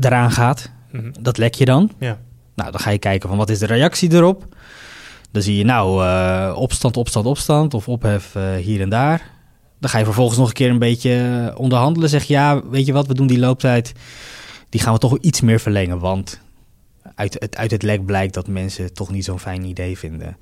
eraan 0.00 0.30
gaat. 0.30 0.70
Mhm. 0.90 0.96
Mm 0.96 1.12
-hmm. 1.12 1.22
Dat 1.22 1.38
lek 1.38 1.54
je 1.54 1.64
dan. 1.64 1.90
Ja. 1.98 2.18
Nou, 2.54 2.70
dan 2.70 2.80
ga 2.80 2.90
je 2.90 2.98
kijken 2.98 3.28
van 3.28 3.38
wat 3.38 3.50
is 3.50 3.58
de 3.58 3.66
reactie 3.66 4.12
erop. 4.12 4.44
Dan 5.30 5.42
zie 5.42 5.56
je 5.56 5.64
nou 5.64 6.54
opstand, 6.54 6.96
opstand, 6.96 7.26
opstand 7.26 7.74
of 7.74 7.88
ophef 7.88 8.32
hier 8.60 8.80
en 8.80 8.88
daar. 8.88 9.36
Dan 9.80 9.90
ga 9.90 9.98
je 9.98 10.04
vervolgens 10.04 10.38
nog 10.38 10.48
een 10.48 10.54
keer 10.54 10.70
een 10.70 10.78
beetje 10.78 11.52
onderhandelen. 11.56 12.08
Zeg 12.08 12.24
ja, 12.24 12.68
weet 12.68 12.86
je 12.86 12.92
wat, 12.92 13.06
we 13.06 13.14
doen 13.14 13.26
die 13.26 13.38
looptijd. 13.38 13.92
Die 14.68 14.80
gaan 14.80 14.92
we 14.92 14.98
toch 14.98 15.18
iets 15.18 15.40
meer 15.40 15.60
verlengen. 15.60 15.98
Want 15.98 16.40
uit 17.14 17.36
het, 17.38 17.56
uit 17.56 17.70
het 17.70 17.82
lek 17.82 18.04
blijkt 18.04 18.34
dat 18.34 18.48
mensen 18.48 18.94
toch 18.94 19.10
niet 19.10 19.24
zo'n 19.24 19.40
fijn 19.40 19.64
idee 19.64 19.98
vinden. 19.98 20.36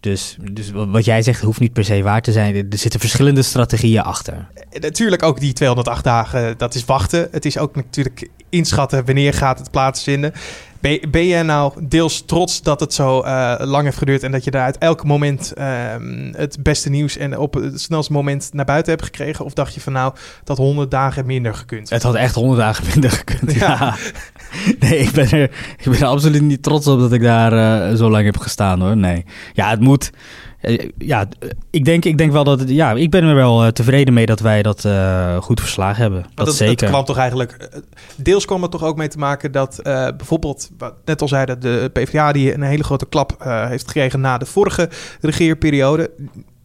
Dus, 0.00 0.36
dus 0.52 0.70
wat 0.70 1.04
jij 1.04 1.22
zegt 1.22 1.42
hoeft 1.42 1.60
niet 1.60 1.72
per 1.72 1.84
se 1.84 2.02
waar 2.02 2.22
te 2.22 2.32
zijn. 2.32 2.54
Er 2.54 2.78
zitten 2.78 3.00
verschillende 3.00 3.42
strategieën 3.42 4.02
achter. 4.02 4.48
Natuurlijk 4.80 5.22
ook 5.22 5.40
die 5.40 5.52
208 5.52 6.04
dagen, 6.04 6.58
dat 6.58 6.74
is 6.74 6.84
wachten. 6.84 7.28
Het 7.30 7.44
is 7.44 7.58
ook 7.58 7.74
natuurlijk 7.74 8.28
inschatten 8.48 9.04
wanneer 9.04 9.32
gaat 9.32 9.58
het 9.58 9.70
plaatsvinden. 9.70 10.32
Ben, 10.80 11.00
ben 11.10 11.24
je 11.24 11.42
nou 11.42 11.72
deels 11.82 12.22
trots 12.26 12.62
dat 12.62 12.80
het 12.80 12.94
zo 12.94 13.24
uh, 13.24 13.54
lang 13.58 13.84
heeft 13.84 13.98
geduurd 13.98 14.22
en 14.22 14.32
dat 14.32 14.44
je 14.44 14.50
daar 14.50 14.64
uit 14.64 14.78
elk 14.78 15.04
moment 15.04 15.52
uh, 15.58 15.66
het 16.32 16.62
beste 16.62 16.90
nieuws 16.90 17.16
en 17.16 17.38
op 17.38 17.54
het 17.54 17.80
snelste 17.80 18.12
moment 18.12 18.50
naar 18.52 18.64
buiten 18.64 18.92
hebt 18.92 19.04
gekregen? 19.04 19.44
Of 19.44 19.52
dacht 19.52 19.74
je 19.74 19.80
van 19.80 19.92
nou, 19.92 20.14
dat 20.44 20.56
100 20.56 20.90
dagen 20.90 21.26
minder 21.26 21.54
gekund? 21.54 21.90
Het 21.90 22.02
had 22.02 22.14
echt 22.14 22.34
100 22.34 22.60
dagen 22.60 22.84
minder 22.92 23.10
gekund. 23.10 23.52
Ja. 23.52 23.68
ja. 23.68 23.96
Nee, 24.78 24.98
ik 24.98 25.10
ben, 25.10 25.30
er, 25.30 25.42
ik 25.76 25.84
ben 25.84 26.00
er 26.00 26.06
absoluut 26.06 26.42
niet 26.42 26.62
trots 26.62 26.86
op 26.86 27.00
dat 27.00 27.12
ik 27.12 27.22
daar 27.22 27.52
uh, 27.90 27.96
zo 27.96 28.10
lang 28.10 28.24
heb 28.24 28.36
gestaan 28.36 28.80
hoor. 28.80 28.96
Nee. 28.96 29.24
Ja, 29.52 29.70
het 29.70 29.80
moet. 29.80 30.10
Ja, 30.98 31.28
ik 31.70 31.84
denk, 31.84 32.04
ik 32.04 32.18
denk 32.18 32.32
wel 32.32 32.44
dat 32.44 32.60
het, 32.60 32.68
ja, 32.68 32.92
ik 32.92 33.10
ben 33.10 33.24
er 33.24 33.34
wel 33.34 33.72
tevreden 33.72 34.14
mee 34.14 34.26
dat 34.26 34.40
wij 34.40 34.62
dat 34.62 34.84
uh, 34.84 35.36
goed 35.36 35.60
verslagen 35.60 36.02
hebben. 36.02 36.26
Dat, 36.34 36.46
dat, 36.46 36.54
zeker. 36.54 36.76
Dat 36.76 36.88
kwam 36.88 37.04
toch 37.04 37.16
eigenlijk. 37.16 37.80
Deels 38.16 38.44
kwam 38.44 38.62
het 38.62 38.70
toch 38.70 38.82
ook 38.82 38.96
mee 38.96 39.08
te 39.08 39.18
maken 39.18 39.52
dat 39.52 39.78
uh, 39.78 39.84
bijvoorbeeld, 40.16 40.70
wat 40.78 40.94
net 41.04 41.22
al 41.22 41.28
zeiden, 41.28 41.60
de 41.60 41.90
PvdA 41.92 42.32
die 42.32 42.54
een 42.54 42.62
hele 42.62 42.84
grote 42.84 43.06
klap 43.06 43.36
uh, 43.42 43.66
heeft 43.66 43.86
gekregen 43.86 44.20
na 44.20 44.38
de 44.38 44.46
vorige 44.46 44.90
regeerperiode. 45.20 46.10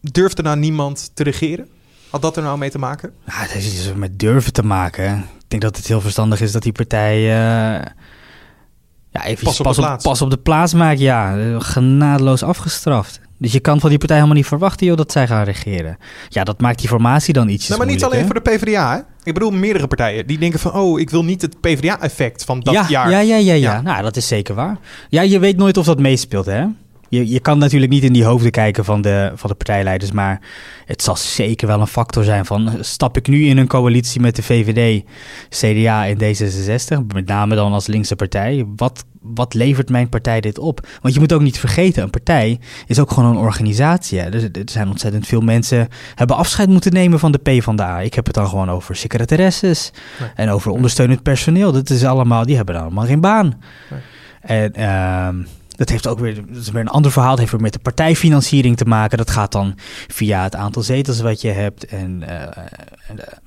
Durfde 0.00 0.42
nou 0.42 0.56
niemand 0.56 1.10
te 1.14 1.22
regeren? 1.22 1.68
Had 2.10 2.22
dat 2.22 2.36
er 2.36 2.42
nou 2.42 2.58
mee 2.58 2.70
te 2.70 2.78
maken? 2.78 3.12
Nou, 3.24 3.40
het 3.40 3.50
heeft 3.50 3.66
iets 3.66 3.92
met 3.94 4.18
durven 4.18 4.52
te 4.52 4.64
maken. 4.64 5.18
Ik 5.18 5.48
denk 5.48 5.62
dat 5.62 5.76
het 5.76 5.86
heel 5.86 6.00
verstandig 6.00 6.40
is 6.40 6.52
dat 6.52 6.62
die 6.62 6.72
partij. 6.72 7.20
ja, 7.20 7.94
even 9.24 9.44
pas 9.44 9.78
op, 9.78 9.98
pas 10.02 10.22
op 10.22 10.30
de 10.30 10.38
plaats 10.38 10.74
maakt. 10.74 11.00
Ja, 11.00 11.36
genadeloos 11.58 12.42
afgestraft. 12.42 13.20
Dus 13.44 13.52
je 13.52 13.60
kan 13.60 13.80
van 13.80 13.88
die 13.88 13.98
partij 13.98 14.16
helemaal 14.16 14.36
niet 14.36 14.46
verwachten 14.46 14.86
joh, 14.86 14.96
dat 14.96 15.12
zij 15.12 15.26
gaan 15.26 15.44
regeren. 15.44 15.98
Ja, 16.28 16.44
dat 16.44 16.60
maakt 16.60 16.78
die 16.78 16.88
formatie 16.88 17.32
dan 17.32 17.48
iets 17.48 17.68
nou, 17.68 17.78
maar 17.78 17.88
niet 17.88 18.04
alleen 18.04 18.24
voor 18.24 18.34
de 18.34 18.40
PvdA. 18.40 18.94
Hè? 18.94 18.98
Ik 19.22 19.34
bedoel 19.34 19.50
meerdere 19.50 19.86
partijen 19.86 20.26
die 20.26 20.38
denken 20.38 20.60
van... 20.60 20.72
oh, 20.72 21.00
ik 21.00 21.10
wil 21.10 21.24
niet 21.24 21.42
het 21.42 21.60
PvdA-effect 21.60 22.44
van 22.44 22.60
dat 22.60 22.74
ja, 22.74 22.84
jaar. 22.88 23.10
Ja, 23.10 23.18
ja, 23.18 23.36
ja, 23.36 23.36
ja, 23.36 23.54
ja. 23.54 23.80
Nou, 23.80 24.02
dat 24.02 24.16
is 24.16 24.28
zeker 24.28 24.54
waar. 24.54 24.78
Ja, 25.08 25.22
je 25.22 25.38
weet 25.38 25.56
nooit 25.56 25.76
of 25.76 25.86
dat 25.86 25.98
meespeelt, 25.98 26.46
hè? 26.46 26.64
Je 27.22 27.40
kan 27.40 27.58
natuurlijk 27.58 27.92
niet 27.92 28.02
in 28.02 28.12
die 28.12 28.24
hoofden 28.24 28.50
kijken 28.50 28.84
van 28.84 29.02
de, 29.02 29.32
van 29.34 29.50
de 29.50 29.56
partijleiders, 29.56 30.12
maar 30.12 30.40
het 30.84 31.02
zal 31.02 31.16
zeker 31.16 31.66
wel 31.66 31.80
een 31.80 31.86
factor 31.86 32.24
zijn 32.24 32.44
van 32.44 32.72
stap 32.80 33.16
ik 33.16 33.28
nu 33.28 33.44
in 33.46 33.58
een 33.58 33.66
coalitie 33.66 34.20
met 34.20 34.36
de 34.36 34.42
VVD, 34.42 35.04
CDA 35.48 36.06
en 36.06 36.16
D66, 36.16 37.06
met 37.14 37.26
name 37.26 37.54
dan 37.54 37.72
als 37.72 37.86
linkse 37.86 38.16
partij, 38.16 38.64
wat, 38.76 39.04
wat 39.20 39.54
levert 39.54 39.90
mijn 39.90 40.08
partij 40.08 40.40
dit 40.40 40.58
op? 40.58 40.86
Want 41.00 41.14
je 41.14 41.20
moet 41.20 41.32
ook 41.32 41.40
niet 41.40 41.58
vergeten, 41.58 42.02
een 42.02 42.10
partij 42.10 42.58
is 42.86 42.98
ook 42.98 43.10
gewoon 43.10 43.30
een 43.30 43.42
organisatie. 43.42 44.18
Hè? 44.18 44.30
Er 44.30 44.50
zijn 44.64 44.88
ontzettend 44.88 45.26
veel 45.26 45.40
mensen 45.40 45.88
hebben 46.14 46.36
afscheid 46.36 46.68
moeten 46.68 46.92
nemen 46.92 47.18
van 47.18 47.32
de 47.32 47.38
P 47.58 47.62
van 47.62 47.76
de 47.76 47.82
A. 47.82 48.00
Ik 48.00 48.14
heb 48.14 48.26
het 48.26 48.34
dan 48.34 48.48
gewoon 48.48 48.70
over 48.70 48.96
secretaresses 48.96 49.92
en 50.34 50.50
over 50.50 50.70
ondersteunend 50.70 51.22
personeel. 51.22 51.72
Dat 51.72 51.90
is 51.90 52.04
allemaal, 52.04 52.44
die 52.44 52.56
hebben 52.56 52.74
dan 52.74 52.84
allemaal 52.84 53.06
geen 53.06 53.20
baan. 53.20 53.60
En 54.40 54.72
ehm, 54.72 55.36
dat 55.76 55.88
heeft 55.88 56.06
ook 56.06 56.18
weer, 56.18 56.34
dat 56.34 56.56
is 56.56 56.70
weer 56.70 56.80
een 56.80 56.88
ander 56.88 57.12
verhaal. 57.12 57.30
Het 57.30 57.38
heeft 57.38 57.52
weer 57.52 57.60
met 57.60 57.72
de 57.72 57.78
partijfinanciering 57.78 58.76
te 58.76 58.84
maken. 58.84 59.18
Dat 59.18 59.30
gaat 59.30 59.52
dan 59.52 59.74
via 60.08 60.42
het 60.42 60.54
aantal 60.54 60.82
zetels 60.82 61.20
wat 61.20 61.40
je 61.40 61.50
hebt 61.50 61.84
en 61.84 62.22
eh, 62.22 62.64
het 63.06 63.40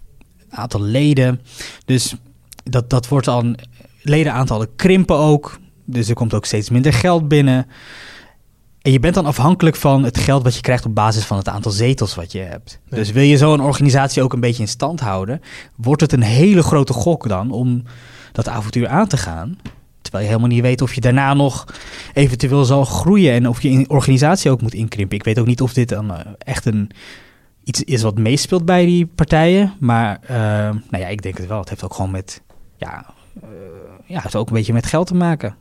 aantal 0.50 0.82
leden. 0.82 1.42
Dus 1.86 2.16
dat, 2.63 2.90
dat 2.90 3.08
wordt 3.08 3.26
dan, 3.26 3.58
ledenaantallen 4.02 4.76
krimpen 4.76 5.16
ook. 5.16 5.60
Dus 5.86 6.10
er 6.10 6.16
komt 6.16 6.34
ook 6.34 6.46
steeds 6.46 6.70
minder 6.70 6.94
geld 6.94 7.28
binnen. 7.28 7.68
En 8.82 8.92
je 8.92 9.00
bent 9.00 9.16
dan 9.16 9.26
afhankelijk 9.26 9.76
van 9.76 10.04
het 10.04 10.18
geld 10.18 10.44
wat 10.44 10.56
je 10.56 10.62
krijgt 10.62 10.86
op 10.86 10.96
basis 10.96 11.26
van 11.26 11.38
het 11.38 11.48
aantal 11.48 11.72
zetels 11.72 12.16
wat 12.16 12.32
je 12.32 12.40
hebt. 12.40 12.80
Dus 12.90 13.12
wil 13.12 13.24
je 13.24 13.38
zo'n 13.38 13.62
organisatie 13.62 14.24
ook 14.24 14.34
een 14.34 14.40
beetje 14.40 14.62
in 14.62 14.70
stand 14.70 15.00
houden, 15.00 15.42
wordt 15.76 16.02
het 16.02 16.12
een 16.12 16.24
hele 16.24 16.63
grote 16.63 16.94
gok 16.94 17.28
dan 17.28 17.52
om 17.52 17.84
dat 18.32 18.48
avontuur 18.48 18.88
aan 18.88 19.08
te 19.08 19.18
gaan. 19.18 19.58
Terwijl 20.08 20.24
je 20.24 20.30
helemaal 20.36 20.56
niet 20.56 20.65
weet 20.65 20.82
of 20.82 20.93
je 20.93 21.02
daarna 21.02 21.34
nog 21.34 21.65
eventueel 22.13 22.65
zal 22.65 22.86
groeien 22.86 23.34
en 23.34 23.48
of 23.48 23.62
je 23.62 23.86
organisatie 23.88 24.52
ook 24.52 24.62
moet 24.62 24.74
inkrimpen. 24.74 25.17
Ik 25.17 25.24
weet 25.24 25.39
ook 25.39 25.46
niet 25.46 25.62
of 25.62 25.74
dit 25.74 25.89
dan 25.89 26.13
eh, 26.13 26.26
echt 26.38 26.65
een, 26.65 26.91
iets 27.63 27.84
is 27.84 28.02
wat 28.02 28.17
meespeelt 28.17 28.65
bij 28.65 28.86
die 28.86 29.06
partijen. 29.06 29.74
Maar 29.80 30.20
uh, 30.24 30.30
nou 30.89 31.04
ja, 31.04 31.08
ik 31.08 31.22
denk 31.22 31.38
het 31.38 31.48
wel. 31.48 31.60
Het 31.60 31.70
heeft 31.70 31.84
ook 31.84 31.93
gewoon 31.93 32.12
met, 32.12 32.41
ja, 32.78 33.06
uh, 33.43 33.50
ja, 34.06 34.22
heeft 34.22 34.36
ook 34.36 34.48
een 34.48 34.54
beetje 34.54 34.74
met 34.74 34.86
geld 34.86 35.08
te 35.08 35.15
maken. 35.15 35.56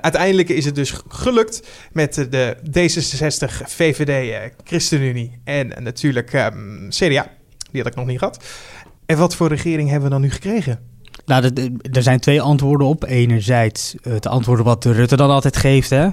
Uiteindelijk 0.00 0.48
is 0.48 0.64
het 0.64 0.74
dus 0.74 0.94
gelukt 1.08 1.68
met 1.92 2.14
de 2.14 2.56
D66, 2.70 3.66
VVD, 3.66 4.52
ChristenUnie 4.64 5.40
en 5.44 5.72
natuurlijk 5.82 6.32
um, 6.32 6.88
CDA. 6.88 7.26
Die 7.70 7.82
had 7.82 7.90
ik 7.90 7.94
nog 7.94 8.06
niet 8.06 8.18
gehad. 8.18 8.44
En 9.06 9.16
wat 9.16 9.36
voor 9.36 9.48
regering 9.48 9.88
hebben 9.88 10.08
we 10.08 10.14
dan 10.14 10.22
nu 10.22 10.30
gekregen? 10.30 10.89
Nou, 11.30 11.70
er 11.92 12.02
zijn 12.02 12.20
twee 12.20 12.42
antwoorden 12.42 12.86
op. 12.86 13.04
Enerzijds 13.04 13.94
het 14.02 14.26
antwoorden 14.26 14.64
wat 14.64 14.84
Rutte 14.84 15.16
dan 15.16 15.30
altijd 15.30 15.56
geeft, 15.56 15.90
hè. 15.90 16.08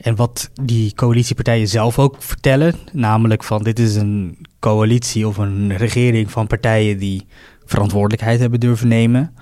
En 0.00 0.16
wat 0.16 0.50
die 0.62 0.94
coalitiepartijen 0.94 1.68
zelf 1.68 1.98
ook 1.98 2.22
vertellen. 2.22 2.74
Namelijk 2.92 3.44
van 3.44 3.62
dit 3.62 3.78
is 3.78 3.94
een 3.94 4.46
coalitie 4.58 5.28
of 5.28 5.36
een 5.36 5.76
regering 5.76 6.30
van 6.30 6.46
partijen 6.46 6.98
die 6.98 7.26
verantwoordelijkheid 7.64 8.40
hebben 8.40 8.60
durven 8.60 8.88
nemen. 8.88 9.34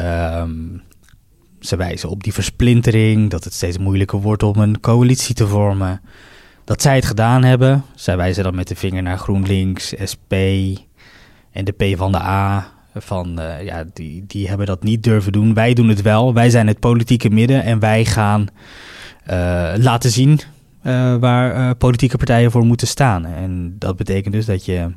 Um, 0.00 0.82
ze 1.60 1.76
wijzen 1.76 2.08
op 2.08 2.22
die 2.22 2.32
versplintering, 2.32 3.30
dat 3.30 3.44
het 3.44 3.54
steeds 3.54 3.78
moeilijker 3.78 4.20
wordt 4.20 4.42
om 4.42 4.58
een 4.58 4.80
coalitie 4.80 5.34
te 5.34 5.46
vormen. 5.46 6.00
Dat 6.64 6.82
zij 6.82 6.94
het 6.94 7.04
gedaan 7.06 7.44
hebben. 7.44 7.84
Zij 7.94 8.16
wijzen 8.16 8.44
dan 8.44 8.54
met 8.54 8.68
de 8.68 8.76
vinger 8.76 9.02
naar 9.02 9.18
GroenLinks, 9.18 9.94
SP 10.12 10.32
en 11.52 11.64
de 11.64 11.72
P 11.72 11.96
van 11.96 12.12
de 12.12 12.20
A. 12.20 12.74
Van 12.98 13.40
uh, 13.40 13.64
ja, 13.64 13.84
die, 13.92 14.24
die 14.26 14.48
hebben 14.48 14.66
dat 14.66 14.82
niet 14.82 15.02
durven 15.02 15.32
doen. 15.32 15.54
Wij 15.54 15.74
doen 15.74 15.88
het 15.88 16.02
wel. 16.02 16.34
Wij 16.34 16.50
zijn 16.50 16.66
het 16.66 16.80
politieke 16.80 17.30
midden 17.30 17.62
en 17.62 17.78
wij 17.78 18.04
gaan 18.04 18.40
uh, 19.30 19.72
laten 19.76 20.10
zien 20.10 20.40
uh, 20.82 21.16
waar 21.16 21.74
politieke 21.74 22.16
partijen 22.16 22.50
voor 22.50 22.64
moeten 22.64 22.86
staan. 22.86 23.24
En 23.24 23.76
dat 23.78 23.96
betekent 23.96 24.34
dus 24.34 24.46
dat 24.46 24.64
je, 24.64 24.90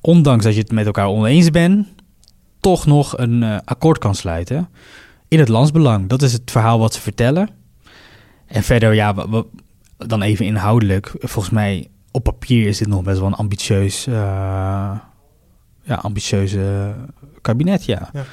ondanks 0.00 0.44
dat 0.44 0.54
je 0.54 0.60
het 0.60 0.72
met 0.72 0.86
elkaar 0.86 1.06
oneens 1.06 1.50
bent, 1.50 1.86
toch 2.60 2.86
nog 2.86 3.18
een 3.18 3.64
akkoord 3.64 3.98
kan 3.98 4.14
sluiten 4.14 4.68
in 5.28 5.38
het 5.38 5.48
landsbelang. 5.48 6.08
Dat 6.08 6.22
is 6.22 6.32
het 6.32 6.50
verhaal 6.50 6.78
wat 6.78 6.94
ze 6.94 7.00
vertellen. 7.00 7.48
En 8.46 8.62
verder, 8.62 8.94
ja, 8.94 9.14
dan 9.96 10.22
even 10.22 10.46
inhoudelijk. 10.46 11.12
Volgens 11.18 11.54
mij 11.54 11.88
op 12.10 12.22
papier 12.22 12.66
is 12.66 12.78
dit 12.78 12.88
nog 12.88 13.02
best 13.02 13.18
wel 13.18 13.26
een 13.26 13.34
ambitieus, 13.34 14.06
ja, 15.82 15.94
ambitieuze 15.94 16.94
kabinet, 17.40 17.84
ja. 17.84 18.10
ja. 18.12 18.24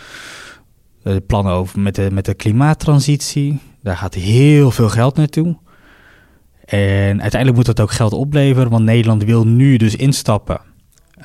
De 1.04 1.22
plannen 1.22 1.54
over 1.54 1.80
met 1.80 1.96
de, 1.96 2.10
met 2.12 2.26
de 2.26 2.34
klimaattransitie, 2.34 3.60
daar 3.82 3.98
gaat 3.98 4.14
heel 4.14 4.72
veel 4.72 4.90
geld 4.90 5.16
naartoe. 5.16 5.58
En 6.66 7.22
uiteindelijk 7.22 7.56
moet 7.56 7.66
dat 7.66 7.80
ook 7.80 7.92
geld 7.92 8.14
opleveren, 8.14 8.70
want 8.70 8.84
Nederland 8.84 9.24
wil 9.24 9.48
nu 9.48 9.78
dus 9.78 9.96
instappen 9.96 10.62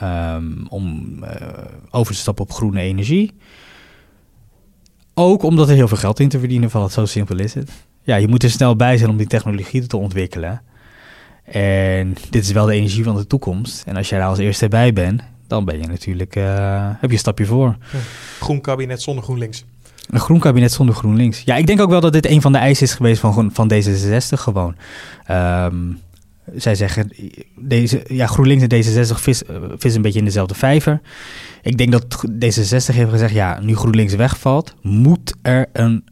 um, 0.03 0.67
om 0.69 1.17
uh, 1.23 1.31
over 1.91 2.15
te 2.15 2.19
stappen 2.19 2.45
op 2.45 2.53
groene 2.53 2.81
energie. 2.81 3.33
Ook 5.15 5.43
omdat 5.43 5.69
er 5.69 5.75
heel 5.75 5.89
veel 5.89 5.97
geld 5.97 6.21
in 6.21 6.29
te 6.29 6.39
verdienen 6.39 6.71
valt. 6.71 6.93
Zo 6.93 7.07
simpel 7.07 7.39
is 7.39 7.55
het. 7.55 7.71
Ja, 8.03 8.17
je 8.17 8.29
moet 8.29 8.43
er 8.43 8.51
snel 8.51 8.77
bij 8.77 8.97
zijn 8.97 9.11
om 9.11 9.17
die 9.17 9.27
technologie 9.27 9.87
te 9.87 9.97
ontwikkelen. 9.97 10.63
En 11.45 12.15
dit 12.31 12.43
is 12.43 12.53
wel 12.53 12.67
de 12.67 12.75
energie 12.75 13.05
van 13.05 13.17
de 13.17 13.27
toekomst. 13.27 13.83
En 13.87 13.97
als 13.97 14.09
jij 14.09 14.19
daar 14.19 14.29
als 14.29 14.39
eerste 14.39 14.69
bij 14.69 14.93
bent, 14.93 15.23
dan 15.47 15.65
ben 15.65 15.81
je 15.81 15.87
natuurlijk, 15.87 16.37
uh, 16.37 16.89
heb 16.91 17.11
je 17.11 17.13
een 17.13 17.19
stapje 17.19 17.47
voor. 17.47 17.77
Groen 18.41 18.61
kabinet 18.61 19.03
zonder 19.03 19.25
GroenLinks. 19.25 19.65
Een 20.11 20.21
groen 20.21 20.39
kabinet 20.39 20.73
zonder 20.73 20.95
GroenLinks. 20.95 21.43
Ja, 21.45 21.57
ik 21.57 21.67
denk 21.67 21.81
ook 21.81 21.91
wel 21.91 22.01
dat 22.01 22.13
dit 22.13 22.27
een 22.27 22.41
van 22.41 22.53
de 22.53 22.59
eisen 22.59 22.87
is 22.87 22.95
geweest 22.95 23.21
van, 23.21 23.51
van 23.53 23.73
D66 23.73 24.39
gewoon. 24.39 24.77
Um, 25.31 25.99
zij 26.55 26.75
zeggen, 26.75 27.11
deze, 27.57 28.05
ja, 28.07 28.27
GroenLinks 28.27 28.65
en 28.67 29.05
D66 29.05 29.21
vis, 29.21 29.43
vis 29.77 29.95
een 29.95 30.03
beetje 30.03 30.19
in 30.19 30.25
dezelfde 30.25 30.55
vijver. 30.55 31.01
Ik 31.63 31.79
denk 31.79 31.93
dat 31.93 32.27
D66 32.31 32.95
heeft 32.95 33.11
gezegd, 33.11 33.35
ja, 33.35 33.61
nu 33.61 33.77
GroenLinks 33.77 34.15
wegvalt, 34.15 34.75
moet 34.83 35.35
er 35.43 35.69
een, 35.73 36.05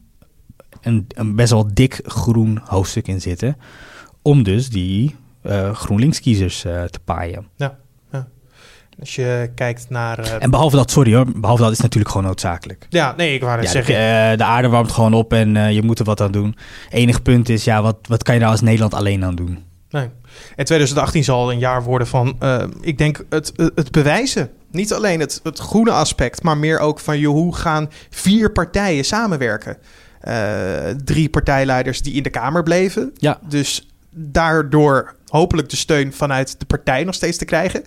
een, 0.81 1.07
een 1.09 1.35
best 1.35 1.51
wel 1.51 1.75
dik 1.75 2.01
groen 2.05 2.61
hoofdstuk 2.65 3.09
in 3.09 3.21
zitten. 3.21 3.57
Om 4.23 4.43
dus 4.43 4.71
die 4.71 5.15
uh, 5.43 5.75
GroenLinks-kiezers 5.75 6.65
uh, 6.65 6.85
te 6.85 7.01
paaien. 7.05 7.47
Ja. 7.57 7.79
Als 9.01 9.15
je 9.15 9.51
kijkt 9.55 9.87
naar... 9.89 10.21
Uh... 10.21 10.43
En 10.43 10.51
behalve 10.51 10.77
dat, 10.77 10.91
sorry 10.91 11.15
hoor, 11.15 11.27
behalve 11.37 11.63
dat 11.63 11.73
is 11.73 11.81
natuurlijk 11.81 12.13
gewoon 12.13 12.27
noodzakelijk. 12.27 12.87
Ja, 12.91 13.15
nee, 13.17 13.35
ik 13.35 13.41
wou 13.41 13.57
het 13.57 13.65
ja, 13.65 13.71
zeggen. 13.71 13.95
De, 13.95 14.37
de, 14.37 14.45
aarde 14.45 14.69
warmt 14.69 14.93
gewoon 14.93 15.15
op 15.15 15.33
en 15.33 15.75
je 15.75 15.83
moet 15.83 15.99
er 15.99 16.05
wat 16.05 16.21
aan 16.21 16.33
doen. 16.33 16.57
Enig 16.91 17.23
punt 17.23 17.49
is, 17.49 17.65
ja, 17.65 17.83
wat, 17.83 17.97
wat 18.09 18.23
kan 18.23 18.35
je 18.35 18.41
nou 18.41 18.53
als 18.53 18.61
Nederland 18.61 18.95
alleen 18.95 19.25
aan 19.25 19.35
doen? 19.35 19.65
Nee. 19.91 20.09
En 20.57 20.65
2018 20.65 21.25
zal 21.25 21.53
een 21.53 21.59
jaar 21.59 21.83
worden 21.83 22.07
van, 22.07 22.39
ik 22.81 22.99
denk, 22.99 23.25
het, 23.29 23.53
het 23.75 23.91
bewijzen. 23.91 24.51
Niet 24.71 24.93
alleen 24.93 25.21
het, 25.21 25.41
het 25.43 25.59
groene 25.59 25.91
aspect, 25.91 26.43
maar 26.43 26.57
meer 26.57 26.79
ook 26.79 27.01
van 27.01 27.19
joh, 27.19 27.35
hoe 27.35 27.57
gaan 27.57 27.91
vier 28.11 28.53
partijen 28.53 29.05
samenwerken. 29.05 29.77
Drie 31.05 31.29
partijleiders 31.29 32.03
die 32.03 32.15
in 32.15 32.23
de 32.23 32.31
Kamer 32.31 32.63
bleven. 32.63 33.11
Ja. 33.15 33.39
Dus 33.49 33.87
daardoor 34.15 35.15
hopelijk 35.27 35.69
de 35.69 35.77
steun 35.77 36.13
vanuit 36.13 36.55
de 36.59 36.67
partij 36.67 37.05
nog 37.05 37.15
steeds 37.15 37.39
te 37.39 37.45
krijgen. 37.45 37.83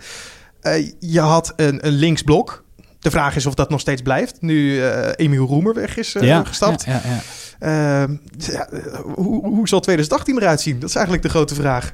Uh, 0.67 0.91
je 0.99 1.19
had 1.19 1.53
een, 1.55 1.87
een 1.87 1.93
linksblok. 1.93 2.63
De 2.99 3.11
vraag 3.11 3.35
is 3.35 3.45
of 3.45 3.53
dat 3.53 3.69
nog 3.69 3.79
steeds 3.79 4.01
blijft. 4.01 4.41
Nu 4.41 4.75
uh, 4.75 5.07
Emiel 5.15 5.45
Roemer 5.45 5.73
weg 5.73 5.97
is 5.97 6.15
ja, 6.19 6.43
gestapt. 6.43 6.85
Ja, 6.85 7.01
ja, 7.03 7.21
uh, 7.59 8.17
ja, 8.37 8.67
hoe, 9.15 9.45
hoe 9.47 9.67
zal 9.67 9.79
2018 9.79 10.37
eruit 10.37 10.61
zien? 10.61 10.79
Dat 10.79 10.89
is 10.89 10.95
eigenlijk 10.95 11.25
de 11.25 11.31
grote 11.31 11.55
vraag. 11.55 11.93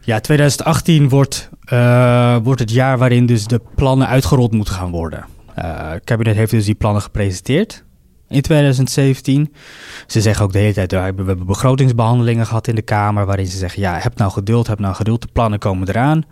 Ja, 0.00 0.20
2018 0.20 1.08
wordt, 1.08 1.48
uh, 1.72 2.36
wordt 2.42 2.60
het 2.60 2.70
jaar 2.70 2.98
waarin 2.98 3.26
dus 3.26 3.46
de 3.46 3.60
plannen 3.74 4.08
uitgerold 4.08 4.52
moeten 4.52 4.74
gaan 4.74 4.90
worden. 4.90 5.24
Uh, 5.58 5.90
het 5.90 6.04
kabinet 6.04 6.36
heeft 6.36 6.50
dus 6.50 6.64
die 6.64 6.74
plannen 6.74 7.02
gepresenteerd 7.02 7.84
in 8.28 8.40
2017. 8.40 9.54
Ze 10.06 10.20
zeggen 10.20 10.44
ook 10.44 10.52
de 10.52 10.58
hele 10.58 10.72
tijd, 10.72 10.92
we 10.92 10.96
hebben 10.96 11.46
begrotingsbehandelingen 11.46 12.46
gehad 12.46 12.68
in 12.68 12.74
de 12.74 12.82
Kamer... 12.82 13.26
waarin 13.26 13.46
ze 13.46 13.56
zeggen, 13.56 13.82
ja, 13.82 13.98
heb 13.98 14.16
nou 14.16 14.30
geduld, 14.30 14.66
heb 14.66 14.78
nou 14.78 14.94
geduld, 14.94 15.22
de 15.22 15.28
plannen 15.32 15.58
komen 15.58 15.88
eraan. 15.88 16.24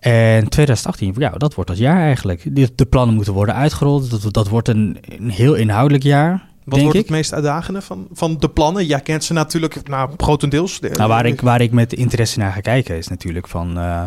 En 0.00 0.48
2018, 0.48 1.14
ja, 1.18 1.30
dat 1.30 1.54
wordt 1.54 1.70
dat 1.70 1.78
jaar 1.78 2.00
eigenlijk. 2.00 2.56
De, 2.56 2.68
de 2.74 2.86
plannen 2.86 3.14
moeten 3.14 3.32
worden 3.32 3.54
uitgerold, 3.54 4.10
dat, 4.10 4.32
dat 4.32 4.48
wordt 4.48 4.68
een, 4.68 4.98
een 5.02 5.30
heel 5.30 5.54
inhoudelijk 5.54 6.04
jaar... 6.04 6.48
Wat 6.64 6.80
wordt 6.80 6.96
het 6.96 7.10
meest 7.10 7.32
uitdagende 7.32 7.82
van, 7.82 8.08
van 8.12 8.36
de 8.38 8.48
plannen? 8.48 8.86
Jij 8.86 9.00
kent 9.00 9.24
ze 9.24 9.32
natuurlijk 9.32 9.88
nou, 9.88 10.10
grotendeels. 10.16 10.80
Nou, 10.80 11.08
waar, 11.08 11.26
ik, 11.26 11.40
waar 11.40 11.60
ik 11.60 11.72
met 11.72 11.92
interesse 11.92 12.38
naar 12.38 12.52
ga 12.52 12.60
kijken 12.60 12.96
is 12.96 13.08
natuurlijk 13.08 13.48
van... 13.48 13.78
Uh, 13.78 14.02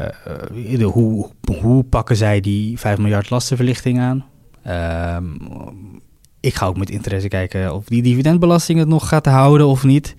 uh, 0.00 0.78
de, 0.78 0.84
hoe, 0.84 1.30
hoe 1.60 1.84
pakken 1.84 2.16
zij 2.16 2.40
die 2.40 2.78
5 2.78 2.98
miljard 2.98 3.30
lastenverlichting 3.30 4.00
aan? 4.00 4.24
Uh, 4.66 5.16
ik 6.40 6.54
ga 6.54 6.66
ook 6.66 6.76
met 6.76 6.90
interesse 6.90 7.28
kijken 7.28 7.74
of 7.74 7.84
die 7.84 8.02
dividendbelasting 8.02 8.78
het 8.78 8.88
nog 8.88 9.08
gaat 9.08 9.26
houden 9.26 9.66
of 9.66 9.84
niet. 9.84 10.14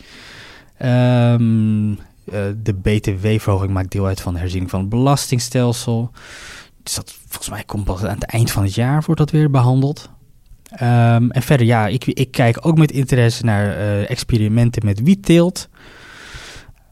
Ehm, 2.34 2.54
de 2.64 2.74
BTW-verhoging 2.74 3.72
maakt 3.72 3.92
deel 3.92 4.06
uit 4.06 4.22
van 4.22 4.34
de 4.34 4.40
herziening 4.40 4.70
van 4.70 4.80
het 4.80 4.90
belastingstelsel. 4.90 6.12
Dus 6.84 6.96
dat, 6.96 7.16
volgens 7.28 7.50
mij 7.50 7.64
komt 7.64 7.84
pas 7.84 8.04
aan 8.04 8.16
het 8.16 8.24
eind 8.24 8.52
van 8.52 8.64
het 8.64 8.76
jaar 8.76 9.04
wordt 9.06 9.20
dat 9.22 9.32
weer 9.32 9.50
behandeld. 9.50 10.10
Ehm, 10.70 11.30
en 11.30 11.42
verder, 11.42 11.66
ja, 11.66 11.88
ik, 11.88 12.06
ik 12.06 12.32
kijk 12.32 12.58
ook 12.66 12.78
met 12.78 12.92
interesse 12.92 13.46
naar 13.46 13.78
eh, 13.78 14.10
experimenten 14.10 14.86
met 14.86 15.02
wietteelt. 15.04 15.70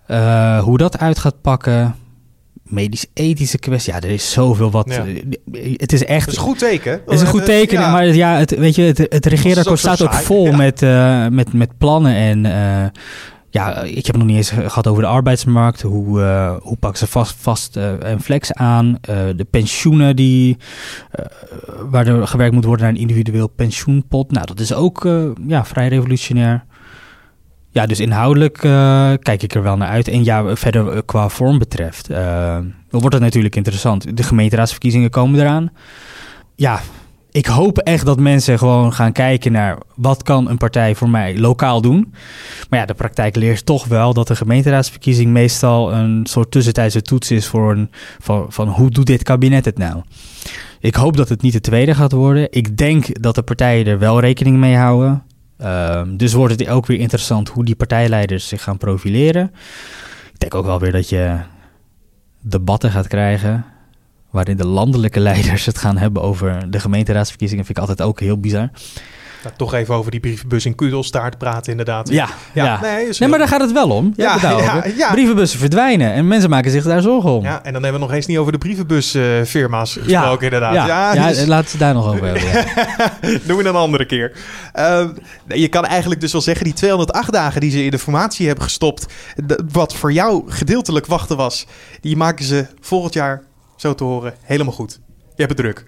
Eh, 0.07 0.59
hoe 0.63 0.77
dat 0.77 0.97
uit 0.99 1.19
gaat 1.19 1.41
pakken. 1.41 1.95
Medisch-ethische 2.63 3.57
kwestie. 3.57 3.93
Ja, 3.93 4.01
er 4.01 4.09
is 4.09 4.31
zoveel 4.31 4.71
wat. 4.71 4.89
Ja. 4.93 5.05
eh, 5.05 5.73
Het 5.77 5.93
is 5.93 6.05
echt. 6.05 6.25
Dat 6.25 6.33
is 6.33 6.39
een 6.39 6.45
goed 6.47 6.59
teken. 6.59 6.91
Het 6.91 7.13
is 7.13 7.21
een 7.21 7.27
goed 7.27 7.45
teken, 7.45 7.79
Ja. 7.79 7.91
maar 7.91 8.05
ja, 8.07 8.37
het, 8.37 8.57
weet 8.57 8.75
je, 8.75 8.81
het, 8.81 8.97
het 8.97 9.25
regeerakkoord 9.25 9.79
staat 9.79 10.01
ook 10.01 10.13
vol 10.13 10.45
ja. 10.45 10.55
met, 10.55 10.81
eh, 10.81 11.27
met, 11.27 11.53
met 11.53 11.77
plannen. 11.77 12.13
En 12.15 12.45
eh, 12.45 12.89
ja, 13.49 13.81
ik 13.81 14.05
heb 14.05 14.15
het 14.15 14.17
nog 14.17 14.25
niet 14.25 14.35
eens 14.35 14.49
gehad 14.49 14.87
over 14.87 15.01
de 15.01 15.09
arbeidsmarkt. 15.09 15.81
Hoe, 15.81 16.21
eh, 16.21 16.55
hoe 16.61 16.77
pakken 16.77 16.99
ze 16.99 17.07
vast, 17.07 17.35
vast 17.39 17.75
eh, 17.75 18.03
en 18.03 18.21
flex 18.21 18.53
aan? 18.53 18.97
Eh, 19.01 19.15
de 19.35 19.45
pensioenen 19.49 20.15
die, 20.15 20.57
waar 21.89 22.07
er 22.07 22.27
gewerkt 22.27 22.53
moet 22.53 22.65
worden 22.65 22.85
naar 22.85 22.95
een 22.95 23.01
individueel 23.01 23.47
pensioenpot. 23.47 24.31
Nou, 24.31 24.45
dat 24.45 24.59
is 24.59 24.73
ook 24.73 25.07
ja, 25.47 25.65
vrij 25.65 25.87
revolutionair. 25.87 26.65
Ja, 27.71 27.85
dus 27.85 27.99
inhoudelijk 27.99 28.57
kijk 29.21 29.43
ik 29.43 29.53
er 29.53 29.63
wel 29.63 29.77
naar 29.77 29.89
uit. 29.89 30.07
En 30.07 30.23
ja, 30.23 30.55
verder 30.55 31.03
qua 31.03 31.29
vorm 31.29 31.57
betreft, 31.57 32.07
wordt 32.89 33.13
het 33.13 33.23
natuurlijk 33.23 33.55
interessant. 33.55 34.17
De 34.17 34.23
gemeenteraadsverkiezingen 34.23 35.09
komen 35.09 35.39
eraan. 35.39 35.71
Ja, 36.55 36.79
ik 37.37 37.45
hoop 37.45 37.77
echt 37.77 38.05
dat 38.05 38.19
mensen 38.19 38.57
gewoon 38.57 38.93
gaan 38.93 39.11
kijken 39.11 39.51
naar 39.51 39.77
wat 39.95 40.23
kan 40.23 40.49
een 40.49 40.57
partij 40.57 40.95
voor 40.95 41.09
mij 41.09 41.39
lokaal 41.39 41.81
doen. 41.81 42.13
Maar 42.69 42.79
ja, 42.79 42.85
de 42.85 42.93
praktijk 42.93 43.35
leert 43.35 43.65
toch 43.65 43.85
wel 43.85 44.13
dat 44.13 44.27
de 44.27 44.35
gemeenteraadsverkiezing 44.35 45.31
meestal 45.31 45.93
een 45.93 46.25
soort 46.25 46.51
tussentijdse 46.51 47.01
toets 47.01 47.31
is 47.31 47.47
voor 47.47 47.71
een 47.71 47.91
van, 48.19 48.45
van 48.49 48.67
hoe 48.67 48.89
doet 48.89 49.05
dit 49.05 49.23
kabinet 49.23 49.65
het 49.65 49.77
nou? 49.77 50.01
Ik 50.79 50.95
hoop 50.95 51.17
dat 51.17 51.29
het 51.29 51.41
niet 51.41 51.53
de 51.53 51.61
tweede 51.61 51.95
gaat 51.95 52.11
worden. 52.11 52.47
Ik 52.49 52.77
denk 52.77 53.21
dat 53.21 53.35
de 53.35 53.43
partijen 53.43 53.85
er 53.85 53.99
wel 53.99 54.19
rekening 54.19 54.57
mee 54.57 54.75
houden. 54.75 55.23
Ehm, 55.57 56.17
dus 56.17 56.33
wordt 56.33 56.59
het 56.59 56.69
ook 56.69 56.85
weer 56.85 56.99
interessant 56.99 57.49
hoe 57.49 57.65
die 57.65 57.75
partijleiders 57.75 58.47
zich 58.47 58.63
gaan 58.63 58.77
profileren. 58.77 59.51
Ik 60.33 60.39
denk 60.39 60.55
ook 60.55 60.65
wel 60.65 60.79
weer 60.79 60.91
dat 60.91 61.09
je 61.09 61.37
debatten 62.41 62.91
gaat 62.91 63.07
krijgen. 63.07 63.65
Waarin 64.29 64.57
de 64.57 64.67
landelijke 64.67 65.19
leiders 65.19 65.65
het 65.65 65.77
gaan 65.77 65.97
hebben 65.97 66.21
over 66.21 66.71
de 66.71 66.79
gemeenteraadsverkiezingen. 66.79 67.65
Vind 67.65 67.77
ik 67.77 67.83
altijd 67.87 68.07
ook 68.07 68.19
heel 68.19 68.39
bizar. 68.39 68.69
Nou, 69.43 69.55
toch 69.57 69.73
even 69.73 69.95
over 69.95 70.11
die 70.11 70.19
brievenbus 70.19 70.65
in 70.65 70.75
Kudelstaart 70.75 71.37
praten, 71.37 71.71
inderdaad. 71.71 72.09
Ja, 72.09 72.27
ja. 72.53 72.81
Nee, 72.81 72.91
Nee, 73.05 73.09
heel- 73.17 73.27
maar 73.27 73.39
daar 73.39 73.47
gaat 73.47 73.61
het 73.61 73.71
wel 73.71 73.89
om. 73.89 74.13
Ja, 74.15 74.37
Ja, 74.41 74.83
ja. 74.97 75.11
Brievenbussen 75.11 75.59
verdwijnen 75.59 76.13
en 76.13 76.27
mensen 76.27 76.49
maken 76.49 76.71
zich 76.71 76.83
daar 76.83 77.01
zorgen 77.01 77.29
om. 77.29 77.43
Ja, 77.43 77.63
en 77.63 77.73
dan 77.73 77.83
hebben 77.83 78.01
we 78.01 78.07
nog 78.07 78.15
eens 78.15 78.25
niet 78.25 78.37
over 78.37 78.51
de 78.51 78.57
brievenbusfirma's 78.57 79.93
gesproken, 80.01 80.43
inderdaad. 80.43 80.73
Ja, 80.73 81.13
ja, 81.13 81.27
dus- 81.27 81.45
laten 81.45 81.71
we 81.71 81.77
daar 81.77 81.93
nog 81.93 82.07
over 82.13 82.25
hebben. 82.25 82.65
Doen 83.47 83.57
we 83.57 83.63
een 83.65 83.75
andere 83.75 84.05
keer. 84.05 84.31
Eh, 84.73 85.05
nee, 85.45 85.59
je 85.61 85.67
kan 85.67 85.85
eigenlijk 85.85 86.21
dus 86.21 86.31
wel 86.31 86.41
zeggen, 86.41 86.63
die 86.65 86.73
208 86.73 87.31
dagen 87.31 87.61
die 87.61 87.71
ze 87.71 87.83
in 87.83 87.91
de 87.91 87.99
formatie 87.99 88.45
hebben 88.47 88.63
gestopt, 88.63 89.05
wat 89.71 89.95
voor 89.95 90.11
jou 90.13 90.43
gedeeltelijk 90.51 91.05
wachten 91.05 91.37
was, 91.37 91.65
die 92.01 92.15
maken 92.17 92.45
ze 92.45 92.65
volgend 92.81 93.13
jaar, 93.13 93.41
zo 93.77 93.95
te 93.95 94.03
horen, 94.03 94.33
helemaal 94.41 94.73
goed. 94.73 94.99
Je 95.35 95.43
hebt 95.43 95.49
het 95.49 95.57
druk. 95.57 95.85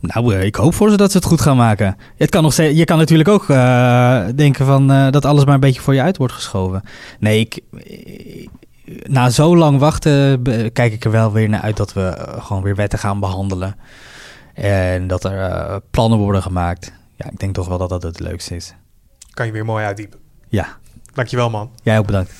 Nou, 0.00 0.34
eh, 0.34 0.44
ik 0.44 0.54
hoop 0.54 0.74
voor 0.74 0.90
ze 0.90 0.96
dat 0.96 1.10
ze 1.10 1.16
het 1.16 1.26
goed 1.26 1.40
gaan 1.40 1.56
maken. 1.56 1.96
Het 2.16 2.30
kan 2.30 2.42
nog 2.42 2.52
steeds, 2.52 2.78
je 2.78 2.84
kan 2.84 2.98
natuurlijk 2.98 3.28
ook 3.28 3.48
eh, 3.48 4.24
denken 4.34 4.66
van, 4.66 4.90
eh, 4.90 5.10
dat 5.10 5.24
alles 5.24 5.44
maar 5.44 5.54
een 5.54 5.60
beetje 5.60 5.80
voor 5.80 5.94
je 5.94 6.02
uit 6.02 6.16
wordt 6.16 6.32
geschoven. 6.32 6.82
Nee, 7.18 7.40
ik, 7.40 7.60
na 9.02 9.30
zo 9.30 9.56
lang 9.56 9.78
wachten 9.78 10.42
kijk 10.72 10.92
ik 10.92 11.04
er 11.04 11.10
wel 11.10 11.32
weer 11.32 11.48
naar 11.48 11.60
uit 11.60 11.76
dat 11.76 11.92
we 11.92 12.36
gewoon 12.38 12.62
weer 12.62 12.74
wetten 12.74 12.98
gaan 12.98 13.20
behandelen. 13.20 13.76
En 14.54 15.06
dat 15.06 15.24
er 15.24 15.80
plannen 15.90 16.18
worden 16.18 16.42
gemaakt. 16.42 16.92
Ja, 17.16 17.30
ik 17.30 17.38
denk 17.38 17.54
toch 17.54 17.68
wel 17.68 17.78
dat 17.78 17.88
dat 17.88 18.02
het 18.02 18.20
leukste 18.20 18.56
is. 18.56 18.74
Kan 19.30 19.46
je 19.46 19.52
weer 19.52 19.64
mooi 19.64 19.84
uitdiepen. 19.84 20.18
Ja, 20.48 20.76
Dankjewel 21.14 21.50
man. 21.50 21.70
jij 21.82 21.98
ook 21.98 22.06
bedankt. 22.06 22.32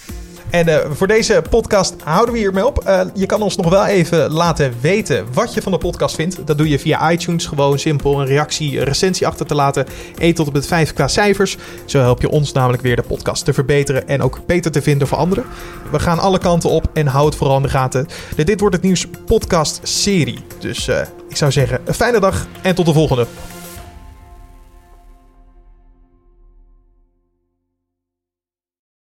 En 0.52 0.68
eh, 0.68 0.90
voor 0.90 1.06
deze 1.06 1.42
podcast 1.50 1.94
houden 2.04 2.34
we 2.34 2.40
hiermee 2.40 2.66
op. 2.66 2.78
Eh, 2.78 3.00
je 3.14 3.26
kan 3.26 3.42
ons 3.42 3.56
nog 3.56 3.68
wel 3.68 3.86
even 3.86 4.30
laten 4.30 4.74
weten 4.80 5.26
wat 5.32 5.54
je 5.54 5.62
van 5.62 5.72
de 5.72 5.78
podcast 5.78 6.14
vindt. 6.14 6.46
Dat 6.46 6.58
doe 6.58 6.68
je 6.68 6.78
via 6.78 7.10
iTunes. 7.10 7.46
Gewoon 7.46 7.78
simpel 7.78 8.20
een 8.20 8.26
reactie, 8.26 8.78
een 8.78 8.84
recensie 8.84 9.26
achter 9.26 9.46
te 9.46 9.54
laten. 9.54 9.86
1 10.18 10.34
tot 10.34 10.46
en 10.46 10.52
met 10.52 10.66
5 10.66 10.92
qua 10.92 11.08
cijfers. 11.08 11.56
Zo 11.84 11.98
help 11.98 12.20
je 12.20 12.30
ons 12.30 12.52
namelijk 12.52 12.82
weer 12.82 12.96
de 12.96 13.02
podcast 13.02 13.44
te 13.44 13.52
verbeteren 13.52 14.08
en 14.08 14.22
ook 14.22 14.46
beter 14.46 14.70
te 14.70 14.82
vinden 14.82 15.08
voor 15.08 15.18
anderen. 15.18 15.44
We 15.90 15.98
gaan 15.98 16.18
alle 16.18 16.38
kanten 16.38 16.70
op 16.70 16.86
en 16.92 17.06
hou 17.06 17.26
het 17.26 17.34
vooral 17.34 17.56
in 17.56 17.62
de 17.62 17.68
gaten. 17.68 18.06
Dit 18.36 18.60
Wordt 18.60 18.74
Het 18.74 18.84
Nieuws 18.84 19.06
podcast 19.26 19.80
serie. 19.82 20.38
Dus 20.58 20.88
eh, 20.88 21.00
ik 21.28 21.36
zou 21.36 21.52
zeggen, 21.52 21.80
een 21.84 21.94
fijne 21.94 22.20
dag 22.20 22.46
en 22.62 22.74
tot 22.74 22.86
de 22.86 22.92
volgende. 22.92 23.26